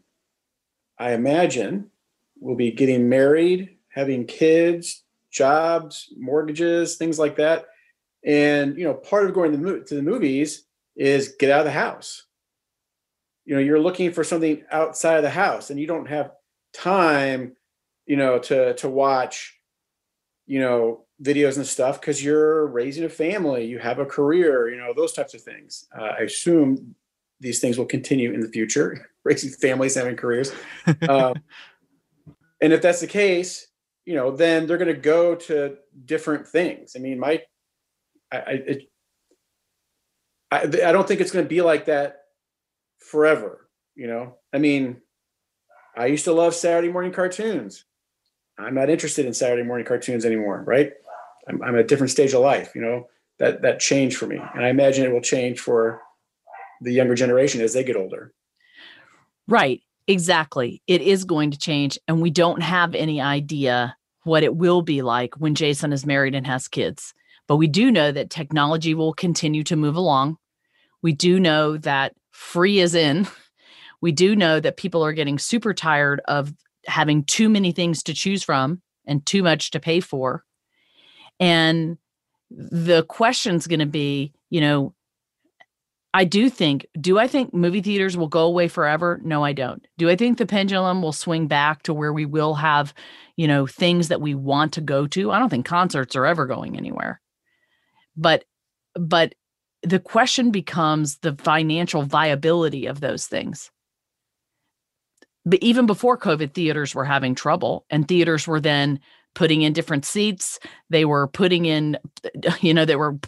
I 0.98 1.12
imagine, 1.12 1.90
will 2.40 2.56
be 2.56 2.70
getting 2.70 3.08
married, 3.08 3.75
having 3.96 4.26
kids, 4.26 5.02
jobs, 5.32 6.12
mortgages, 6.16 6.96
things 6.96 7.18
like 7.18 7.36
that. 7.36 7.64
And 8.24 8.76
you 8.76 8.84
know, 8.84 8.94
part 8.94 9.26
of 9.26 9.34
going 9.34 9.52
to 9.52 9.58
the, 9.58 9.84
to 9.84 9.94
the 9.94 10.02
movies 10.02 10.64
is 10.94 11.34
get 11.40 11.50
out 11.50 11.60
of 11.60 11.64
the 11.64 11.72
house. 11.72 12.24
You 13.46 13.54
know 13.54 13.60
you're 13.60 13.80
looking 13.80 14.12
for 14.12 14.24
something 14.24 14.64
outside 14.70 15.16
of 15.16 15.22
the 15.22 15.30
house 15.30 15.70
and 15.70 15.78
you 15.78 15.86
don't 15.86 16.08
have 16.08 16.32
time 16.74 17.56
you 18.04 18.16
know 18.16 18.40
to 18.40 18.74
to 18.74 18.88
watch 18.88 19.56
you 20.46 20.58
know 20.58 21.04
videos 21.22 21.56
and 21.56 21.66
stuff 21.66 22.00
because 22.00 22.22
you're 22.22 22.66
raising 22.66 23.04
a 23.04 23.08
family 23.08 23.64
you 23.64 23.78
have 23.78 24.00
a 24.00 24.04
career 24.04 24.68
you 24.68 24.76
know 24.76 24.92
those 24.94 25.12
types 25.12 25.32
of 25.32 25.42
things. 25.42 25.86
Uh, 25.96 26.12
i 26.18 26.22
assume 26.22 26.96
these 27.38 27.60
things 27.60 27.78
will 27.78 27.86
continue 27.86 28.32
in 28.32 28.40
the 28.40 28.48
future 28.48 29.10
raising 29.24 29.50
families 29.50 29.94
having 29.94 30.16
careers. 30.16 30.52
Um, 31.08 31.34
and 32.60 32.72
if 32.72 32.82
that's 32.82 33.00
the 33.00 33.06
case 33.06 33.68
you 34.06 34.14
know 34.14 34.30
then 34.30 34.66
they're 34.66 34.78
going 34.78 34.94
to 34.94 35.00
go 35.00 35.34
to 35.34 35.76
different 36.06 36.48
things 36.48 36.94
i 36.96 36.98
mean 36.98 37.18
my 37.18 37.42
i 38.32 38.36
I, 38.36 38.52
it, 38.52 38.90
I, 40.50 40.62
I 40.62 40.92
don't 40.92 41.06
think 41.06 41.20
it's 41.20 41.30
going 41.30 41.44
to 41.44 41.48
be 41.48 41.62
like 41.62 41.86
that 41.86 42.22
forever. 42.98 43.68
You 43.94 44.06
know, 44.06 44.36
I 44.52 44.58
mean, 44.58 45.00
I 45.96 46.06
used 46.06 46.24
to 46.24 46.32
love 46.32 46.54
Saturday 46.54 46.92
morning 46.92 47.12
cartoons. 47.12 47.84
I'm 48.58 48.74
not 48.74 48.90
interested 48.90 49.26
in 49.26 49.34
Saturday 49.34 49.62
morning 49.62 49.86
cartoons 49.86 50.24
anymore, 50.24 50.62
right? 50.66 50.92
I'm, 51.48 51.62
I'm 51.62 51.74
at 51.74 51.80
a 51.80 51.84
different 51.84 52.10
stage 52.10 52.34
of 52.34 52.40
life. 52.40 52.72
You 52.74 52.82
know, 52.82 53.08
that 53.38 53.62
that 53.62 53.80
changed 53.80 54.16
for 54.16 54.26
me, 54.26 54.36
and 54.54 54.64
I 54.64 54.68
imagine 54.68 55.04
it 55.04 55.12
will 55.12 55.20
change 55.20 55.60
for 55.60 56.02
the 56.80 56.92
younger 56.92 57.14
generation 57.14 57.60
as 57.60 57.72
they 57.72 57.84
get 57.84 57.96
older. 57.96 58.32
Right. 59.48 59.80
Exactly. 60.08 60.82
It 60.86 61.02
is 61.02 61.24
going 61.24 61.50
to 61.50 61.58
change, 61.58 61.98
and 62.06 62.22
we 62.22 62.30
don't 62.30 62.62
have 62.62 62.94
any 62.94 63.20
idea 63.20 63.96
what 64.22 64.42
it 64.42 64.56
will 64.56 64.82
be 64.82 65.02
like 65.02 65.34
when 65.36 65.54
Jason 65.54 65.92
is 65.92 66.06
married 66.06 66.34
and 66.34 66.46
has 66.46 66.68
kids. 66.68 67.12
But 67.48 67.56
we 67.56 67.66
do 67.66 67.90
know 67.90 68.12
that 68.12 68.30
technology 68.30 68.94
will 68.94 69.14
continue 69.14 69.62
to 69.64 69.76
move 69.76 69.96
along. 69.96 70.36
We 71.02 71.12
do 71.12 71.38
know 71.38 71.76
that 71.78 72.14
free 72.32 72.80
is 72.80 72.94
in. 72.94 73.26
We 74.02 74.12
do 74.12 74.36
know 74.36 74.60
that 74.60 74.76
people 74.76 75.02
are 75.02 75.14
getting 75.14 75.38
super 75.38 75.72
tired 75.72 76.20
of 76.28 76.52
having 76.86 77.24
too 77.24 77.48
many 77.48 77.72
things 77.72 78.02
to 78.04 78.14
choose 78.14 78.42
from 78.42 78.82
and 79.06 79.24
too 79.24 79.42
much 79.42 79.70
to 79.70 79.80
pay 79.80 80.00
for. 80.00 80.44
And 81.40 81.96
the 82.50 83.04
question's 83.04 83.66
going 83.66 83.80
to 83.80 83.86
be, 83.86 84.34
you 84.50 84.60
know, 84.60 84.94
I 86.16 86.24
do 86.24 86.48
think, 86.48 86.86
do 86.98 87.18
I 87.18 87.26
think 87.26 87.52
movie 87.52 87.82
theaters 87.82 88.16
will 88.16 88.26
go 88.26 88.46
away 88.46 88.68
forever? 88.68 89.20
No, 89.22 89.44
I 89.44 89.52
don't. 89.52 89.86
Do 89.98 90.08
I 90.08 90.16
think 90.16 90.38
the 90.38 90.46
pendulum 90.46 91.02
will 91.02 91.12
swing 91.12 91.46
back 91.46 91.82
to 91.82 91.92
where 91.92 92.10
we 92.10 92.24
will 92.24 92.54
have, 92.54 92.94
you 93.36 93.46
know, 93.46 93.66
things 93.66 94.08
that 94.08 94.22
we 94.22 94.34
want 94.34 94.72
to 94.72 94.80
go 94.80 95.06
to? 95.08 95.30
I 95.30 95.38
don't 95.38 95.50
think 95.50 95.66
concerts 95.66 96.16
are 96.16 96.24
ever 96.24 96.46
going 96.46 96.74
anywhere. 96.78 97.20
But 98.16 98.44
but 98.94 99.34
the 99.82 99.98
question 100.00 100.50
becomes 100.50 101.18
the 101.18 101.36
financial 101.38 102.00
viability 102.00 102.86
of 102.86 103.00
those 103.00 103.26
things. 103.26 103.70
But 105.44 105.58
even 105.62 105.84
before 105.84 106.16
COVID, 106.16 106.54
theaters 106.54 106.94
were 106.94 107.04
having 107.04 107.34
trouble, 107.34 107.84
and 107.90 108.08
theaters 108.08 108.48
were 108.48 108.60
then 108.60 109.00
putting 109.34 109.60
in 109.60 109.74
different 109.74 110.06
seats. 110.06 110.60
They 110.88 111.04
were 111.04 111.28
putting 111.28 111.66
in, 111.66 111.98
you 112.62 112.72
know, 112.72 112.86
they 112.86 112.96
were 112.96 113.18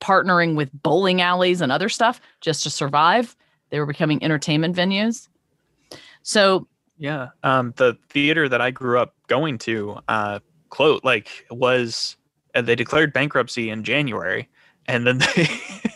partnering 0.00 0.56
with 0.56 0.70
bowling 0.82 1.20
alleys 1.20 1.60
and 1.60 1.72
other 1.72 1.88
stuff 1.88 2.20
just 2.40 2.62
to 2.64 2.70
survive. 2.70 3.36
They 3.70 3.80
were 3.80 3.86
becoming 3.86 4.22
entertainment 4.22 4.76
venues. 4.76 5.28
So, 6.22 6.66
yeah, 6.98 7.28
um, 7.42 7.72
the 7.76 7.96
theater 8.08 8.48
that 8.48 8.60
I 8.60 8.70
grew 8.70 8.98
up 8.98 9.14
going 9.28 9.58
to, 9.58 9.98
uh, 10.08 10.40
close 10.70 11.00
like 11.04 11.46
was 11.50 12.16
uh, 12.54 12.62
they 12.62 12.74
declared 12.74 13.12
bankruptcy 13.12 13.70
in 13.70 13.84
January, 13.84 14.48
and 14.88 15.06
then 15.06 15.18
they 15.36 15.48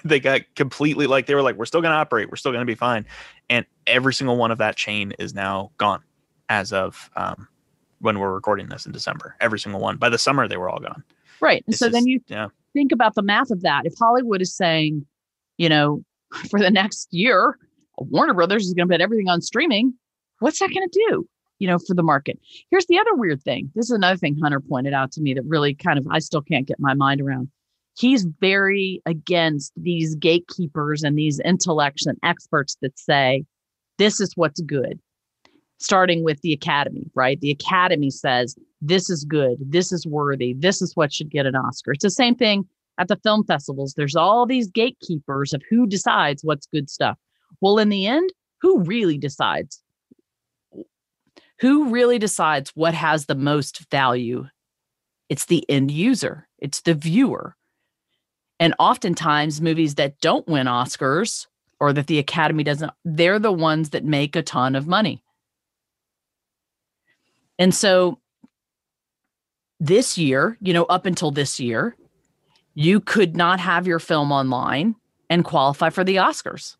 they 0.04 0.20
got 0.20 0.42
completely 0.54 1.06
like 1.06 1.26
they 1.26 1.34
were 1.34 1.42
like 1.42 1.56
we're 1.56 1.64
still 1.64 1.80
going 1.80 1.92
to 1.92 1.96
operate 1.96 2.30
we're 2.30 2.36
still 2.36 2.52
going 2.52 2.62
to 2.62 2.66
be 2.66 2.74
fine 2.74 3.06
and 3.48 3.66
every 3.86 4.14
single 4.14 4.36
one 4.36 4.50
of 4.50 4.58
that 4.58 4.76
chain 4.76 5.12
is 5.18 5.34
now 5.34 5.70
gone 5.78 6.02
as 6.48 6.72
of 6.72 7.10
um, 7.16 7.48
when 8.00 8.18
we're 8.18 8.32
recording 8.32 8.68
this 8.68 8.86
in 8.86 8.92
december 8.92 9.36
every 9.40 9.58
single 9.58 9.80
one 9.80 9.96
by 9.96 10.08
the 10.08 10.18
summer 10.18 10.48
they 10.48 10.56
were 10.56 10.68
all 10.68 10.80
gone 10.80 11.02
right 11.40 11.64
and 11.66 11.76
so 11.76 11.88
then 11.88 12.06
you 12.06 12.20
yeah. 12.28 12.48
Think 12.72 12.92
about 12.92 13.14
the 13.14 13.22
math 13.22 13.50
of 13.50 13.62
that. 13.62 13.82
If 13.84 13.94
hollywood 13.98 14.42
is 14.42 14.54
saying 14.54 15.06
you 15.58 15.68
know 15.68 16.02
for 16.50 16.60
the 16.60 16.70
next 16.70 17.08
year 17.10 17.58
warner 17.98 18.34
brothers 18.34 18.66
is 18.66 18.74
going 18.74 18.88
to 18.88 18.94
put 18.94 19.00
everything 19.00 19.28
on 19.28 19.42
streaming 19.42 19.92
what's 20.38 20.58
that 20.58 20.70
going 20.70 20.88
to 20.88 21.04
do 21.08 21.28
you 21.60 21.68
know 21.68 21.78
for 21.78 21.94
the 21.94 22.02
market? 22.02 22.40
Here's 22.70 22.86
the 22.86 22.98
other 22.98 23.14
weird 23.14 23.42
thing. 23.42 23.70
This 23.76 23.84
is 23.84 23.92
another 23.92 24.16
thing 24.16 24.36
hunter 24.42 24.60
pointed 24.60 24.94
out 24.94 25.12
to 25.12 25.20
me 25.20 25.34
that 25.34 25.44
really 25.46 25.74
kind 25.74 25.98
of 25.98 26.06
i 26.10 26.18
still 26.18 26.42
can't 26.42 26.66
get 26.66 26.80
my 26.80 26.94
mind 26.94 27.20
around. 27.20 27.48
He's 27.96 28.26
very 28.40 29.02
against 29.06 29.72
these 29.76 30.14
gatekeepers 30.16 31.02
and 31.02 31.16
these 31.16 31.38
intellects 31.44 32.06
and 32.06 32.18
experts 32.24 32.76
that 32.80 32.98
say 32.98 33.44
this 33.98 34.20
is 34.20 34.32
what's 34.34 34.60
good 34.62 34.98
starting 35.80 36.22
with 36.22 36.40
the 36.42 36.52
academy 36.52 37.10
right? 37.14 37.40
The 37.40 37.50
academy 37.50 38.10
says 38.10 38.56
this 38.80 39.10
is 39.10 39.24
good. 39.24 39.56
This 39.60 39.92
is 39.92 40.06
worthy. 40.06 40.54
This 40.54 40.80
is 40.80 40.94
what 40.94 41.12
should 41.12 41.30
get 41.30 41.46
an 41.46 41.56
oscar. 41.56 41.92
It's 41.92 42.04
the 42.04 42.10
same 42.10 42.34
thing 42.34 42.66
at 42.98 43.08
the 43.08 43.16
film 43.16 43.44
festivals. 43.44 43.94
There's 43.94 44.16
all 44.16 44.46
these 44.46 44.68
gatekeepers 44.68 45.52
of 45.52 45.62
who 45.68 45.86
decides 45.86 46.44
what's 46.44 46.66
good 46.66 46.88
stuff. 46.88 47.18
Well 47.60 47.78
in 47.78 47.88
the 47.88 48.06
end 48.06 48.30
who 48.60 48.82
really 48.82 49.18
decides? 49.18 49.82
Who 51.60 51.90
really 51.90 52.18
decides 52.18 52.70
what 52.74 52.94
has 52.94 53.26
the 53.26 53.34
most 53.34 53.90
value? 53.90 54.46
It's 55.28 55.46
the 55.46 55.68
end 55.68 55.90
user. 55.90 56.48
It's 56.58 56.80
the 56.82 56.94
viewer. 56.94 57.56
And 58.58 58.74
oftentimes, 58.78 59.60
movies 59.60 59.94
that 59.94 60.20
don't 60.20 60.46
win 60.46 60.66
Oscars 60.66 61.46
or 61.78 61.92
that 61.94 62.06
the 62.06 62.18
Academy 62.18 62.62
doesn't, 62.62 62.92
they're 63.04 63.38
the 63.38 63.52
ones 63.52 63.90
that 63.90 64.04
make 64.04 64.36
a 64.36 64.42
ton 64.42 64.74
of 64.74 64.86
money. 64.86 65.22
And 67.60 67.72
so 67.74 68.18
this 69.78 70.18
year, 70.18 70.56
you 70.60 70.72
know, 70.72 70.84
up 70.84 71.06
until 71.06 71.30
this 71.30 71.60
year, 71.60 71.94
you 72.74 73.00
could 73.00 73.36
not 73.36 73.60
have 73.60 73.86
your 73.86 73.98
film 73.98 74.32
online 74.32 74.96
and 75.28 75.44
qualify 75.44 75.90
for 75.90 76.02
the 76.02 76.16
Oscars. 76.16 76.76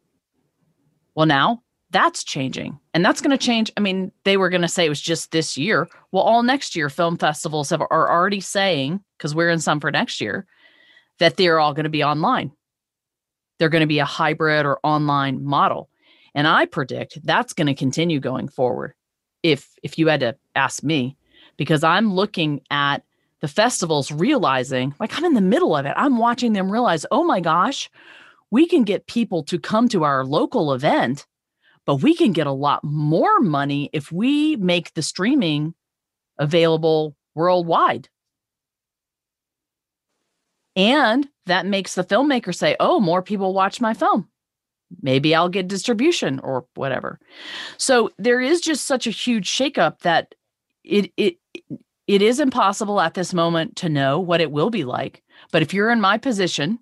Well, 1.14 1.26
now 1.26 1.62
that's 1.90 2.24
changing. 2.24 2.78
And 2.94 3.04
that's 3.04 3.20
going 3.20 3.36
to 3.36 3.44
change. 3.44 3.70
I 3.76 3.80
mean, 3.80 4.10
they 4.24 4.36
were 4.36 4.48
going 4.48 4.62
to 4.62 4.68
say 4.68 4.86
it 4.86 4.88
was 4.90 5.00
just 5.00 5.32
this 5.32 5.58
year. 5.58 5.88
Well, 6.12 6.22
all 6.22 6.42
next 6.42 6.74
year, 6.74 6.88
film 6.88 7.18
festivals 7.18 7.70
have, 7.70 7.82
are 7.82 8.10
already 8.10 8.40
saying, 8.40 9.00
because 9.18 9.34
we're 9.34 9.50
in 9.50 9.58
some 9.58 9.80
for 9.80 9.90
next 9.90 10.20
year, 10.20 10.46
that 11.18 11.36
they're 11.36 11.60
all 11.60 11.74
going 11.74 11.84
to 11.84 11.90
be 11.90 12.04
online. 12.04 12.52
They're 13.58 13.68
going 13.68 13.82
to 13.82 13.86
be 13.86 13.98
a 13.98 14.04
hybrid 14.06 14.64
or 14.64 14.78
online 14.82 15.44
model. 15.44 15.90
And 16.34 16.46
I 16.46 16.64
predict 16.64 17.18
that's 17.24 17.52
going 17.52 17.66
to 17.66 17.74
continue 17.74 18.20
going 18.20 18.48
forward. 18.48 18.94
If 19.42 19.74
if 19.82 19.98
you 19.98 20.08
had 20.08 20.20
to 20.20 20.36
ask 20.54 20.82
me, 20.82 21.16
because 21.56 21.82
I'm 21.82 22.14
looking 22.14 22.60
at 22.70 23.02
the 23.40 23.48
festivals 23.48 24.12
realizing, 24.12 24.94
like 25.00 25.16
I'm 25.16 25.24
in 25.24 25.34
the 25.34 25.40
middle 25.40 25.74
of 25.74 25.86
it. 25.86 25.94
I'm 25.96 26.18
watching 26.18 26.52
them 26.52 26.70
realize, 26.70 27.06
oh 27.10 27.24
my 27.24 27.40
gosh, 27.40 27.90
we 28.50 28.66
can 28.66 28.84
get 28.84 29.06
people 29.06 29.42
to 29.44 29.58
come 29.58 29.88
to 29.88 30.04
our 30.04 30.24
local 30.24 30.72
event, 30.72 31.26
but 31.86 31.96
we 31.96 32.14
can 32.14 32.32
get 32.32 32.46
a 32.46 32.52
lot 32.52 32.84
more 32.84 33.40
money 33.40 33.88
if 33.92 34.12
we 34.12 34.56
make 34.56 34.92
the 34.94 35.02
streaming 35.02 35.74
available 36.38 37.16
worldwide. 37.34 38.08
And 40.76 41.28
that 41.46 41.66
makes 41.66 41.94
the 41.94 42.04
filmmaker 42.04 42.54
say, 42.54 42.76
oh, 42.78 43.00
more 43.00 43.22
people 43.22 43.52
watch 43.54 43.80
my 43.80 43.94
film. 43.94 44.28
Maybe 45.02 45.34
I'll 45.34 45.48
get 45.48 45.68
distribution 45.68 46.40
or 46.40 46.66
whatever. 46.74 47.18
So 47.78 48.10
there 48.18 48.40
is 48.40 48.60
just 48.60 48.86
such 48.86 49.06
a 49.06 49.10
huge 49.10 49.48
shakeup 49.48 50.00
that 50.00 50.34
it 50.84 51.12
it 51.16 51.36
it 52.06 52.22
is 52.22 52.40
impossible 52.40 53.00
at 53.00 53.14
this 53.14 53.32
moment 53.32 53.76
to 53.76 53.88
know 53.88 54.18
what 54.18 54.40
it 54.40 54.50
will 54.50 54.70
be 54.70 54.84
like. 54.84 55.22
But 55.52 55.62
if 55.62 55.72
you're 55.72 55.90
in 55.90 56.00
my 56.00 56.18
position 56.18 56.78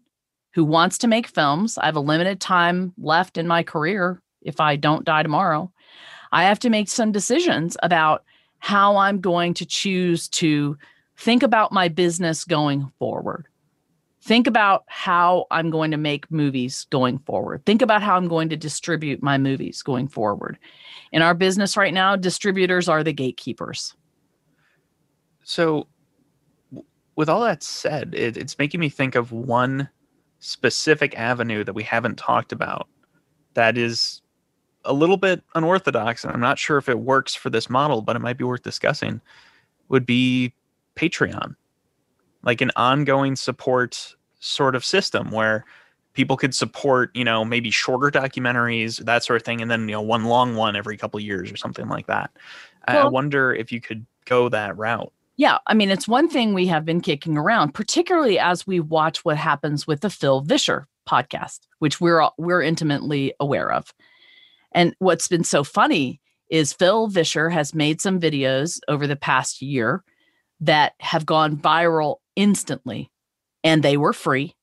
who 0.53 0.65
wants 0.65 0.99
to 0.99 1.09
make 1.09 1.27
films, 1.27 1.77
I 1.77 1.87
have 1.87 1.97
a 1.97 2.01
limited 2.01 2.41
time 2.41 2.95
left 2.97 3.37
in 3.37 3.47
my 3.47 3.63
career 3.63 4.23
if 4.43 4.61
I 4.61 4.77
don't 4.77 5.05
die 5.05 5.23
tomorrow. 5.23 5.71
I 6.33 6.45
have 6.45 6.59
to 6.61 6.71
make 6.71 6.89
some 6.89 7.13
decisions 7.13 7.77
about 7.83 8.25
how 8.59 8.97
I'm 8.97 9.21
going 9.21 9.55
to 9.55 9.67
choose 9.67 10.29
to 10.31 10.77
think 11.17 11.43
about 11.43 11.73
my 11.73 11.89
business 11.89 12.45
going 12.45 12.91
forward. 12.99 13.47
Think 14.21 14.47
about 14.47 14.85
how 14.89 15.47
I'm 15.51 15.71
going 15.71 15.93
to 15.93 15.97
make 15.97 16.31
movies 16.31 16.87
going 16.91 17.19
forward. 17.21 17.65
Think 17.65 17.83
about 17.83 18.03
how 18.03 18.17
I'm 18.17 18.29
going 18.29 18.49
to 18.49 18.57
distribute 18.57 19.23
my 19.23 19.39
movies 19.39 19.83
going 19.83 20.09
forward. 20.09 20.59
In 21.13 21.23
our 21.23 21.35
business 21.35 21.77
right 21.77 21.95
now, 21.95 22.17
distributors 22.17 22.89
are 22.89 23.05
the 23.05 23.13
gatekeepers. 23.13 23.95
So, 25.45 25.87
with 27.17 27.29
all 27.29 27.41
that 27.43 27.63
said, 27.63 28.15
it, 28.15 28.37
it's 28.37 28.59
making 28.59 28.81
me 28.81 28.89
think 28.89 29.15
of 29.15 29.33
one 29.33 29.89
specific 30.41 31.17
avenue 31.19 31.65
that 31.65 31.73
we 31.73 31.83
haven't 31.83 32.17
talked 32.19 32.53
about 32.53 32.89
that 33.55 33.79
is 33.79 34.23
a 34.85 34.93
little 34.93 35.17
bit 35.17 35.43
unorthodox, 35.55 36.25
and 36.25 36.33
I'm 36.33 36.41
not 36.41 36.59
sure 36.59 36.79
if 36.79 36.89
it 36.89 36.99
works 36.99 37.35
for 37.35 37.51
this 37.51 37.69
model, 37.69 38.03
but 38.03 38.17
it 38.17 38.21
might 38.21 38.39
be 38.39 38.45
worth 38.45 38.63
discussing. 38.63 39.21
Would 39.89 40.07
be 40.07 40.53
Patreon, 40.97 41.57
like 42.43 42.61
an 42.61 42.71
ongoing 42.77 43.37
support 43.37 44.15
sort 44.41 44.75
of 44.75 44.85
system 44.85 45.31
where 45.31 45.65
people 46.15 46.37
could 46.37 46.55
support, 46.55 47.11
you 47.15 47.25
know, 47.25 47.45
maybe 47.45 47.71
shorter 47.71 48.11
documentaries, 48.11 49.05
that 49.05 49.25
sort 49.25 49.41
of 49.41 49.45
thing, 49.45 49.61
and 49.63 49.71
then 49.71 49.89
you 49.89 49.93
know 49.93 50.01
one 50.01 50.25
long 50.25 50.57
one 50.57 50.77
every 50.77 50.97
couple 50.97 51.21
years 51.21 51.53
or 51.53 51.57
something 51.57 51.89
like 51.89 52.07
that. 52.07 52.31
Well, 52.89 53.07
I 53.07 53.09
wonder 53.09 53.53
if 53.53 53.71
you 53.71 53.81
could 53.81 54.07
go 54.25 54.49
that 54.49 54.77
route. 54.77 55.13
Yeah, 55.37 55.59
I 55.69 55.75
mean, 55.75 55.91
it's 55.91 56.09
one 56.09 56.29
thing 56.29 56.53
we 56.53 56.67
have 56.67 56.85
been 56.85 57.01
kicking 57.01 57.39
around, 57.39 57.73
particularly 57.73 58.41
as 58.41 58.67
we 58.67 58.81
watch 58.81 59.25
what 59.25 59.37
happens 59.37 59.87
with 59.87 60.01
the 60.01 60.11
Phil 60.11 60.41
Vischer 60.41 60.89
podcast, 61.09 61.61
which 61.79 62.01
we're 62.01 62.29
we're 62.37 62.63
intimately 62.63 63.33
aware 63.39 63.71
of. 63.71 63.95
And 64.73 64.95
what's 64.99 65.29
been 65.29 65.45
so 65.45 65.63
funny 65.63 66.21
is 66.51 66.73
Phil 66.73 67.07
Vischer 67.07 67.51
has 67.51 67.75
made 67.75 68.01
some 68.01 68.19
videos 68.19 68.81
over 68.89 69.07
the 69.07 69.17
past 69.17 69.63
year 69.63 70.03
that 70.61 70.95
have 71.01 71.25
gone 71.25 71.57
viral 71.57 72.17
instantly 72.39 73.11
and 73.65 73.83
they 73.83 73.97
were 73.97 74.13
free. 74.15 74.55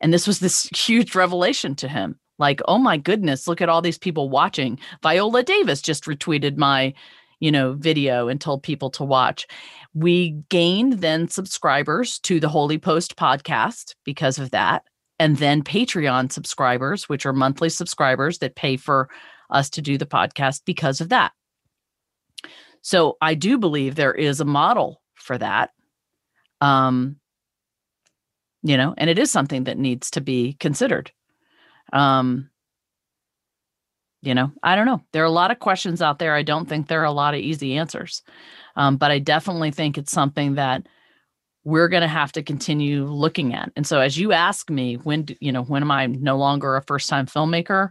And 0.00 0.14
this 0.14 0.26
was 0.26 0.38
this 0.38 0.62
huge 0.74 1.14
revelation 1.14 1.74
to 1.76 1.88
him. 1.88 2.18
Like, 2.38 2.60
oh 2.68 2.78
my 2.78 2.96
goodness, 2.96 3.48
look 3.48 3.60
at 3.60 3.68
all 3.68 3.82
these 3.82 3.98
people 3.98 4.30
watching. 4.30 4.78
Viola 5.02 5.42
Davis 5.42 5.82
just 5.82 6.04
retweeted 6.04 6.56
my, 6.56 6.94
you 7.40 7.50
know, 7.50 7.72
video 7.72 8.28
and 8.28 8.40
told 8.40 8.62
people 8.62 8.90
to 8.90 9.04
watch. 9.04 9.46
We 9.92 10.40
gained 10.48 11.00
then 11.00 11.26
subscribers 11.26 12.20
to 12.20 12.38
the 12.38 12.48
Holy 12.48 12.78
Post 12.78 13.16
podcast 13.16 13.96
because 14.04 14.38
of 14.38 14.52
that. 14.52 14.84
And 15.18 15.38
then 15.38 15.64
Patreon 15.64 16.30
subscribers, 16.30 17.08
which 17.08 17.26
are 17.26 17.32
monthly 17.32 17.70
subscribers 17.70 18.38
that 18.38 18.54
pay 18.54 18.76
for 18.76 19.08
us 19.50 19.68
to 19.70 19.82
do 19.82 19.98
the 19.98 20.06
podcast 20.06 20.62
because 20.64 21.00
of 21.00 21.08
that. 21.08 21.32
So 22.82 23.16
I 23.20 23.34
do 23.34 23.58
believe 23.58 23.96
there 23.96 24.14
is 24.14 24.40
a 24.40 24.44
model 24.44 25.02
for 25.16 25.36
that. 25.38 25.70
Um, 26.60 27.16
you 28.62 28.76
know, 28.76 28.94
and 28.96 29.08
it 29.08 29.18
is 29.18 29.30
something 29.30 29.64
that 29.64 29.78
needs 29.78 30.10
to 30.12 30.20
be 30.20 30.54
considered. 30.54 31.12
Um, 31.92 32.50
you 34.20 34.34
know, 34.34 34.52
I 34.62 34.74
don't 34.74 34.86
know. 34.86 35.00
There 35.12 35.22
are 35.22 35.26
a 35.26 35.30
lot 35.30 35.52
of 35.52 35.60
questions 35.60 36.02
out 36.02 36.18
there. 36.18 36.34
I 36.34 36.42
don't 36.42 36.68
think 36.68 36.88
there 36.88 37.00
are 37.00 37.04
a 37.04 37.12
lot 37.12 37.34
of 37.34 37.40
easy 37.40 37.76
answers. 37.76 38.22
Um, 38.74 38.96
but 38.96 39.10
I 39.10 39.20
definitely 39.20 39.70
think 39.70 39.96
it's 39.96 40.12
something 40.12 40.56
that 40.56 40.86
we're 41.64 41.88
going 41.88 42.02
to 42.02 42.08
have 42.08 42.32
to 42.32 42.42
continue 42.42 43.04
looking 43.06 43.54
at. 43.54 43.70
And 43.76 43.86
so 43.86 44.00
as 44.00 44.18
you 44.18 44.32
ask 44.32 44.70
me, 44.70 44.96
when, 44.96 45.22
do, 45.22 45.36
you 45.40 45.52
know, 45.52 45.62
when 45.62 45.82
am 45.82 45.90
I 45.90 46.06
no 46.06 46.36
longer 46.36 46.76
a 46.76 46.82
first 46.82 47.08
time 47.08 47.26
filmmaker? 47.26 47.90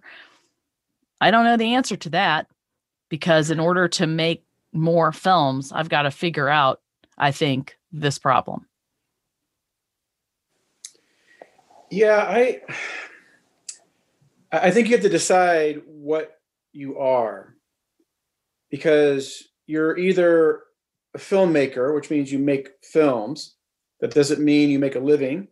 I 1.22 1.32
don't 1.32 1.46
know 1.46 1.58
the 1.58 1.76
answer 1.76 1.96
to 1.96 2.10
that 2.10 2.48
because 3.10 3.50
in 3.50 3.60
order 3.60 3.88
to 3.88 4.08
make 4.08 4.44
more 4.74 5.12
films, 5.12 5.72
I've 5.72 5.90
got 5.90 6.04
to 6.04 6.12
figure 6.12 6.50
out, 6.50 6.82
I 7.18 7.32
think, 7.32 7.77
this 7.92 8.18
problem. 8.18 8.68
Yeah, 11.90 12.18
I 12.18 12.62
I 14.52 14.72
think 14.72 14.88
you 14.88 14.96
have 14.96 15.04
to 15.04 15.10
decide 15.10 15.82
what 15.86 16.40
you 16.74 17.00
are 17.00 17.56
because 18.70 19.48
you're 19.66 19.98
either 19.98 20.64
a 21.16 21.18
filmmaker, 21.18 21.94
which 21.96 22.10
means 22.10 22.32
you 22.32 22.40
make 22.40 22.70
films. 22.84 23.56
That 24.00 24.14
doesn't 24.14 24.44
mean 24.44 24.70
you 24.70 24.80
make 24.80 24.96
a 24.96 25.00
living. 25.00 25.48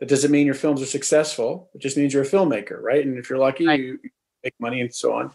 That 0.00 0.08
doesn't 0.08 0.30
mean 0.30 0.46
your 0.46 0.54
films 0.54 0.82
are 0.82 0.86
successful. 0.86 1.70
It 1.74 1.80
just 1.80 1.96
means 1.96 2.12
you're 2.12 2.22
a 2.22 2.26
filmmaker, 2.26 2.80
right? 2.80 3.04
And 3.04 3.18
if 3.18 3.30
you're 3.30 3.38
lucky, 3.38 3.66
right. 3.66 3.80
you 3.80 3.98
make 4.44 4.54
money 4.60 4.80
and 4.80 4.94
so 4.94 5.14
on. 5.14 5.32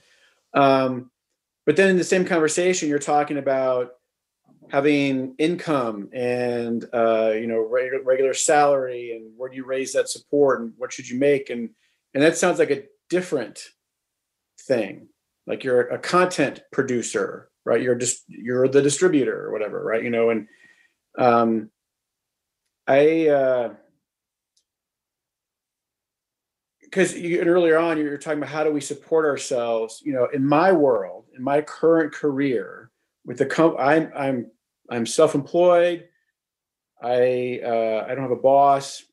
Um, 0.53 1.11
but 1.65 1.75
then 1.75 1.89
in 1.89 1.97
the 1.97 2.03
same 2.03 2.25
conversation, 2.25 2.89
you're 2.89 2.99
talking 2.99 3.37
about 3.37 3.93
having 4.69 5.35
income 5.37 6.09
and 6.13 6.85
uh, 6.93 7.31
you 7.33 7.47
know 7.47 7.67
regular, 7.67 8.03
regular 8.03 8.33
salary 8.33 9.15
and 9.15 9.31
where 9.37 9.49
do 9.49 9.55
you 9.55 9.65
raise 9.65 9.93
that 9.93 10.09
support 10.09 10.61
and 10.61 10.73
what 10.77 10.91
should 10.93 11.09
you 11.09 11.19
make? 11.19 11.49
And 11.49 11.69
and 12.13 12.23
that 12.23 12.37
sounds 12.37 12.59
like 12.59 12.71
a 12.71 12.83
different 13.09 13.63
thing. 14.61 15.07
Like 15.45 15.63
you're 15.63 15.81
a 15.81 15.99
content 15.99 16.61
producer 16.71 17.49
right? 17.65 17.81
You're 17.81 17.95
just 17.95 18.23
you're 18.27 18.67
the 18.67 18.81
distributor 18.81 19.45
or 19.45 19.51
whatever 19.51 19.83
right? 19.83 20.03
You 20.03 20.09
know 20.09 20.29
and 20.29 20.47
um 21.17 21.69
i 22.87 23.27
uh 23.27 23.73
because 26.81 27.15
earlier 27.15 27.77
on 27.77 27.97
you 27.97 28.05
were 28.05 28.17
talking 28.17 28.39
about 28.39 28.49
how 28.49 28.63
do 28.63 28.71
we 28.71 28.81
support 28.81 29.25
ourselves 29.25 30.01
you 30.03 30.13
know 30.13 30.27
in 30.33 30.45
my 30.45 30.71
world 30.71 31.25
in 31.35 31.43
my 31.43 31.61
current 31.61 32.11
career 32.11 32.89
with 33.25 33.37
the 33.37 33.45
com- 33.45 33.77
I'm 33.79 34.11
I'm 34.15 34.51
I'm 34.89 35.05
self-employed. 35.05 36.07
I 37.01 37.59
uh, 37.63 38.05
I 38.07 38.15
don't 38.15 38.23
have 38.23 38.31
a 38.31 38.35
boss, 38.35 39.03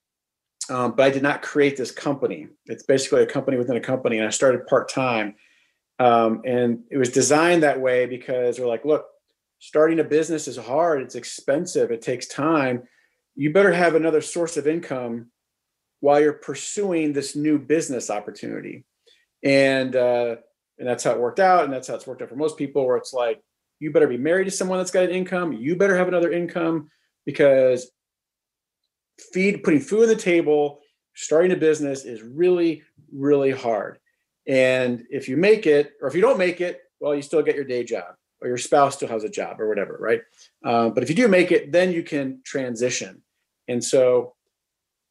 um, 0.69 0.93
but 0.93 1.07
I 1.07 1.11
did 1.11 1.23
not 1.23 1.43
create 1.43 1.77
this 1.77 1.91
company. 1.91 2.49
It's 2.67 2.85
basically 2.85 3.23
a 3.23 3.27
company 3.27 3.57
within 3.57 3.77
a 3.77 3.81
company, 3.81 4.19
and 4.19 4.27
I 4.27 4.31
started 4.31 4.67
part 4.67 4.89
time. 4.89 5.35
Um, 5.99 6.43
and 6.47 6.81
it 6.91 6.97
was 6.97 7.11
designed 7.11 7.63
that 7.63 7.81
way 7.81 8.07
because 8.07 8.59
we're 8.59 8.67
like, 8.67 8.87
look, 8.87 9.05
starting 9.59 10.01
a 10.01 10.05
business 10.05 10.49
is 10.49 10.57
hard. 10.57 11.03
It's 11.03 11.15
expensive. 11.15 11.91
It 11.91 12.01
takes 12.01 12.27
time. 12.27 12.85
You 13.35 13.53
better 13.53 13.73
have 13.73 13.95
another 13.95 14.23
source 14.23 14.57
of 14.57 14.67
income 14.67 15.31
while 16.01 16.21
you're 16.21 16.33
pursuing 16.33 17.13
this 17.13 17.37
new 17.37 17.59
business 17.59 18.09
opportunity. 18.09 18.87
And 19.45 19.95
uh, 19.95 20.37
and 20.79 20.89
that's 20.89 21.05
how 21.05 21.13
it 21.13 21.21
worked 21.21 21.41
out. 21.41 21.65
And 21.65 21.73
that's 21.73 21.89
how 21.89 21.95
it's 21.95 22.07
worked 22.07 22.23
out 22.23 22.31
for 22.31 22.37
most 22.37 22.57
people. 22.57 22.87
Where 22.87 22.97
it's 22.97 23.13
like, 23.13 23.43
you 23.81 23.91
better 23.91 24.07
be 24.07 24.19
married 24.19 24.45
to 24.45 24.51
someone 24.51 24.79
that's 24.79 24.91
got 24.91 25.05
an 25.05 25.11
income 25.11 25.53
you 25.53 25.75
better 25.75 25.97
have 25.97 26.07
another 26.07 26.31
income 26.31 26.89
because 27.27 27.91
feed 29.33 29.65
putting 29.65 29.81
food 29.81 30.03
on 30.03 30.09
the 30.09 30.17
table 30.17 30.81
starting 31.15 31.51
a 31.51 31.57
business 31.57 32.05
is 32.05 32.23
really 32.23 32.83
really 33.13 33.51
hard 33.51 33.99
and 34.47 35.05
if 35.11 35.29
you 35.29 35.37
make 35.37 35.67
it 35.67 35.93
or 36.01 36.09
if 36.09 36.15
you 36.15 36.21
don't 36.21 36.39
make 36.39 36.61
it 36.61 36.81
well 37.01 37.15
you 37.15 37.23
still 37.23 37.43
get 37.43 37.57
your 37.57 37.65
day 37.65 37.83
job 37.83 38.15
or 38.41 38.49
your 38.49 38.57
spouse 38.57 38.95
still 38.95 39.09
has 39.09 39.25
a 39.25 39.29
job 39.29 39.61
or 39.61 39.69
whatever 39.69 39.97
right 39.99 40.23
um, 40.65 40.95
but 40.95 41.03
if 41.03 41.09
you 41.09 41.17
do 41.17 41.27
make 41.27 41.51
it 41.51 41.73
then 41.73 41.93
you 41.93 42.03
can 42.03 42.41
transition 42.45 43.23
and 43.67 43.83
so 43.83 44.35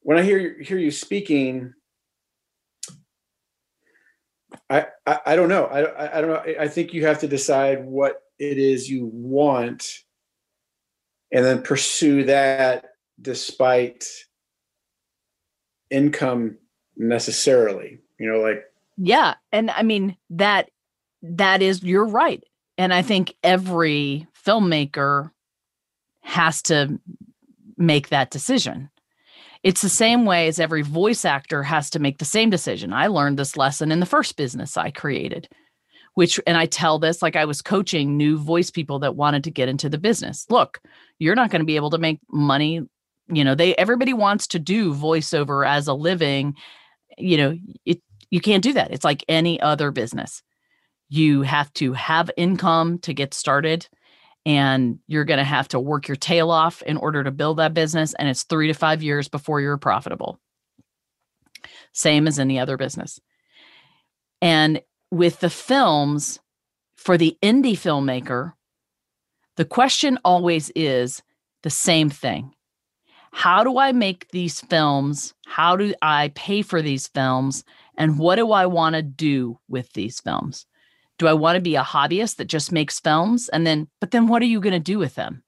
when 0.02 0.18
i 0.18 0.24
hear 0.24 0.60
hear 0.62 0.78
you 0.78 0.92
speaking 0.92 1.74
I, 4.70 4.88
I, 5.06 5.20
I 5.28 5.36
don't 5.36 5.50
know. 5.50 5.66
I, 5.66 6.18
I 6.18 6.22
don't 6.22 6.30
know. 6.30 6.54
I 6.60 6.68
think 6.68 6.94
you 6.94 7.06
have 7.06 7.20
to 7.20 7.28
decide 7.28 7.84
what 7.84 8.22
it 8.40 8.58
is 8.58 8.90
you 8.90 9.10
want 9.14 10.00
and 11.32 11.46
then 11.46 11.62
pursue 11.62 12.24
that 12.24 12.86
despite 13.22 14.06
income 15.90 16.58
necessarily 16.98 18.00
you 18.20 18.32
know 18.32 18.40
like 18.40 18.64
yeah 18.98 19.36
and 19.52 19.72
i 19.72 19.84
mean 19.84 20.16
that 20.30 20.70
that 21.22 21.62
is 21.62 21.84
you're 21.84 22.08
right 22.08 22.44
and 22.78 22.94
i 22.94 23.02
think 23.02 23.34
every 23.44 24.28
filmmaker 24.46 25.32
has 26.22 26.62
to 26.62 27.00
make 27.78 28.10
that 28.10 28.30
decision. 28.30 28.90
It's 29.64 29.82
the 29.82 29.90
same 29.90 30.26
way 30.26 30.48
as 30.48 30.60
every 30.60 30.84
voice 30.84 31.26
actor 31.26 31.64
has 31.64 31.90
to 31.92 32.00
make 32.00 32.20
the 32.20 32.26
same 32.26 32.50
decision. 32.50 32.94
I 32.94 33.08
learned 33.08 33.38
this 33.40 33.58
lesson 33.58 33.92
in 33.92 34.00
the 34.00 34.06
first 34.06 34.38
business 34.38 34.78
i 34.78 34.92
created 34.92 35.50
which 36.16 36.40
and 36.46 36.58
I 36.58 36.66
tell 36.66 37.00
this 37.00 37.22
like 37.22 37.36
I 37.36 37.46
was 37.46 37.62
coaching 37.62 38.18
new 38.18 38.38
voice 38.38 38.70
people 38.72 39.00
that 39.00 39.16
wanted 39.16 39.44
to 39.46 39.52
get 39.52 39.70
into 39.70 39.90
the 39.90 39.98
business. 39.98 40.46
Look, 40.50 40.82
you're 41.20 41.36
not 41.36 41.52
going 41.52 41.62
to 41.62 41.66
be 41.66 41.76
able 41.76 41.92
to 41.92 41.98
make 41.98 42.20
money 42.32 42.82
you 43.32 43.44
know 43.44 43.54
they 43.54 43.76
everybody 43.76 44.12
wants 44.12 44.48
to 44.48 44.58
do 44.58 44.92
voiceover 44.92 45.68
as 45.68 45.86
a 45.86 45.94
living 45.94 46.56
you 47.20 47.38
know 47.38 47.56
it 47.86 48.02
you 48.30 48.42
can't 48.42 48.64
do 48.64 48.74
that. 48.74 48.92
It's 48.92 49.06
like 49.06 49.24
any 49.28 49.60
other 49.60 49.92
business. 49.92 50.44
You 51.10 51.42
have 51.42 51.72
to 51.74 51.94
have 51.94 52.30
income 52.38 53.00
to 53.00 53.14
get 53.14 53.34
started 53.34 53.88
and 54.46 55.00
you're 55.08 55.26
going 55.26 55.40
to 55.40 55.44
have 55.44 55.68
to 55.70 55.80
work 55.80 56.08
your 56.08 56.16
tail 56.16 56.52
off 56.52 56.82
in 56.84 56.98
order 56.98 57.24
to 57.24 57.32
build 57.32 57.58
that 57.58 57.74
business 57.74 58.14
and 58.14 58.30
it's 58.30 58.44
3 58.44 58.68
to 58.68 58.74
5 58.74 59.04
years 59.04 59.28
before 59.28 59.62
you're 59.62 59.78
profitable. 59.78 60.40
Same 61.94 62.28
as 62.28 62.40
any 62.40 62.60
other 62.60 62.78
business. 62.78 63.20
And 64.42 64.82
with 65.12 65.40
the 65.40 65.50
films 65.50 66.40
for 66.96 67.18
the 67.18 67.38
indie 67.42 67.74
filmmaker 67.74 68.54
the 69.56 69.66
question 69.66 70.18
always 70.24 70.72
is 70.76 71.22
the 71.64 71.70
same 71.70 72.10
thing 72.10 72.54
how 73.32 73.64
do 73.64 73.78
I 73.78 73.92
make 73.92 74.30
these 74.32 74.60
films? 74.62 75.34
How 75.46 75.76
do 75.76 75.94
I 76.02 76.32
pay 76.36 76.62
for 76.62 76.82
these 76.82 77.08
films? 77.08 77.64
And 77.96 78.18
what 78.18 78.36
do 78.36 78.52
I 78.52 78.66
want 78.66 78.96
to 78.96 79.02
do 79.02 79.60
with 79.68 79.92
these 79.94 80.20
films? 80.20 80.66
Do 81.18 81.28
I 81.28 81.34
want 81.34 81.56
to 81.56 81.62
be 81.62 81.76
a 81.76 81.84
hobbyist 81.84 82.38
that 82.38 82.46
just 82.46 82.72
makes 82.72 83.00
films? 83.00 83.50
And 83.50 83.68
then, 83.68 83.88
but 84.00 84.12
then 84.12 84.28
what 84.28 84.42
are 84.42 84.46
you 84.46 84.60
going 84.60 84.74
to 84.74 84.80
do 84.80 84.98
with 84.98 85.16
them? 85.16 85.44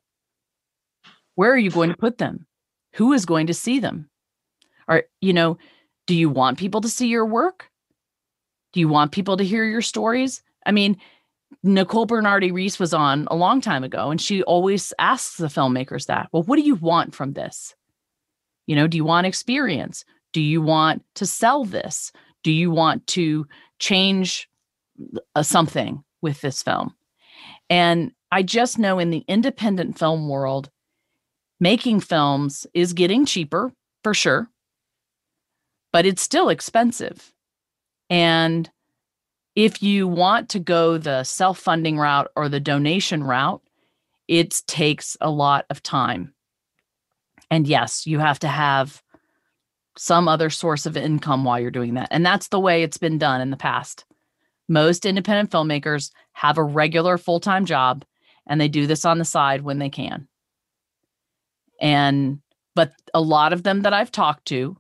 Where 1.36 1.52
are 1.52 1.58
you 1.58 1.72
going 1.72 1.90
to 1.90 1.98
put 1.98 2.18
them? 2.18 2.46
Who 2.96 3.14
is 3.14 3.26
going 3.26 3.48
to 3.48 3.54
see 3.54 3.80
them? 3.80 4.10
Or, 4.88 5.04
you 5.22 5.34
know, 5.34 5.58
do 6.08 6.16
you 6.16 6.30
want 6.30 6.60
people 6.60 6.82
to 6.82 6.90
see 6.90 7.08
your 7.08 7.26
work? 7.26 7.71
Do 8.74 8.80
you 8.80 8.88
want 8.88 9.12
people 9.12 9.38
to 9.38 9.44
hear 9.44 9.66
your 9.66 9.82
stories? 9.82 10.42
I 10.66 10.72
mean, 10.72 10.98
Nicole 11.64 12.06
Bernardi 12.06 12.52
Reese 12.52 12.80
was 12.80 12.94
on 12.94 13.28
a 13.30 13.36
long 13.36 13.62
time 13.62 13.84
ago, 13.84 14.10
and 14.12 14.22
she 14.22 14.42
always 14.44 14.94
asks 15.00 15.38
the 15.38 15.48
filmmakers 15.48 16.06
that, 16.08 16.30
well, 16.32 16.44
what 16.44 16.56
do 16.56 16.64
you 16.64 16.76
want 16.76 17.14
from 17.14 17.34
this? 17.34 17.76
You 18.68 18.76
know, 18.76 18.88
do 18.88 18.98
you 18.98 19.04
want 19.04 19.28
experience? 19.28 20.06
Do 20.34 20.42
you 20.42 20.62
want 20.62 21.04
to 21.16 21.26
sell 21.26 21.66
this? 21.66 22.12
Do 22.44 22.52
you 22.52 22.72
want 22.72 23.06
to 23.08 23.46
change 23.80 24.50
uh, 25.36 25.44
something 25.44 26.04
with 26.22 26.42
this 26.42 26.64
film? 26.64 26.96
And 27.70 28.12
I 28.32 28.44
just 28.44 28.80
know 28.80 28.98
in 28.98 29.10
the 29.10 29.26
independent 29.28 30.00
film 30.00 30.30
world, 30.30 30.70
making 31.60 32.00
films 32.00 32.66
is 32.74 32.94
getting 32.94 33.26
cheaper 33.26 33.74
for 34.04 34.14
sure, 34.14 34.50
but 35.92 36.06
it's 36.06 36.22
still 36.22 36.50
expensive. 36.50 37.34
And 38.12 38.70
if 39.56 39.82
you 39.82 40.06
want 40.06 40.50
to 40.50 40.60
go 40.60 40.98
the 40.98 41.24
self 41.24 41.58
funding 41.58 41.98
route 41.98 42.30
or 42.36 42.50
the 42.50 42.60
donation 42.60 43.24
route, 43.24 43.62
it 44.28 44.62
takes 44.68 45.16
a 45.22 45.32
lot 45.32 45.66
of 45.70 45.82
time. 45.82 46.34
And 47.50 47.66
yes, 47.66 48.06
you 48.06 48.20
have 48.20 48.38
to 48.40 48.50
have 48.50 49.02
some 49.98 50.28
other 50.28 50.50
source 50.50 50.86
of 50.86 50.98
income 50.98 51.46
while 51.46 51.60
you're 51.60 51.72
doing 51.72 51.94
that. 51.94 52.10
And 52.12 52.26
that's 52.26 52.50
the 52.50 52.60
way 52.60 52.84
it's 52.84 52.98
been 52.98 53.18
done 53.18 53.40
in 53.40 53.50
the 53.50 53.58
past. 53.58 54.04
Most 54.68 55.06
independent 55.06 55.50
filmmakers 55.50 56.12
have 56.34 56.58
a 56.58 56.64
regular 56.64 57.18
full 57.18 57.40
time 57.40 57.66
job 57.66 58.04
and 58.46 58.60
they 58.60 58.68
do 58.68 58.88
this 58.88 59.06
on 59.06 59.20
the 59.20 59.26
side 59.26 59.62
when 59.62 59.80
they 59.80 59.90
can. 59.90 60.28
And, 61.80 62.40
but 62.76 62.92
a 63.14 63.22
lot 63.22 63.54
of 63.54 63.64
them 63.64 63.82
that 63.82 63.94
I've 63.94 64.12
talked 64.12 64.46
to, 64.48 64.76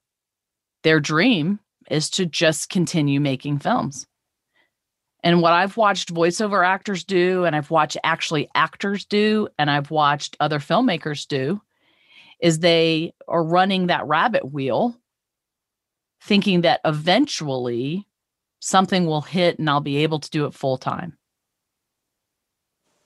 their 0.83 0.99
dream 0.99 1.59
is 1.89 2.09
to 2.11 2.25
just 2.25 2.69
continue 2.69 3.19
making 3.19 3.59
films. 3.59 4.07
And 5.23 5.41
what 5.41 5.53
I've 5.53 5.77
watched 5.77 6.13
voiceover 6.13 6.65
actors 6.65 7.03
do, 7.03 7.45
and 7.45 7.55
I've 7.55 7.69
watched 7.69 7.97
actually 8.03 8.49
actors 8.55 9.05
do, 9.05 9.47
and 9.59 9.69
I've 9.69 9.91
watched 9.91 10.35
other 10.39 10.59
filmmakers 10.59 11.27
do, 11.27 11.61
is 12.39 12.59
they 12.59 13.13
are 13.27 13.43
running 13.43 13.87
that 13.87 14.07
rabbit 14.07 14.51
wheel, 14.51 14.97
thinking 16.21 16.61
that 16.61 16.81
eventually 16.85 18.07
something 18.59 19.05
will 19.05 19.21
hit 19.21 19.59
and 19.59 19.69
I'll 19.69 19.79
be 19.79 19.97
able 19.97 20.19
to 20.19 20.29
do 20.29 20.45
it 20.45 20.53
full 20.53 20.77
time. 20.77 21.17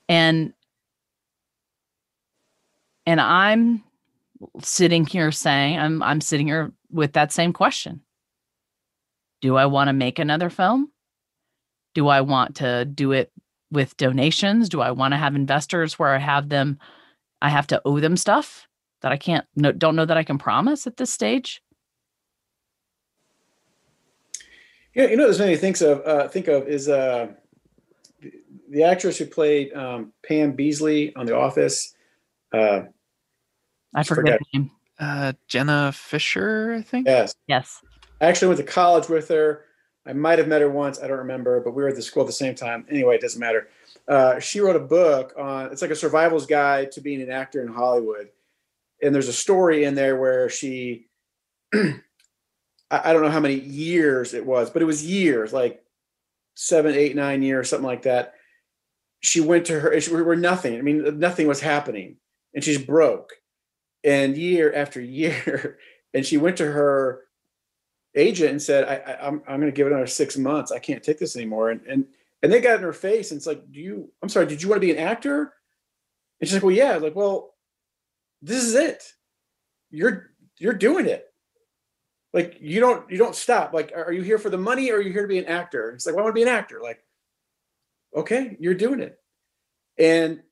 And 0.08 0.52
and 3.04 3.20
I'm 3.20 3.84
sitting 4.62 5.06
here 5.06 5.32
saying, 5.32 5.78
I'm 5.78 6.02
I'm 6.02 6.20
sitting 6.20 6.46
here 6.46 6.72
with 6.90 7.12
that 7.14 7.32
same 7.32 7.52
question. 7.52 8.02
Do 9.40 9.56
I 9.56 9.66
want 9.66 9.88
to 9.88 9.92
make 9.92 10.18
another 10.18 10.50
film? 10.50 10.90
Do 11.94 12.08
I 12.08 12.20
want 12.20 12.56
to 12.56 12.84
do 12.84 13.12
it 13.12 13.32
with 13.70 13.96
donations? 13.96 14.68
Do 14.68 14.80
I 14.80 14.90
want 14.90 15.12
to 15.12 15.18
have 15.18 15.34
investors 15.34 15.98
where 15.98 16.14
I 16.14 16.18
have 16.18 16.48
them, 16.48 16.78
I 17.42 17.48
have 17.48 17.66
to 17.68 17.80
owe 17.84 18.00
them 18.00 18.16
stuff 18.16 18.66
that 19.02 19.12
I 19.12 19.16
can't, 19.16 19.46
no, 19.54 19.72
don't 19.72 19.96
know 19.96 20.04
that 20.04 20.16
I 20.16 20.24
can 20.24 20.38
promise 20.38 20.86
at 20.86 20.96
this 20.96 21.12
stage? 21.12 21.62
Yeah, 24.94 25.08
you 25.08 25.16
know, 25.16 25.24
there's 25.24 25.38
many 25.38 25.56
things 25.56 25.82
of 25.82 26.00
uh, 26.06 26.26
think 26.28 26.48
of 26.48 26.66
is 26.68 26.88
uh, 26.88 27.28
the, 28.22 28.32
the 28.70 28.82
actress 28.82 29.18
who 29.18 29.26
played 29.26 29.74
um, 29.74 30.14
Pam 30.26 30.56
Beesly 30.56 31.12
on 31.16 31.26
The 31.26 31.36
Office. 31.36 31.94
Uh, 32.50 32.84
I 33.94 34.02
forget, 34.02 34.38
forget. 34.38 34.40
the 34.52 34.58
name. 34.58 34.70
Uh, 34.98 35.34
Jenna 35.48 35.92
Fischer, 35.92 36.74
I 36.78 36.80
think. 36.80 37.06
Yes. 37.06 37.34
Yes. 37.46 37.82
I 38.20 38.26
actually 38.26 38.48
went 38.48 38.60
to 38.60 38.66
college 38.66 39.08
with 39.08 39.28
her. 39.28 39.64
I 40.06 40.12
might 40.12 40.38
have 40.38 40.48
met 40.48 40.60
her 40.60 40.70
once. 40.70 41.00
I 41.00 41.08
don't 41.08 41.18
remember, 41.18 41.60
but 41.60 41.72
we 41.72 41.82
were 41.82 41.88
at 41.88 41.96
the 41.96 42.02
school 42.02 42.22
at 42.22 42.26
the 42.26 42.32
same 42.32 42.54
time. 42.54 42.86
Anyway, 42.88 43.16
it 43.16 43.20
doesn't 43.20 43.40
matter. 43.40 43.68
Uh, 44.08 44.38
she 44.38 44.60
wrote 44.60 44.76
a 44.76 44.80
book 44.80 45.34
on 45.36 45.72
it's 45.72 45.82
like 45.82 45.90
a 45.90 45.96
survival's 45.96 46.46
guide 46.46 46.92
to 46.92 47.00
being 47.00 47.20
an 47.20 47.30
actor 47.30 47.60
in 47.60 47.68
Hollywood. 47.68 48.28
And 49.02 49.14
there's 49.14 49.28
a 49.28 49.32
story 49.32 49.84
in 49.84 49.94
there 49.94 50.16
where 50.16 50.48
she, 50.48 51.08
I 51.74 53.12
don't 53.12 53.22
know 53.22 53.30
how 53.30 53.40
many 53.40 53.56
years 53.56 54.32
it 54.32 54.46
was, 54.46 54.70
but 54.70 54.80
it 54.80 54.86
was 54.86 55.04
years, 55.04 55.52
like 55.52 55.82
seven, 56.54 56.94
eight, 56.94 57.16
nine 57.16 57.42
years, 57.42 57.68
something 57.68 57.86
like 57.86 58.02
that. 58.02 58.34
She 59.20 59.40
went 59.40 59.66
to 59.66 59.80
her, 59.80 59.90
we 59.90 60.22
were 60.22 60.36
nothing. 60.36 60.78
I 60.78 60.82
mean, 60.82 61.18
nothing 61.18 61.48
was 61.48 61.60
happening. 61.60 62.16
And 62.54 62.62
she's 62.62 62.80
broke. 62.80 63.32
And 64.04 64.36
year 64.36 64.72
after 64.72 65.00
year, 65.02 65.78
and 66.14 66.24
she 66.24 66.36
went 66.36 66.56
to 66.58 66.70
her 66.70 67.25
agent 68.16 68.50
and 68.50 68.62
said, 68.62 68.84
I, 68.84 69.12
I, 69.12 69.26
am 69.26 69.34
I'm, 69.34 69.42
I'm 69.46 69.60
going 69.60 69.72
to 69.72 69.76
give 69.76 69.86
it 69.86 69.92
another 69.92 70.06
six 70.06 70.36
months. 70.36 70.72
I 70.72 70.78
can't 70.78 71.02
take 71.02 71.18
this 71.18 71.36
anymore. 71.36 71.70
And, 71.70 71.80
and, 71.86 72.06
and 72.42 72.52
they 72.52 72.60
got 72.60 72.76
in 72.76 72.82
her 72.82 72.92
face 72.92 73.30
and 73.30 73.38
it's 73.38 73.46
like, 73.46 73.70
do 73.70 73.80
you, 73.80 74.10
I'm 74.22 74.28
sorry, 74.28 74.46
did 74.46 74.62
you 74.62 74.68
want 74.68 74.80
to 74.80 74.86
be 74.86 74.92
an 74.92 75.04
actor? 75.04 75.52
And 76.40 76.48
she's 76.48 76.54
like, 76.54 76.62
well, 76.62 76.74
yeah. 76.74 76.92
I 76.92 76.94
was 76.94 77.02
like, 77.02 77.16
well, 77.16 77.54
this 78.42 78.62
is 78.62 78.74
it. 78.74 79.12
You're, 79.90 80.30
you're 80.58 80.74
doing 80.74 81.06
it. 81.06 81.26
Like 82.32 82.58
you 82.60 82.80
don't, 82.80 83.10
you 83.10 83.16
don't 83.16 83.34
stop. 83.34 83.72
Like, 83.72 83.92
are 83.94 84.12
you 84.12 84.22
here 84.22 84.38
for 84.38 84.50
the 84.50 84.58
money 84.58 84.90
or 84.90 84.96
are 84.96 85.00
you 85.00 85.12
here 85.12 85.22
to 85.22 85.28
be 85.28 85.38
an 85.38 85.46
actor? 85.46 85.90
It's 85.92 86.06
like, 86.06 86.14
well, 86.14 86.22
I 86.22 86.26
want 86.26 86.34
to 86.34 86.40
be 86.40 86.48
an 86.48 86.54
actor. 86.54 86.80
Like, 86.82 87.02
okay, 88.14 88.56
you're 88.60 88.74
doing 88.74 89.00
it. 89.00 89.18
And 89.98 90.42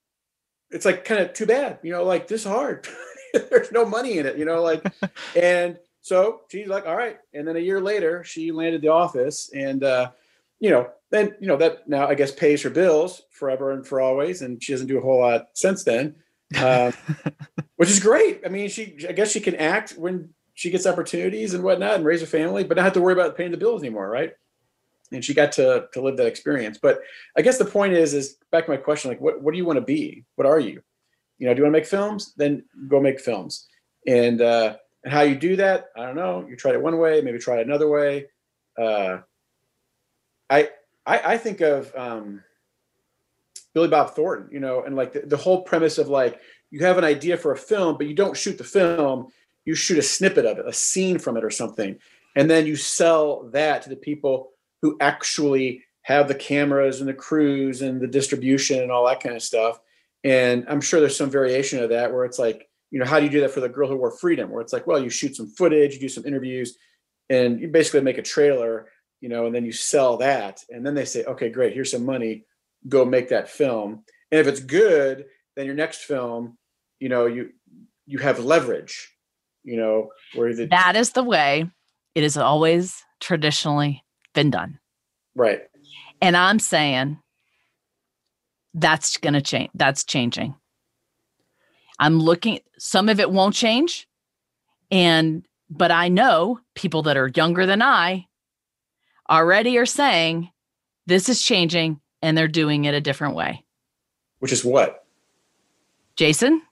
it's 0.70 0.84
like 0.84 1.04
kind 1.04 1.20
of 1.20 1.32
too 1.32 1.46
bad, 1.46 1.78
you 1.82 1.92
know, 1.92 2.04
like 2.04 2.26
this 2.26 2.44
hard. 2.44 2.88
There's 3.34 3.72
no 3.72 3.84
money 3.84 4.18
in 4.18 4.26
it, 4.26 4.38
you 4.38 4.44
know, 4.44 4.62
like, 4.62 4.84
and 5.36 5.78
so 6.04 6.42
she's 6.50 6.68
like, 6.68 6.86
all 6.86 6.96
right. 6.96 7.16
And 7.32 7.48
then 7.48 7.56
a 7.56 7.60
year 7.60 7.80
later, 7.80 8.22
she 8.24 8.52
landed 8.52 8.82
the 8.82 8.88
office, 8.88 9.50
and 9.54 9.82
uh, 9.82 10.10
you 10.60 10.68
know, 10.68 10.90
then 11.10 11.34
you 11.40 11.46
know 11.46 11.56
that 11.56 11.88
now 11.88 12.06
I 12.06 12.14
guess 12.14 12.30
pays 12.30 12.62
her 12.62 12.68
bills 12.68 13.22
forever 13.30 13.72
and 13.72 13.86
for 13.86 14.02
always, 14.02 14.42
and 14.42 14.62
she 14.62 14.72
doesn't 14.72 14.86
do 14.86 14.98
a 14.98 15.00
whole 15.00 15.20
lot 15.20 15.46
since 15.54 15.82
then, 15.82 16.16
uh, 16.58 16.92
which 17.76 17.88
is 17.88 18.00
great. 18.00 18.42
I 18.44 18.50
mean, 18.50 18.68
she 18.68 18.98
I 19.08 19.12
guess 19.12 19.32
she 19.32 19.40
can 19.40 19.56
act 19.56 19.92
when 19.92 20.28
she 20.52 20.68
gets 20.68 20.86
opportunities 20.86 21.54
and 21.54 21.64
whatnot, 21.64 21.94
and 21.94 22.04
raise 22.04 22.20
a 22.20 22.26
family, 22.26 22.64
but 22.64 22.76
not 22.76 22.84
have 22.84 22.92
to 22.92 23.00
worry 23.00 23.14
about 23.14 23.34
paying 23.34 23.50
the 23.50 23.56
bills 23.56 23.80
anymore, 23.80 24.10
right? 24.10 24.34
And 25.10 25.24
she 25.24 25.32
got 25.32 25.52
to 25.52 25.86
to 25.94 26.02
live 26.02 26.18
that 26.18 26.26
experience. 26.26 26.76
But 26.76 27.00
I 27.34 27.40
guess 27.40 27.56
the 27.56 27.64
point 27.64 27.94
is, 27.94 28.12
is 28.12 28.36
back 28.52 28.66
to 28.66 28.70
my 28.72 28.76
question, 28.76 29.10
like, 29.10 29.22
what 29.22 29.40
what 29.40 29.52
do 29.52 29.56
you 29.56 29.64
want 29.64 29.78
to 29.78 29.80
be? 29.80 30.26
What 30.34 30.46
are 30.46 30.60
you? 30.60 30.82
You 31.38 31.46
know, 31.46 31.54
do 31.54 31.60
you 31.60 31.64
want 31.64 31.74
to 31.74 31.80
make 31.80 31.88
films? 31.88 32.34
Then 32.36 32.64
go 32.88 33.00
make 33.00 33.20
films. 33.20 33.68
And 34.06 34.42
uh, 34.42 34.76
and 35.04 35.12
how 35.12 35.20
you 35.20 35.36
do 35.36 35.56
that, 35.56 35.90
I 35.96 36.06
don't 36.06 36.16
know. 36.16 36.46
You 36.48 36.56
try 36.56 36.72
it 36.72 36.82
one 36.82 36.98
way, 36.98 37.20
maybe 37.20 37.38
try 37.38 37.58
it 37.58 37.66
another 37.66 37.88
way. 37.88 38.26
Uh, 38.80 39.18
I, 40.48 40.70
I, 41.06 41.34
I 41.34 41.38
think 41.38 41.60
of 41.60 41.94
um, 41.94 42.42
Billy 43.74 43.88
Bob 43.88 44.14
Thornton, 44.14 44.48
you 44.50 44.60
know, 44.60 44.82
and 44.82 44.96
like 44.96 45.12
the, 45.12 45.20
the 45.20 45.36
whole 45.36 45.62
premise 45.62 45.98
of 45.98 46.08
like 46.08 46.40
you 46.70 46.80
have 46.84 46.98
an 46.98 47.04
idea 47.04 47.36
for 47.36 47.52
a 47.52 47.56
film, 47.56 47.98
but 47.98 48.06
you 48.06 48.14
don't 48.14 48.36
shoot 48.36 48.56
the 48.56 48.64
film. 48.64 49.28
You 49.66 49.74
shoot 49.74 49.98
a 49.98 50.02
snippet 50.02 50.46
of 50.46 50.58
it, 50.58 50.66
a 50.66 50.72
scene 50.72 51.18
from 51.18 51.36
it, 51.36 51.44
or 51.44 51.50
something, 51.50 51.98
and 52.36 52.50
then 52.50 52.66
you 52.66 52.76
sell 52.76 53.48
that 53.52 53.82
to 53.82 53.88
the 53.88 53.96
people 53.96 54.50
who 54.82 54.96
actually 55.00 55.82
have 56.02 56.28
the 56.28 56.34
cameras 56.34 57.00
and 57.00 57.08
the 57.08 57.14
crews 57.14 57.80
and 57.80 58.00
the 58.00 58.06
distribution 58.06 58.82
and 58.82 58.90
all 58.90 59.06
that 59.06 59.22
kind 59.22 59.34
of 59.34 59.42
stuff. 59.42 59.80
And 60.22 60.66
I'm 60.68 60.82
sure 60.82 61.00
there's 61.00 61.16
some 61.16 61.30
variation 61.30 61.82
of 61.82 61.90
that 61.90 62.12
where 62.12 62.24
it's 62.26 62.38
like 62.38 62.68
you 62.94 63.00
know, 63.00 63.06
how 63.06 63.18
do 63.18 63.24
you 63.26 63.30
do 63.30 63.40
that 63.40 63.50
for 63.50 63.58
the 63.60 63.68
girl 63.68 63.88
who 63.88 63.96
wore 63.96 64.12
freedom? 64.12 64.50
Where 64.50 64.62
it's 64.62 64.72
like, 64.72 64.86
well, 64.86 65.02
you 65.02 65.10
shoot 65.10 65.34
some 65.34 65.48
footage, 65.48 65.94
you 65.94 66.00
do 66.00 66.08
some 66.08 66.24
interviews, 66.24 66.78
and 67.28 67.58
you 67.60 67.66
basically 67.66 68.02
make 68.02 68.18
a 68.18 68.22
trailer, 68.22 68.86
you 69.20 69.28
know, 69.28 69.46
and 69.46 69.54
then 69.54 69.64
you 69.64 69.72
sell 69.72 70.16
that. 70.18 70.60
And 70.70 70.86
then 70.86 70.94
they 70.94 71.04
say, 71.04 71.24
okay, 71.24 71.48
great, 71.50 71.74
here's 71.74 71.90
some 71.90 72.06
money, 72.06 72.44
go 72.88 73.04
make 73.04 73.30
that 73.30 73.48
film. 73.48 74.04
And 74.30 74.40
if 74.40 74.46
it's 74.46 74.60
good, 74.60 75.24
then 75.56 75.66
your 75.66 75.74
next 75.74 76.04
film, 76.04 76.56
you 77.00 77.08
know, 77.08 77.26
you 77.26 77.50
you 78.06 78.18
have 78.18 78.38
leverage. 78.38 79.10
you 79.64 79.76
know, 79.76 80.10
where 80.36 80.54
the 80.54 80.66
that 80.66 80.94
is 80.94 81.12
the 81.12 81.24
way 81.24 81.68
it 82.14 82.22
has 82.22 82.36
always 82.36 83.02
traditionally 83.20 84.04
been 84.34 84.50
done. 84.50 84.78
right. 85.34 85.62
And 86.22 86.36
I'm 86.36 86.60
saying 86.60 87.18
that's 88.72 89.16
going 89.18 89.34
to 89.34 89.42
change. 89.42 89.70
That's 89.74 90.04
changing. 90.04 90.54
I'm 91.98 92.18
looking, 92.18 92.60
some 92.78 93.08
of 93.08 93.20
it 93.20 93.30
won't 93.30 93.54
change. 93.54 94.08
And, 94.90 95.44
but 95.70 95.90
I 95.90 96.08
know 96.08 96.60
people 96.74 97.02
that 97.02 97.16
are 97.16 97.30
younger 97.34 97.66
than 97.66 97.82
I 97.82 98.26
already 99.30 99.78
are 99.78 99.86
saying 99.86 100.50
this 101.06 101.28
is 101.28 101.42
changing 101.42 102.00
and 102.22 102.36
they're 102.36 102.48
doing 102.48 102.84
it 102.84 102.94
a 102.94 103.00
different 103.00 103.34
way. 103.34 103.64
Which 104.38 104.52
is 104.52 104.64
what? 104.64 105.04
Jason? 106.16 106.62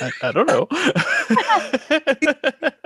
I, 0.00 0.10
I 0.22 0.32
don't 0.32 0.46
know. 0.46 0.68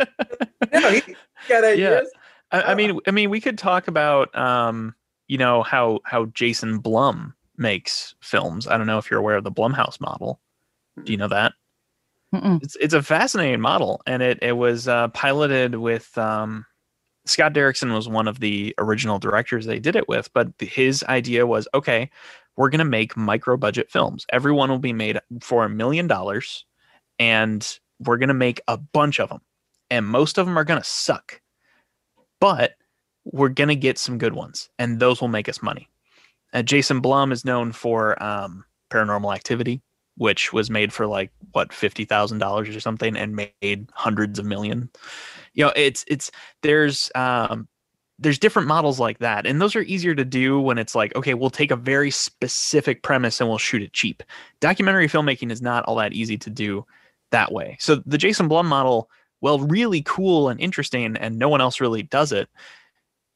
No, 0.73 0.91
he 0.91 1.03
got 1.49 1.65
ideas. 1.65 2.11
I, 2.53 2.63
I 2.63 2.75
mean, 2.75 2.99
I 3.07 3.11
mean, 3.11 3.31
we 3.31 3.41
could 3.41 3.59
talk 3.59 3.89
about, 3.89 4.35
um, 4.37 4.95
you 5.29 5.39
know, 5.39 5.63
how 5.63 6.01
how 6.05 6.27
Jason 6.27 6.79
Blum 6.79 7.35
makes 7.61 8.15
films. 8.21 8.67
I 8.67 8.77
don't 8.77 8.87
know 8.87 8.99
if 8.99 9.11
you're 9.11 9.21
aware 9.21 9.37
of 9.37 9.45
the 9.45 9.53
Blumhouse 9.53 10.01
model. 10.01 10.41
Do 11.05 11.13
you 11.13 11.19
know 11.19 11.29
that? 11.29 11.53
Mm-mm. 12.35 12.63
It's 12.63 12.77
it's 12.77 12.95
a 12.95 13.03
fascinating 13.03 13.61
model, 13.61 14.03
and 14.07 14.23
it 14.23 14.39
it 14.41 14.53
was 14.53 14.87
uh, 14.87 15.09
piloted 15.09 15.77
with 15.77 16.17
um, 16.17 16.65
Scott 17.27 17.53
Derrickson 17.53 17.93
was 17.93 18.09
one 18.09 18.29
of 18.29 18.41
the 18.41 18.75
original 18.79 19.19
directors 19.19 19.67
they 19.67 19.81
did 19.81 19.97
it 19.97 20.09
with, 20.09 20.33
but 20.33 20.49
his 20.59 21.03
idea 21.05 21.47
was 21.47 21.67
okay, 21.75 22.09
we're 22.57 22.71
gonna 22.71 22.85
make 22.85 23.17
micro 23.17 23.57
budget 23.57 23.91
films. 23.91 24.27
Everyone 24.33 24.71
will 24.71 24.79
be 24.79 24.93
made 24.93 25.19
for 25.41 25.65
a 25.65 25.69
million 25.69 26.07
dollars, 26.07 26.65
and 27.19 27.79
we're 27.99 28.19
gonna 28.19 28.35
make 28.35 28.61
a 28.69 28.77
bunch 28.77 29.19
of 29.19 29.29
them, 29.29 29.41
and 29.91 30.07
most 30.07 30.39
of 30.39 30.47
them 30.47 30.57
are 30.57 30.65
gonna 30.65 30.85
suck, 30.85 31.41
but 32.41 32.75
we're 33.25 33.49
gonna 33.49 33.75
get 33.75 33.99
some 33.99 34.19
good 34.19 34.35
ones, 34.35 34.71
and 34.79 35.01
those 35.01 35.21
will 35.21 35.29
make 35.29 35.49
us 35.49 35.63
money. 35.63 35.89
Uh, 36.53 36.63
Jason 36.63 37.01
Blum 37.01 37.33
is 37.33 37.45
known 37.45 37.73
for 37.73 38.21
um, 38.23 38.65
Paranormal 38.91 39.35
Activity, 39.35 39.83
which 40.17 40.53
was 40.53 40.71
made 40.71 40.93
for 40.93 41.07
like 41.07 41.31
what 41.53 41.73
fifty 41.73 42.05
thousand 42.05 42.39
dollars 42.39 42.75
or 42.75 42.81
something, 42.81 43.17
and 43.17 43.37
made 43.37 43.89
hundreds 43.93 44.39
of 44.39 44.45
million. 44.45 44.91
You 45.55 45.67
know, 45.67 45.73
it's 45.77 46.05
it's 46.09 46.31
there's 46.63 47.11
um, 47.15 47.69
there's 48.19 48.39
different 48.39 48.69
models 48.69 49.01
like 49.01 49.19
that, 49.21 49.47
and 49.47 49.61
those 49.61 49.77
are 49.77 49.83
easier 49.83 50.15
to 50.15 50.25
do 50.25 50.61
when 50.61 50.79
it's 50.79 50.95
like 50.95 51.15
okay, 51.17 51.35
we'll 51.35 51.51
take 51.51 51.71
a 51.71 51.77
very 51.77 52.11
specific 52.11 53.03
premise 53.03 53.41
and 53.41 53.49
we'll 53.49 53.59
shoot 53.59 53.83
it 53.83 53.93
cheap. 53.93 54.23
Documentary 54.61 55.09
filmmaking 55.09 55.51
is 55.51 55.63
not 55.63 55.85
all 55.85 55.97
that 55.97 56.13
easy 56.13 56.37
to 56.39 56.51
do 56.51 56.85
that 57.31 57.53
way. 57.53 57.77
So 57.81 57.97
the 58.07 58.19
Jason 58.19 58.49
Blum 58.49 58.67
model, 58.67 59.09
well, 59.41 59.61
really 59.61 60.03
cool 60.03 60.49
and 60.49 60.61
interesting, 60.61 61.17
and 61.17 61.39
no 61.39 61.49
one 61.49 61.61
else 61.61 61.81
really 61.81 62.03
does 62.03 62.33
it 62.33 62.49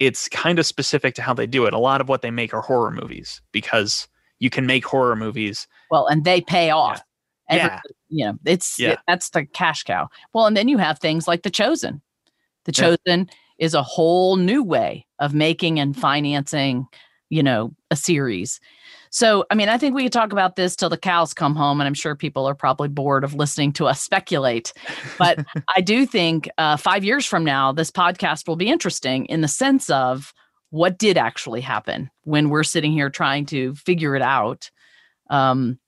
it's 0.01 0.29
kind 0.29 0.59
of 0.59 0.67
specific 0.67 1.15
to 1.15 1.23
how 1.23 1.35
they 1.35 1.47
do 1.47 1.67
it. 1.67 1.75
A 1.75 1.79
lot 1.79 2.01
of 2.01 2.09
what 2.09 2.23
they 2.23 2.31
make 2.31 2.53
are 2.53 2.61
horror 2.61 2.91
movies 2.91 3.41
because 3.53 4.09
you 4.41 4.51
can 4.51 4.67
make 4.67 4.85
horror 4.85 5.17
movies. 5.17 5.67
Well, 5.91 6.07
and 6.07 6.25
they 6.25 6.41
pay 6.41 6.71
off. 6.71 7.03
Every- 7.49 7.67
Yeah. 7.69 7.81
You 8.09 8.25
know, 8.27 8.39
it's 8.45 8.79
Yeah. 8.79 8.93
it- 8.93 8.99
that's 9.07 9.31
the 9.31 9.45
cash 9.47 9.83
cow. 9.83 10.09
Well, 10.33 10.47
and 10.47 10.57
then 10.57 10.69
you 10.69 10.79
have 10.79 10.99
things 10.99 11.27
like 11.29 11.43
The 11.43 11.51
Chosen. 11.51 12.01
The 12.65 12.73
Yeah. 12.77 12.97
Chosen 13.07 13.31
is 13.59 13.75
a 13.75 13.83
whole 13.83 14.37
new 14.37 14.63
way 14.63 15.07
of 15.21 15.35
making 15.35 15.79
and 15.79 15.97
financing, 15.97 16.87
you 17.31 17.43
know, 17.43 17.73
a 17.91 17.97
series. 17.97 18.61
So, 19.15 19.45
I 19.49 19.55
mean, 19.55 19.69
I 19.69 19.79
think 19.79 19.95
we 19.95 20.03
could 20.03 20.13
talk 20.13 20.33
about 20.33 20.57
this 20.57 20.75
till 20.75 20.89
the 20.89 20.99
cows 20.99 21.33
come 21.33 21.55
home, 21.55 21.81
and 21.81 21.87
I'm 21.87 21.95
sure 21.95 22.17
people 22.17 22.49
are 22.49 22.55
probably 22.55 22.89
bored 22.89 23.23
of 23.23 23.33
listening 23.33 23.73
to 23.75 23.87
us 23.87 24.01
speculate. 24.03 24.73
But 25.19 25.39
I 25.77 25.83
do 25.83 26.05
think 26.05 26.51
uh, 26.59 26.77
five 26.77 27.05
years 27.05 27.25
from 27.25 27.45
now, 27.45 27.71
this 27.71 27.93
podcast 27.93 28.49
will 28.49 28.57
be 28.57 28.69
interesting 28.69 29.27
in 29.27 29.41
the 29.41 29.47
sense 29.47 29.89
of 29.89 30.35
what 30.71 30.99
did 30.99 31.17
actually 31.17 31.61
happen 31.61 32.11
when 32.25 32.49
we're 32.49 32.65
sitting 32.65 32.91
here 32.91 33.09
trying 33.09 33.47
to 33.47 33.77
figure 33.77 34.17
it 34.17 34.23
out. 34.23 34.73
Um, 35.31 35.79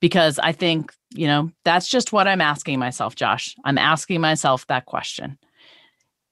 because 0.00 0.40
I 0.40 0.50
think, 0.50 0.92
you 1.14 1.28
know, 1.28 1.52
that's 1.64 1.86
just 1.86 2.12
what 2.12 2.26
I'm 2.26 2.40
asking 2.40 2.80
myself, 2.80 3.14
Josh. 3.14 3.54
I'm 3.64 3.78
asking 3.78 4.20
myself 4.20 4.66
that 4.66 4.86
question. 4.86 5.38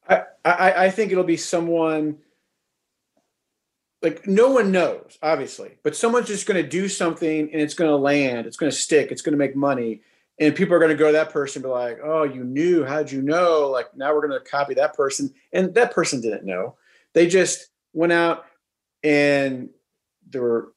I, 0.08 0.22
I, 0.44 0.72
I 0.86 0.90
think 0.90 1.12
it'll 1.12 1.22
be 1.22 1.36
someone 1.36 2.18
like 4.04 4.26
no 4.26 4.50
one 4.50 4.70
knows, 4.70 5.18
obviously, 5.22 5.78
but 5.82 5.96
someone's 5.96 6.28
just 6.28 6.46
going 6.46 6.62
to 6.62 6.68
do 6.68 6.88
something 6.88 7.50
and 7.50 7.60
it's 7.62 7.72
going 7.72 7.90
to 7.90 7.96
land, 7.96 8.46
it's 8.46 8.58
going 8.58 8.70
to 8.70 8.76
stick, 8.76 9.10
it's 9.10 9.22
going 9.22 9.32
to 9.32 9.38
make 9.38 9.56
money. 9.56 10.02
And 10.38 10.54
people 10.54 10.74
are 10.74 10.78
going 10.78 10.90
to 10.90 10.96
go 10.96 11.06
to 11.06 11.12
that 11.12 11.30
person 11.30 11.60
and 11.60 11.70
be 11.70 11.72
like, 11.72 12.00
oh, 12.04 12.24
you 12.24 12.44
knew, 12.44 12.84
how'd 12.84 13.10
you 13.10 13.22
know? 13.22 13.70
Like 13.70 13.96
now 13.96 14.12
we're 14.12 14.26
going 14.26 14.38
to 14.38 14.44
copy 14.44 14.74
that 14.74 14.94
person. 14.94 15.32
And 15.54 15.74
that 15.74 15.92
person 15.92 16.20
didn't 16.20 16.44
know. 16.44 16.76
They 17.14 17.26
just 17.26 17.68
went 17.94 18.12
out 18.12 18.44
and 19.02 19.70
they 20.28 20.38
were 20.38 20.74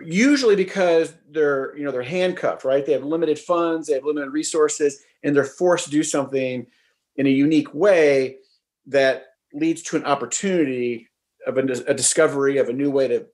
usually 0.00 0.54
because 0.54 1.12
they're, 1.30 1.76
you 1.76 1.84
know, 1.84 1.90
they're 1.90 2.02
handcuffed, 2.02 2.64
right? 2.64 2.86
They 2.86 2.92
have 2.92 3.04
limited 3.04 3.40
funds, 3.40 3.88
they 3.88 3.94
have 3.94 4.04
limited 4.04 4.30
resources, 4.30 5.00
and 5.24 5.34
they're 5.34 5.42
forced 5.42 5.86
to 5.86 5.90
do 5.90 6.04
something 6.04 6.64
in 7.16 7.26
a 7.26 7.30
unique 7.30 7.74
way 7.74 8.36
that 8.86 9.24
leads 9.52 9.82
to 9.82 9.96
an 9.96 10.04
opportunity 10.04 11.07
of 11.48 11.58
a, 11.58 11.62
a 11.90 11.94
discovery 11.94 12.58
of 12.58 12.68
a 12.68 12.72
new 12.72 12.90
way 12.90 13.08
to 13.08 13.26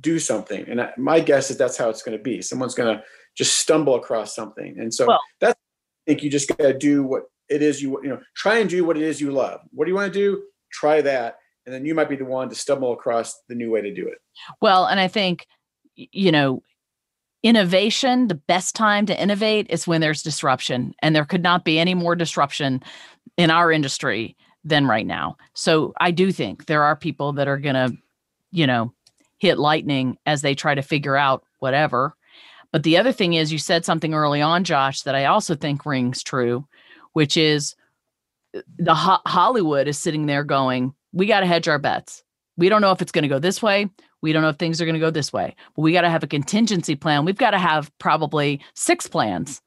do 0.00 0.18
something. 0.18 0.64
And 0.68 0.80
I, 0.80 0.92
my 0.96 1.20
guess 1.20 1.50
is 1.50 1.56
that's 1.56 1.76
how 1.76 1.88
it's 1.88 2.02
going 2.02 2.16
to 2.16 2.22
be. 2.22 2.42
Someone's 2.42 2.74
going 2.74 2.96
to 2.96 3.02
just 3.36 3.58
stumble 3.58 3.94
across 3.94 4.34
something. 4.34 4.78
And 4.78 4.92
so 4.92 5.06
Well- 5.06 5.20
that's, 5.40 5.58
I 6.06 6.10
think 6.10 6.22
you 6.22 6.30
just 6.30 6.48
got 6.48 6.64
to 6.64 6.76
do 6.76 7.04
what 7.04 7.24
it 7.48 7.62
is 7.62 7.82
you, 7.82 8.00
you 8.02 8.08
know, 8.08 8.20
try 8.34 8.58
and 8.58 8.68
do 8.68 8.84
what 8.84 8.96
it 8.96 9.02
is 9.02 9.20
you 9.20 9.30
love. 9.30 9.60
What 9.70 9.84
do 9.84 9.90
you 9.90 9.94
want 9.94 10.12
to 10.12 10.18
do? 10.18 10.42
Try 10.72 11.00
that. 11.02 11.36
And 11.64 11.74
then 11.74 11.84
you 11.84 11.94
might 11.94 12.08
be 12.08 12.16
the 12.16 12.24
one 12.24 12.48
to 12.48 12.54
stumble 12.54 12.92
across 12.92 13.40
the 13.48 13.54
new 13.54 13.70
way 13.70 13.82
to 13.82 13.94
do 13.94 14.08
it. 14.08 14.18
Well, 14.60 14.86
and 14.86 14.98
I 14.98 15.06
think, 15.06 15.46
you 15.94 16.32
know, 16.32 16.62
innovation, 17.44 18.28
the 18.28 18.34
best 18.34 18.74
time 18.74 19.06
to 19.06 19.20
innovate 19.20 19.66
is 19.70 19.86
when 19.86 20.00
there's 20.00 20.22
disruption. 20.22 20.94
And 21.00 21.14
there 21.14 21.24
could 21.24 21.42
not 21.42 21.64
be 21.64 21.78
any 21.78 21.94
more 21.94 22.16
disruption 22.16 22.82
in 23.36 23.50
our 23.50 23.70
industry 23.70 24.36
than 24.64 24.86
right 24.86 25.06
now. 25.06 25.36
So 25.54 25.92
I 26.00 26.10
do 26.10 26.32
think 26.32 26.66
there 26.66 26.84
are 26.84 26.96
people 26.96 27.32
that 27.34 27.48
are 27.48 27.58
going 27.58 27.74
to, 27.74 27.96
you 28.50 28.66
know, 28.66 28.92
hit 29.38 29.58
lightning 29.58 30.18
as 30.24 30.42
they 30.42 30.54
try 30.54 30.74
to 30.74 30.82
figure 30.82 31.16
out 31.16 31.44
whatever. 31.58 32.14
But 32.70 32.84
the 32.84 32.96
other 32.96 33.12
thing 33.12 33.34
is, 33.34 33.52
you 33.52 33.58
said 33.58 33.84
something 33.84 34.14
early 34.14 34.40
on, 34.40 34.64
Josh, 34.64 35.02
that 35.02 35.14
I 35.14 35.26
also 35.26 35.54
think 35.54 35.84
rings 35.84 36.22
true, 36.22 36.66
which 37.12 37.36
is 37.36 37.74
uh, 38.56 38.60
the 38.78 38.94
Ho- 38.94 39.20
Hollywood 39.26 39.88
is 39.88 39.98
sitting 39.98 40.26
there 40.26 40.44
going, 40.44 40.94
we 41.12 41.26
got 41.26 41.40
to 41.40 41.46
hedge 41.46 41.68
our 41.68 41.78
bets. 41.78 42.22
We 42.56 42.68
don't 42.68 42.80
know 42.80 42.92
if 42.92 43.02
it's 43.02 43.12
going 43.12 43.22
to 43.22 43.28
go 43.28 43.38
this 43.38 43.60
way. 43.62 43.90
We 44.22 44.32
don't 44.32 44.42
know 44.42 44.48
if 44.48 44.56
things 44.56 44.80
are 44.80 44.84
going 44.84 44.94
to 44.94 45.00
go 45.00 45.10
this 45.10 45.32
way. 45.32 45.56
But 45.74 45.82
we 45.82 45.92
got 45.92 46.02
to 46.02 46.10
have 46.10 46.22
a 46.22 46.28
contingency 46.28 46.94
plan. 46.94 47.24
We've 47.24 47.36
got 47.36 47.50
to 47.50 47.58
have 47.58 47.90
probably 47.98 48.60
six 48.74 49.06
plans 49.06 49.60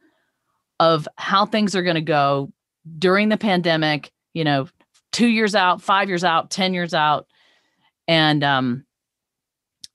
of 0.79 1.07
how 1.17 1.45
things 1.45 1.75
are 1.75 1.83
going 1.83 1.95
to 1.95 2.01
go 2.01 2.51
during 2.97 3.29
the 3.29 3.37
pandemic, 3.37 4.11
you 4.33 4.43
know, 4.43 4.67
two 5.15 5.27
years 5.27 5.55
out, 5.55 5.81
five 5.81 6.09
years 6.09 6.25
out, 6.25 6.49
10 6.49 6.73
years 6.73 6.93
out. 6.93 7.25
And 8.05 8.43
um, 8.43 8.85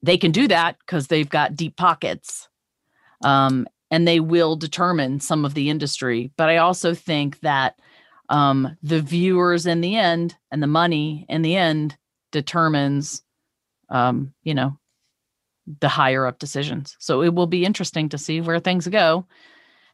they 0.03 0.17
can 0.17 0.33
do 0.33 0.49
that 0.49 0.79
because 0.79 1.09
they've 1.09 1.29
got 1.29 1.55
deep 1.55 1.77
pockets. 1.77 2.49
Um, 3.23 3.67
and 3.91 4.09
they 4.09 4.19
will 4.19 4.57
determine 4.57 5.21
some 5.21 5.45
of 5.45 5.53
the 5.53 5.69
industry. 5.69 6.33
But 6.39 6.49
I 6.49 6.57
also 6.57 6.95
think 6.95 7.41
that 7.41 7.79
um, 8.31 8.79
the 8.83 9.03
viewers 9.03 9.67
in 9.67 9.83
the 9.83 9.95
end 9.95 10.37
and 10.51 10.63
the 10.63 10.67
money 10.67 11.27
in 11.29 11.43
the 11.43 11.55
end 11.55 11.99
determines, 12.33 13.23
um, 13.91 14.33
you 14.43 14.55
know, 14.55 14.79
the 15.81 15.89
higher 15.89 16.27
up 16.27 16.39
decisions. 16.39 16.97
So 16.99 17.21
it 17.21 17.35
will 17.35 17.47
be 17.47 17.67
interesting 17.67 18.09
to 18.09 18.17
see 18.17 18.41
where 18.41 18.59
things 18.59 18.89
go. 18.89 19.27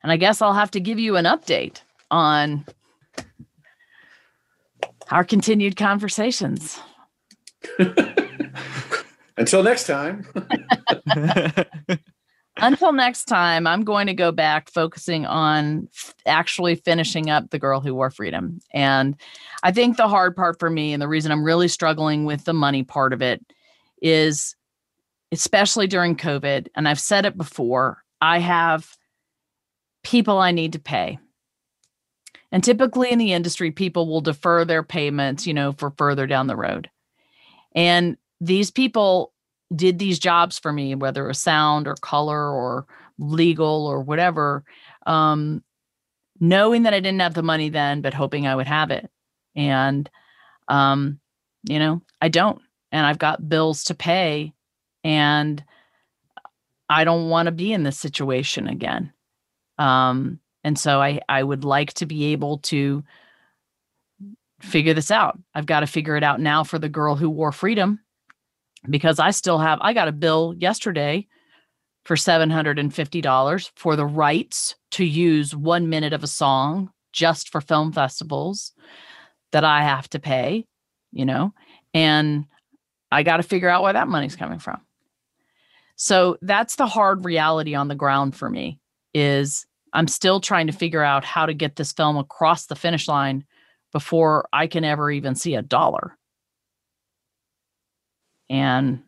And 0.05 0.13
I 0.13 0.19
guess 0.19 0.41
I'll 0.41 0.55
have 0.55 0.71
to 0.71 0.81
give 0.81 1.01
you 1.01 1.17
an 1.17 1.25
update 1.25 1.81
on 2.13 2.65
our 5.11 5.25
continued 5.25 5.77
conversations. 5.77 6.81
Until 9.37 9.63
next 9.63 9.87
time. 9.87 10.27
Until 12.59 12.93
next 12.93 13.27
time, 13.27 13.67
I'm 13.67 13.85
going 13.85 14.07
to 14.07 14.15
go 14.15 14.33
back 14.33 14.71
focusing 14.71 15.27
on 15.27 15.89
f- 15.95 16.15
actually 16.25 16.77
finishing 16.77 17.29
up 17.29 17.51
The 17.51 17.59
Girl 17.59 17.81
Who 17.81 17.95
Wore 17.95 18.11
Freedom. 18.11 18.61
And 18.73 19.15
I 19.63 19.73
think 19.73 19.99
the 19.99 20.09
hard 20.09 20.35
part 20.35 20.59
for 20.59 20.71
me, 20.71 20.95
and 20.95 21.03
the 21.03 21.09
reason 21.09 21.33
I'm 21.33 21.45
really 21.45 21.69
struggling 21.69 22.25
with 22.25 22.45
the 22.45 22.55
money 22.55 22.83
part 22.83 23.13
of 23.13 23.21
it, 23.21 23.45
is 24.01 24.57
especially 25.33 25.87
during 25.87 26.17
COVID, 26.17 26.69
and 26.75 26.89
I've 26.89 27.01
said 27.01 27.27
it 27.27 27.37
before, 27.37 28.03
I 28.23 28.39
have 28.39 28.89
people 30.03 30.39
I 30.39 30.51
need 30.51 30.73
to 30.73 30.79
pay. 30.79 31.19
And 32.57 32.65
typically 32.65 33.13
in 33.13 33.19
the 33.19 33.35
industry, 33.35 33.71
people 33.71 34.09
will 34.09 34.23
defer 34.23 34.65
their 34.65 34.83
payments, 34.83 35.47
you 35.47 35.53
know, 35.53 35.73
for 35.73 35.91
further 35.99 36.27
down 36.27 36.47
the 36.47 36.57
road. 36.57 36.89
And 37.75 38.17
these 38.41 38.71
people 38.71 39.35
did 39.75 39.99
these 39.99 40.19
jobs 40.19 40.59
for 40.59 40.73
me, 40.73 40.95
whether 40.95 41.23
it 41.27 41.29
was 41.29 41.39
sound 41.39 41.87
or 41.87 41.97
color 41.97 42.51
or 42.51 42.87
legal 43.19 43.87
or 43.87 44.01
whatever, 44.01 44.65
um, 45.05 45.63
knowing 46.41 46.85
that 46.85 46.95
I 46.95 47.01
didn't 47.01 47.21
have 47.21 47.35
the 47.35 47.43
money 47.43 47.69
then, 47.69 48.01
but 48.01 48.15
hoping 48.15 48.47
I 48.47 48.57
would 48.57 48.69
have 48.69 48.91
it. 48.91 49.11
And, 49.55 50.09
um, 50.67 51.21
you 51.65 51.79
know, 51.79 52.01
I 52.23 52.31
don't. 52.31 52.63
And 52.91 53.05
I've 53.05 53.19
got 53.19 53.51
bills 53.51 53.85
to 53.85 53.95
pay. 53.95 54.55
And 55.05 55.63
I 56.89 57.05
don't 57.05 57.29
want 57.29 57.49
to 57.49 57.53
be 57.53 57.75
in 57.75 57.83
this 57.83 57.99
situation 57.99 58.67
again. 58.67 59.13
Um, 59.77 60.41
and 60.67 60.77
so 60.77 61.01
I, 61.01 61.21
I 61.29 61.45
would 61.45 61.63
like 61.63 61.93
to 61.95 62.07
be 62.07 62.33
able 62.33 62.59
to 62.59 63.05
figure 64.61 64.95
this 64.95 65.13
out. 65.13 65.39
I've 65.55 65.65
got 65.65 65.81
to 65.81 65.87
figure 65.87 66.17
it 66.17 66.25
out 66.25 66.41
now 66.41 66.65
for 66.65 66.77
the 66.77 66.89
girl 66.89 67.15
who 67.15 67.31
wore 67.31 67.53
freedom 67.53 68.01
because 68.91 69.21
I 69.21 69.31
still 69.31 69.59
have, 69.59 69.79
I 69.81 69.93
got 69.93 70.09
a 70.09 70.13
bill 70.13 70.57
yesterday 70.59 71.29
for 72.05 72.17
$750 72.17 73.71
for 73.77 73.95
the 73.95 74.07
rights 74.07 74.75
to 74.91 75.05
use 75.05 75.55
one 75.55 75.89
minute 75.89 76.13
of 76.13 76.25
a 76.25 76.27
song 76.27 76.91
just 77.13 77.51
for 77.51 77.61
film 77.61 77.93
festivals 77.93 78.73
that 79.53 79.63
I 79.63 79.85
have 79.85 80.11
to 80.11 80.19
pay, 80.19 80.67
you 81.13 81.25
know, 81.25 81.55
and 81.95 82.45
I 83.13 83.23
got 83.23 83.37
to 83.37 83.45
figure 83.45 83.69
out 83.69 83.85
where 83.85 83.93
that 83.93 84.09
money's 84.09 84.35
coming 84.35 84.59
from. 84.59 84.81
So 85.95 86.39
that's 86.43 86.75
the 86.75 86.89
hard 86.89 87.25
reality 87.25 87.77
on 87.77 87.87
the 87.87 87.95
ground 87.95 88.35
for 88.35 88.51
me 88.51 88.81
is 89.15 89.65
I'm 89.97 90.09
still 90.09 90.41
trying 90.41 90.67
to 90.67 90.75
figure 90.75 91.03
out 91.03 91.25
how 91.25 91.47
to 91.47 91.55
get 91.55 91.77
this 91.77 91.91
film 91.91 92.19
across 92.19 92.67
the 92.67 92.77
finish 92.77 93.09
line 93.09 93.45
before 93.93 94.47
I 94.53 94.67
can 94.67 94.85
ever 94.85 95.11
even 95.11 95.35
see 95.35 95.55
a 95.55 95.63
dollar. 95.63 96.19
And 98.51 99.03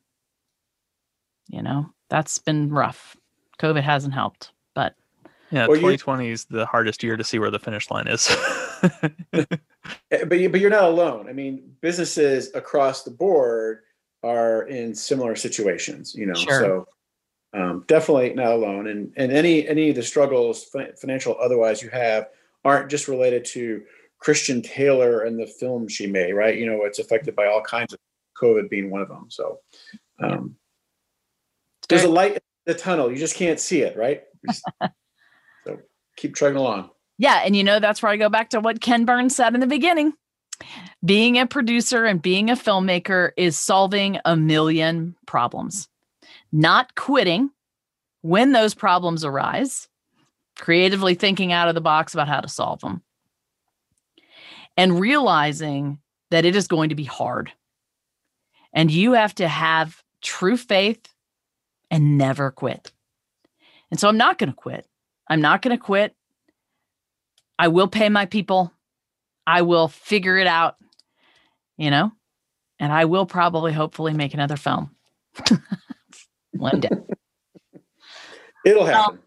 you 1.49 1.63
know, 1.63 1.91
that's 2.09 2.39
been 2.39 2.71
rough. 2.71 3.17
COVID 3.61 3.83
hasn't 3.83 4.15
helped, 4.15 4.53
but 4.75 4.95
yeah, 5.51 5.67
well, 5.67 5.77
2020 5.77 6.31
is 6.31 6.47
the 6.47 6.65
hardest 6.65 7.03
year 7.03 7.19
to 7.19 7.25
see 7.25 7.39
where 7.39 7.51
the 7.51 7.59
finish 7.59 7.91
line 7.91 8.09
is. 8.09 8.35
Eh, 10.11 10.25
but 10.25 10.39
you, 10.39 10.49
but 10.49 10.61
you're 10.61 10.71
not 10.71 10.85
alone. 10.85 11.29
I 11.29 11.33
mean, 11.33 11.75
businesses 11.81 12.51
across 12.55 13.03
the 13.03 13.11
board 13.11 13.81
are 14.23 14.63
in 14.63 14.95
similar 14.95 15.35
situations. 15.35 16.15
You 16.15 16.27
know, 16.27 16.35
sure. 16.35 16.61
so 16.61 16.89
um, 17.55 17.85
definitely 17.87 18.35
not 18.35 18.53
alone. 18.53 18.87
And 18.87 19.13
and 19.17 19.33
any 19.33 19.67
any 19.67 19.91
of 19.91 19.97
the 19.97 20.03
struggles, 20.03 20.65
financial 21.01 21.37
otherwise, 21.41 21.83
you 21.83 21.91
have 21.91 22.29
aren't 22.65 22.91
just 22.91 23.09
related 23.09 23.45
to 23.45 23.83
Christian 24.19 24.63
Taylor 24.63 25.23
and 25.23 25.39
the 25.39 25.47
film 25.47 25.89
she 25.89 26.07
made, 26.07 26.33
right? 26.33 26.57
You 26.57 26.67
know, 26.67 26.85
it's 26.85 26.99
affected 26.99 27.37
by 27.37 27.47
all 27.47 27.63
kinds 27.63 27.93
of 27.93 27.99
COVID 28.41 28.69
being 28.69 28.91
one 28.91 29.01
of 29.01 29.09
them. 29.09 29.27
So 29.29 29.61
um, 30.21 30.57
there's 31.89 32.05
a 32.05 32.09
light 32.09 32.35
in 32.35 32.41
the 32.67 32.75
tunnel. 32.75 33.11
You 33.11 33.17
just 33.17 33.37
can't 33.37 33.61
see 33.61 33.83
it, 33.83 33.97
right? 33.97 34.25
so 35.67 35.79
keep 36.17 36.35
trucking 36.35 36.57
along. 36.57 36.91
Yeah. 37.19 37.43
And 37.45 37.57
you 37.57 37.65
know, 37.65 37.81
that's 37.81 38.03
where 38.03 38.13
I 38.13 38.17
go 38.17 38.29
back 38.29 38.51
to 38.51 38.61
what 38.61 38.81
Ken 38.81 39.05
Burns 39.05 39.35
said 39.35 39.55
in 39.55 39.61
the 39.61 39.67
beginning. 39.67 40.13
Being 41.05 41.39
a 41.39 41.47
producer 41.47 42.05
and 42.05 42.21
being 42.21 42.51
a 42.51 42.57
filmmaker 42.57 43.31
is 43.37 43.59
solving 43.59 44.19
a 44.25 44.37
million 44.37 45.15
problems, 45.27 45.89
not 46.53 46.95
quitting 46.95 47.51
when 48.23 48.53
those 48.53 48.75
problems 48.75 49.25
arise, 49.25 49.89
creatively 50.59 51.15
thinking 51.15 51.53
out 51.53 51.69
of 51.69 51.75
the 51.75 51.81
box 51.81 52.15
about 52.15 52.29
how 52.29 52.41
to 52.41 52.49
solve 52.49 52.81
them, 52.81 53.03
and 54.77 55.01
realizing 55.01 55.99
that 56.31 56.45
it 56.45 56.57
is 56.57 56.69
going 56.69 56.89
to 56.89 56.95
be 56.95 57.05
hard. 57.05 57.53
And 58.73 58.91
you 58.91 59.13
have 59.13 59.35
to 59.37 59.49
have 59.49 60.03
true 60.21 60.57
faith 60.57 61.09
and 61.91 62.19
never 62.19 62.51
quit. 62.51 62.93
And 63.91 63.99
so 63.99 64.09
I'm 64.09 64.19
not 64.19 64.39
going 64.39 64.51
to 64.51 64.57
quit. 64.57 64.87
I'm 65.29 65.41
not 65.41 65.63
going 65.63 65.77
to 65.77 65.83
quit. 65.83 66.15
I 67.59 67.69
will 67.69 67.89
pay 67.89 68.09
my 68.09 68.27
people. 68.27 68.73
I 69.47 69.63
will 69.63 69.89
figure 69.89 70.37
it 70.37 70.47
out, 70.47 70.77
you 71.79 71.91
know, 71.91 72.13
and 72.79 72.93
I 72.93 73.07
will 73.07 73.25
probably, 73.25 73.73
hopefully, 73.73 74.13
make 74.13 74.35
another 74.35 74.57
film 74.57 74.95
one 76.59 76.81
day. 76.81 76.91
It'll 78.65 78.85
happen. 78.85 79.21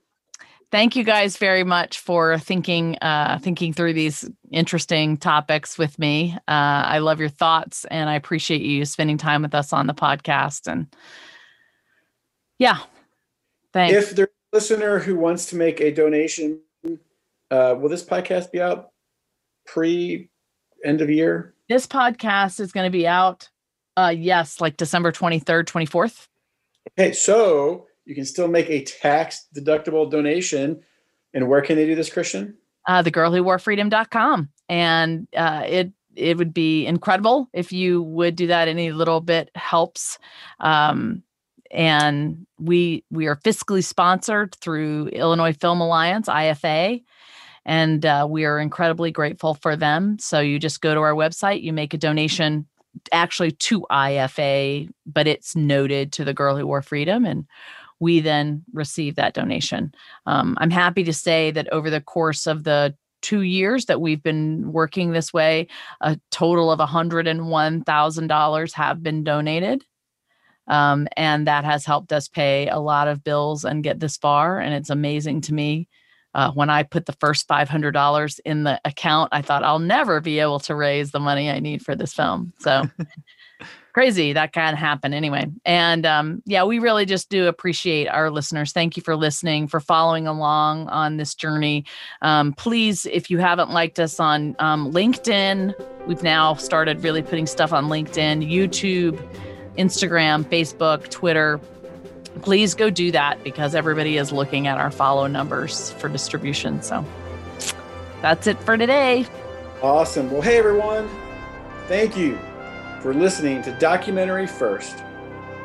thank 0.71 0.95
you 0.95 1.03
guys 1.03 1.37
very 1.37 1.63
much 1.63 1.99
for 1.99 2.37
thinking 2.37 2.97
uh, 3.01 3.39
thinking 3.39 3.73
through 3.73 3.93
these 3.93 4.29
interesting 4.51 5.17
topics 5.17 5.77
with 5.77 5.97
me. 5.97 6.35
Uh, 6.47 6.83
I 6.85 6.99
love 6.99 7.19
your 7.19 7.29
thoughts, 7.29 7.85
and 7.85 8.09
I 8.09 8.15
appreciate 8.15 8.61
you 8.61 8.85
spending 8.85 9.17
time 9.17 9.41
with 9.41 9.55
us 9.55 9.73
on 9.73 9.87
the 9.87 9.93
podcast. 9.93 10.71
And 10.71 10.87
yeah. 12.59 12.77
Thanks. 13.73 13.95
If 13.95 14.15
there's 14.15 14.27
a 14.27 14.55
listener 14.55 14.99
who 14.99 15.15
wants 15.15 15.47
to 15.47 15.55
make 15.55 15.79
a 15.79 15.91
donation, 15.91 16.59
uh, 17.49 17.75
will 17.77 17.89
this 17.89 18.03
podcast 18.03 18.51
be 18.51 18.61
out 18.61 18.89
pre 19.65 20.29
end 20.83 21.01
of 21.01 21.09
year? 21.09 21.55
This 21.69 21.87
podcast 21.87 22.59
is 22.59 22.71
going 22.71 22.85
to 22.85 22.91
be 22.91 23.07
out, 23.07 23.49
uh, 23.95 24.13
yes, 24.15 24.59
like 24.59 24.77
December 24.77 25.11
23rd, 25.11 25.65
24th. 25.65 26.27
Okay, 26.89 27.13
so 27.13 27.87
you 28.05 28.15
can 28.15 28.25
still 28.25 28.47
make 28.47 28.69
a 28.69 28.83
tax 28.83 29.47
deductible 29.55 30.09
donation. 30.09 30.81
And 31.33 31.47
where 31.47 31.61
can 31.61 31.75
they 31.75 31.85
do 31.85 31.95
this, 31.95 32.11
Christian? 32.11 32.57
Uh, 32.87 33.01
the 33.01 33.11
girl 33.11 33.31
who 33.31 33.43
wore 33.43 33.59
freedom.com. 33.59 34.49
And 34.67 35.27
uh, 35.35 35.63
it 35.65 35.91
it 36.15 36.37
would 36.37 36.53
be 36.53 36.85
incredible 36.85 37.47
if 37.53 37.71
you 37.71 38.01
would 38.01 38.35
do 38.35 38.47
that. 38.47 38.67
Any 38.67 38.91
little 38.91 39.21
bit 39.21 39.49
helps. 39.55 40.17
Um, 40.59 41.23
and 41.71 42.45
we 42.59 43.03
we 43.09 43.27
are 43.27 43.37
fiscally 43.37 43.83
sponsored 43.83 44.55
through 44.55 45.07
Illinois 45.07 45.53
Film 45.53 45.81
Alliance 45.81 46.27
IFA 46.27 47.03
and 47.63 48.05
uh, 48.05 48.27
we 48.29 48.43
are 48.45 48.59
incredibly 48.59 49.11
grateful 49.11 49.53
for 49.53 49.75
them 49.75 50.17
so 50.19 50.39
you 50.39 50.59
just 50.59 50.81
go 50.81 50.93
to 50.93 50.99
our 50.99 51.13
website 51.13 51.63
you 51.63 51.71
make 51.71 51.93
a 51.93 51.97
donation 51.97 52.67
actually 53.11 53.51
to 53.51 53.85
IFA 53.91 54.89
but 55.05 55.27
it's 55.27 55.55
noted 55.55 56.11
to 56.13 56.25
the 56.25 56.33
girl 56.33 56.55
who 56.55 56.67
wore 56.67 56.81
freedom 56.81 57.25
and 57.25 57.45
we 57.99 58.19
then 58.19 58.63
receive 58.73 59.15
that 59.15 59.33
donation 59.33 59.93
um, 60.25 60.57
I'm 60.59 60.71
happy 60.71 61.03
to 61.03 61.13
say 61.13 61.51
that 61.51 61.71
over 61.71 61.89
the 61.89 62.01
course 62.01 62.47
of 62.47 62.63
the 62.63 62.95
two 63.21 63.41
years 63.41 63.85
that 63.85 64.01
we've 64.01 64.23
been 64.23 64.71
working 64.71 65.11
this 65.11 65.31
way 65.31 65.67
a 66.01 66.19
total 66.31 66.71
of 66.71 66.79
$101,000 66.79 68.73
have 68.73 69.03
been 69.03 69.23
donated 69.23 69.85
um, 70.67 71.07
and 71.17 71.47
that 71.47 71.65
has 71.65 71.85
helped 71.85 72.13
us 72.13 72.27
pay 72.27 72.67
a 72.69 72.79
lot 72.79 73.07
of 73.07 73.23
bills 73.23 73.65
and 73.65 73.83
get 73.83 73.99
this 73.99 74.17
far. 74.17 74.59
And 74.59 74.73
it's 74.73 74.89
amazing 74.89 75.41
to 75.41 75.53
me. 75.53 75.87
Uh, 76.33 76.51
when 76.51 76.69
I 76.69 76.83
put 76.83 77.05
the 77.05 77.13
first 77.13 77.47
$500 77.47 78.39
in 78.45 78.63
the 78.63 78.79
account, 78.85 79.29
I 79.31 79.41
thought 79.41 79.63
I'll 79.63 79.79
never 79.79 80.21
be 80.21 80.39
able 80.39 80.59
to 80.61 80.75
raise 80.75 81.11
the 81.11 81.19
money 81.19 81.49
I 81.49 81.59
need 81.59 81.83
for 81.83 81.95
this 81.95 82.13
film. 82.13 82.53
So 82.59 82.83
crazy 83.93 84.31
that 84.33 84.53
can 84.53 84.75
happen 84.75 85.13
anyway. 85.13 85.47
And 85.65 86.05
um, 86.05 86.41
yeah, 86.45 86.63
we 86.63 86.79
really 86.79 87.05
just 87.05 87.29
do 87.29 87.47
appreciate 87.47 88.07
our 88.07 88.29
listeners. 88.29 88.71
Thank 88.71 88.95
you 88.95 89.03
for 89.03 89.15
listening, 89.15 89.67
for 89.67 89.79
following 89.79 90.27
along 90.27 90.87
on 90.87 91.17
this 91.17 91.35
journey. 91.35 91.85
Um, 92.21 92.53
please, 92.53 93.05
if 93.05 93.29
you 93.29 93.39
haven't 93.39 93.71
liked 93.71 93.99
us 93.99 94.19
on 94.19 94.55
um, 94.59 94.91
LinkedIn, 94.91 95.73
we've 96.07 96.23
now 96.23 96.53
started 96.53 97.03
really 97.03 97.21
putting 97.21 97.45
stuff 97.45 97.73
on 97.73 97.87
LinkedIn, 97.87 98.49
YouTube. 98.49 99.19
Instagram, 99.77 100.43
Facebook, 100.43 101.09
Twitter, 101.09 101.59
please 102.41 102.73
go 102.75 102.89
do 102.89 103.11
that 103.11 103.43
because 103.43 103.75
everybody 103.75 104.17
is 104.17 104.31
looking 104.31 104.67
at 104.67 104.77
our 104.77 104.91
follow 104.91 105.27
numbers 105.27 105.91
for 105.93 106.09
distribution. 106.09 106.81
So 106.81 107.05
that's 108.21 108.47
it 108.47 108.61
for 108.63 108.77
today. 108.77 109.25
Awesome. 109.81 110.29
Well, 110.31 110.41
hey, 110.41 110.57
everyone. 110.57 111.09
Thank 111.87 112.15
you 112.15 112.37
for 113.01 113.13
listening 113.13 113.63
to 113.63 113.71
Documentary 113.79 114.47
First, 114.47 114.99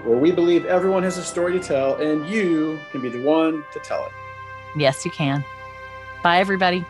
where 0.05 0.17
we 0.17 0.33
believe 0.33 0.65
everyone 0.65 1.03
has 1.03 1.19
a 1.19 1.25
story 1.25 1.53
to 1.53 1.61
tell 1.61 1.97
and 1.97 2.27
you 2.29 2.79
can 2.91 3.03
be 3.03 3.09
the 3.09 3.23
one 3.23 3.65
to 3.73 3.79
tell 3.81 4.05
it. 4.07 4.13
Yes, 4.77 5.05
you 5.05 5.11
can. 5.11 5.45
Bye, 6.23 6.39
everybody. 6.39 6.85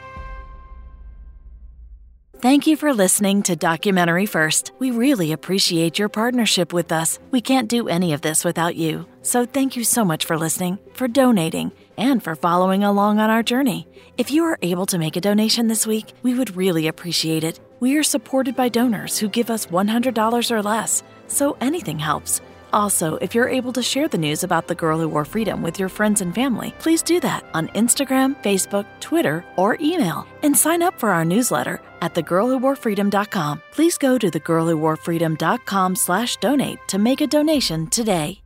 Thank 2.41 2.66
you 2.66 2.77
for 2.77 2.93
listening 2.93 3.43
to 3.45 3.57
Documentary 3.57 4.27
First. 4.27 4.70
We 4.79 4.91
really 4.91 5.33
appreciate 5.33 5.99
your 5.99 6.09
partnership 6.09 6.72
with 6.72 6.93
us. 6.93 7.18
We 7.31 7.41
can't 7.41 7.66
do 7.66 7.89
any 7.89 8.12
of 8.12 8.20
this 8.20 8.45
without 8.45 8.77
you. 8.77 9.07
So 9.27 9.45
thank 9.45 9.74
you 9.74 9.83
so 9.83 10.05
much 10.05 10.24
for 10.24 10.39
listening, 10.39 10.79
for 10.95 11.09
donating, 11.09 11.72
and 11.99 12.22
for 12.22 12.37
following 12.37 12.85
along 12.85 13.18
on 13.18 13.29
our 13.29 13.43
journey. 13.43 13.89
If 14.16 14.31
you 14.31 14.45
are 14.45 14.57
able 14.62 14.87
to 14.87 14.99
make 14.99 15.16
a 15.16 15.20
donation 15.20 15.66
this 15.66 15.85
week, 15.85 16.12
we 16.22 16.33
would 16.35 16.55
really 16.55 16.87
appreciate 16.87 17.43
it. 17.43 17.59
We 17.81 17.97
are 17.97 18.05
supported 18.05 18.55
by 18.55 18.68
donors 18.68 19.18
who 19.18 19.29
give 19.29 19.51
us 19.51 19.66
$100 19.66 20.51
or 20.53 20.62
less, 20.62 21.03
so 21.27 21.57
anything 21.61 21.99
helps. 21.99 22.41
Also, 22.72 23.16
if 23.16 23.35
you're 23.35 23.49
able 23.49 23.72
to 23.72 23.83
share 23.83 24.07
the 24.07 24.16
news 24.16 24.45
about 24.45 24.68
the 24.68 24.77
girl 24.77 25.01
who 25.01 25.09
wore 25.09 25.24
freedom 25.24 25.61
with 25.61 25.81
your 25.81 25.89
friends 25.89 26.20
and 26.20 26.33
family, 26.33 26.72
please 26.79 27.03
do 27.03 27.18
that 27.18 27.45
on 27.53 27.66
Instagram, 27.74 28.41
Facebook, 28.45 28.87
Twitter, 29.01 29.45
or 29.57 29.77
email. 29.81 30.24
And 30.45 30.57
sign 30.57 30.83
up 30.85 31.01
for 31.01 31.11
our 31.11 31.24
newsletter 31.24 31.81
at 32.01 32.14
thegirlwhoworefreedom.com. 32.14 33.62
Please 33.72 33.99
go 33.99 34.18
to 34.18 34.31
thegirlwhoworefreedom.com 34.31 35.97
slash 35.97 36.37
donate 36.37 36.79
to 36.87 36.99
make 36.99 37.20
a 37.22 37.27
donation 37.27 37.89
today. 37.89 38.45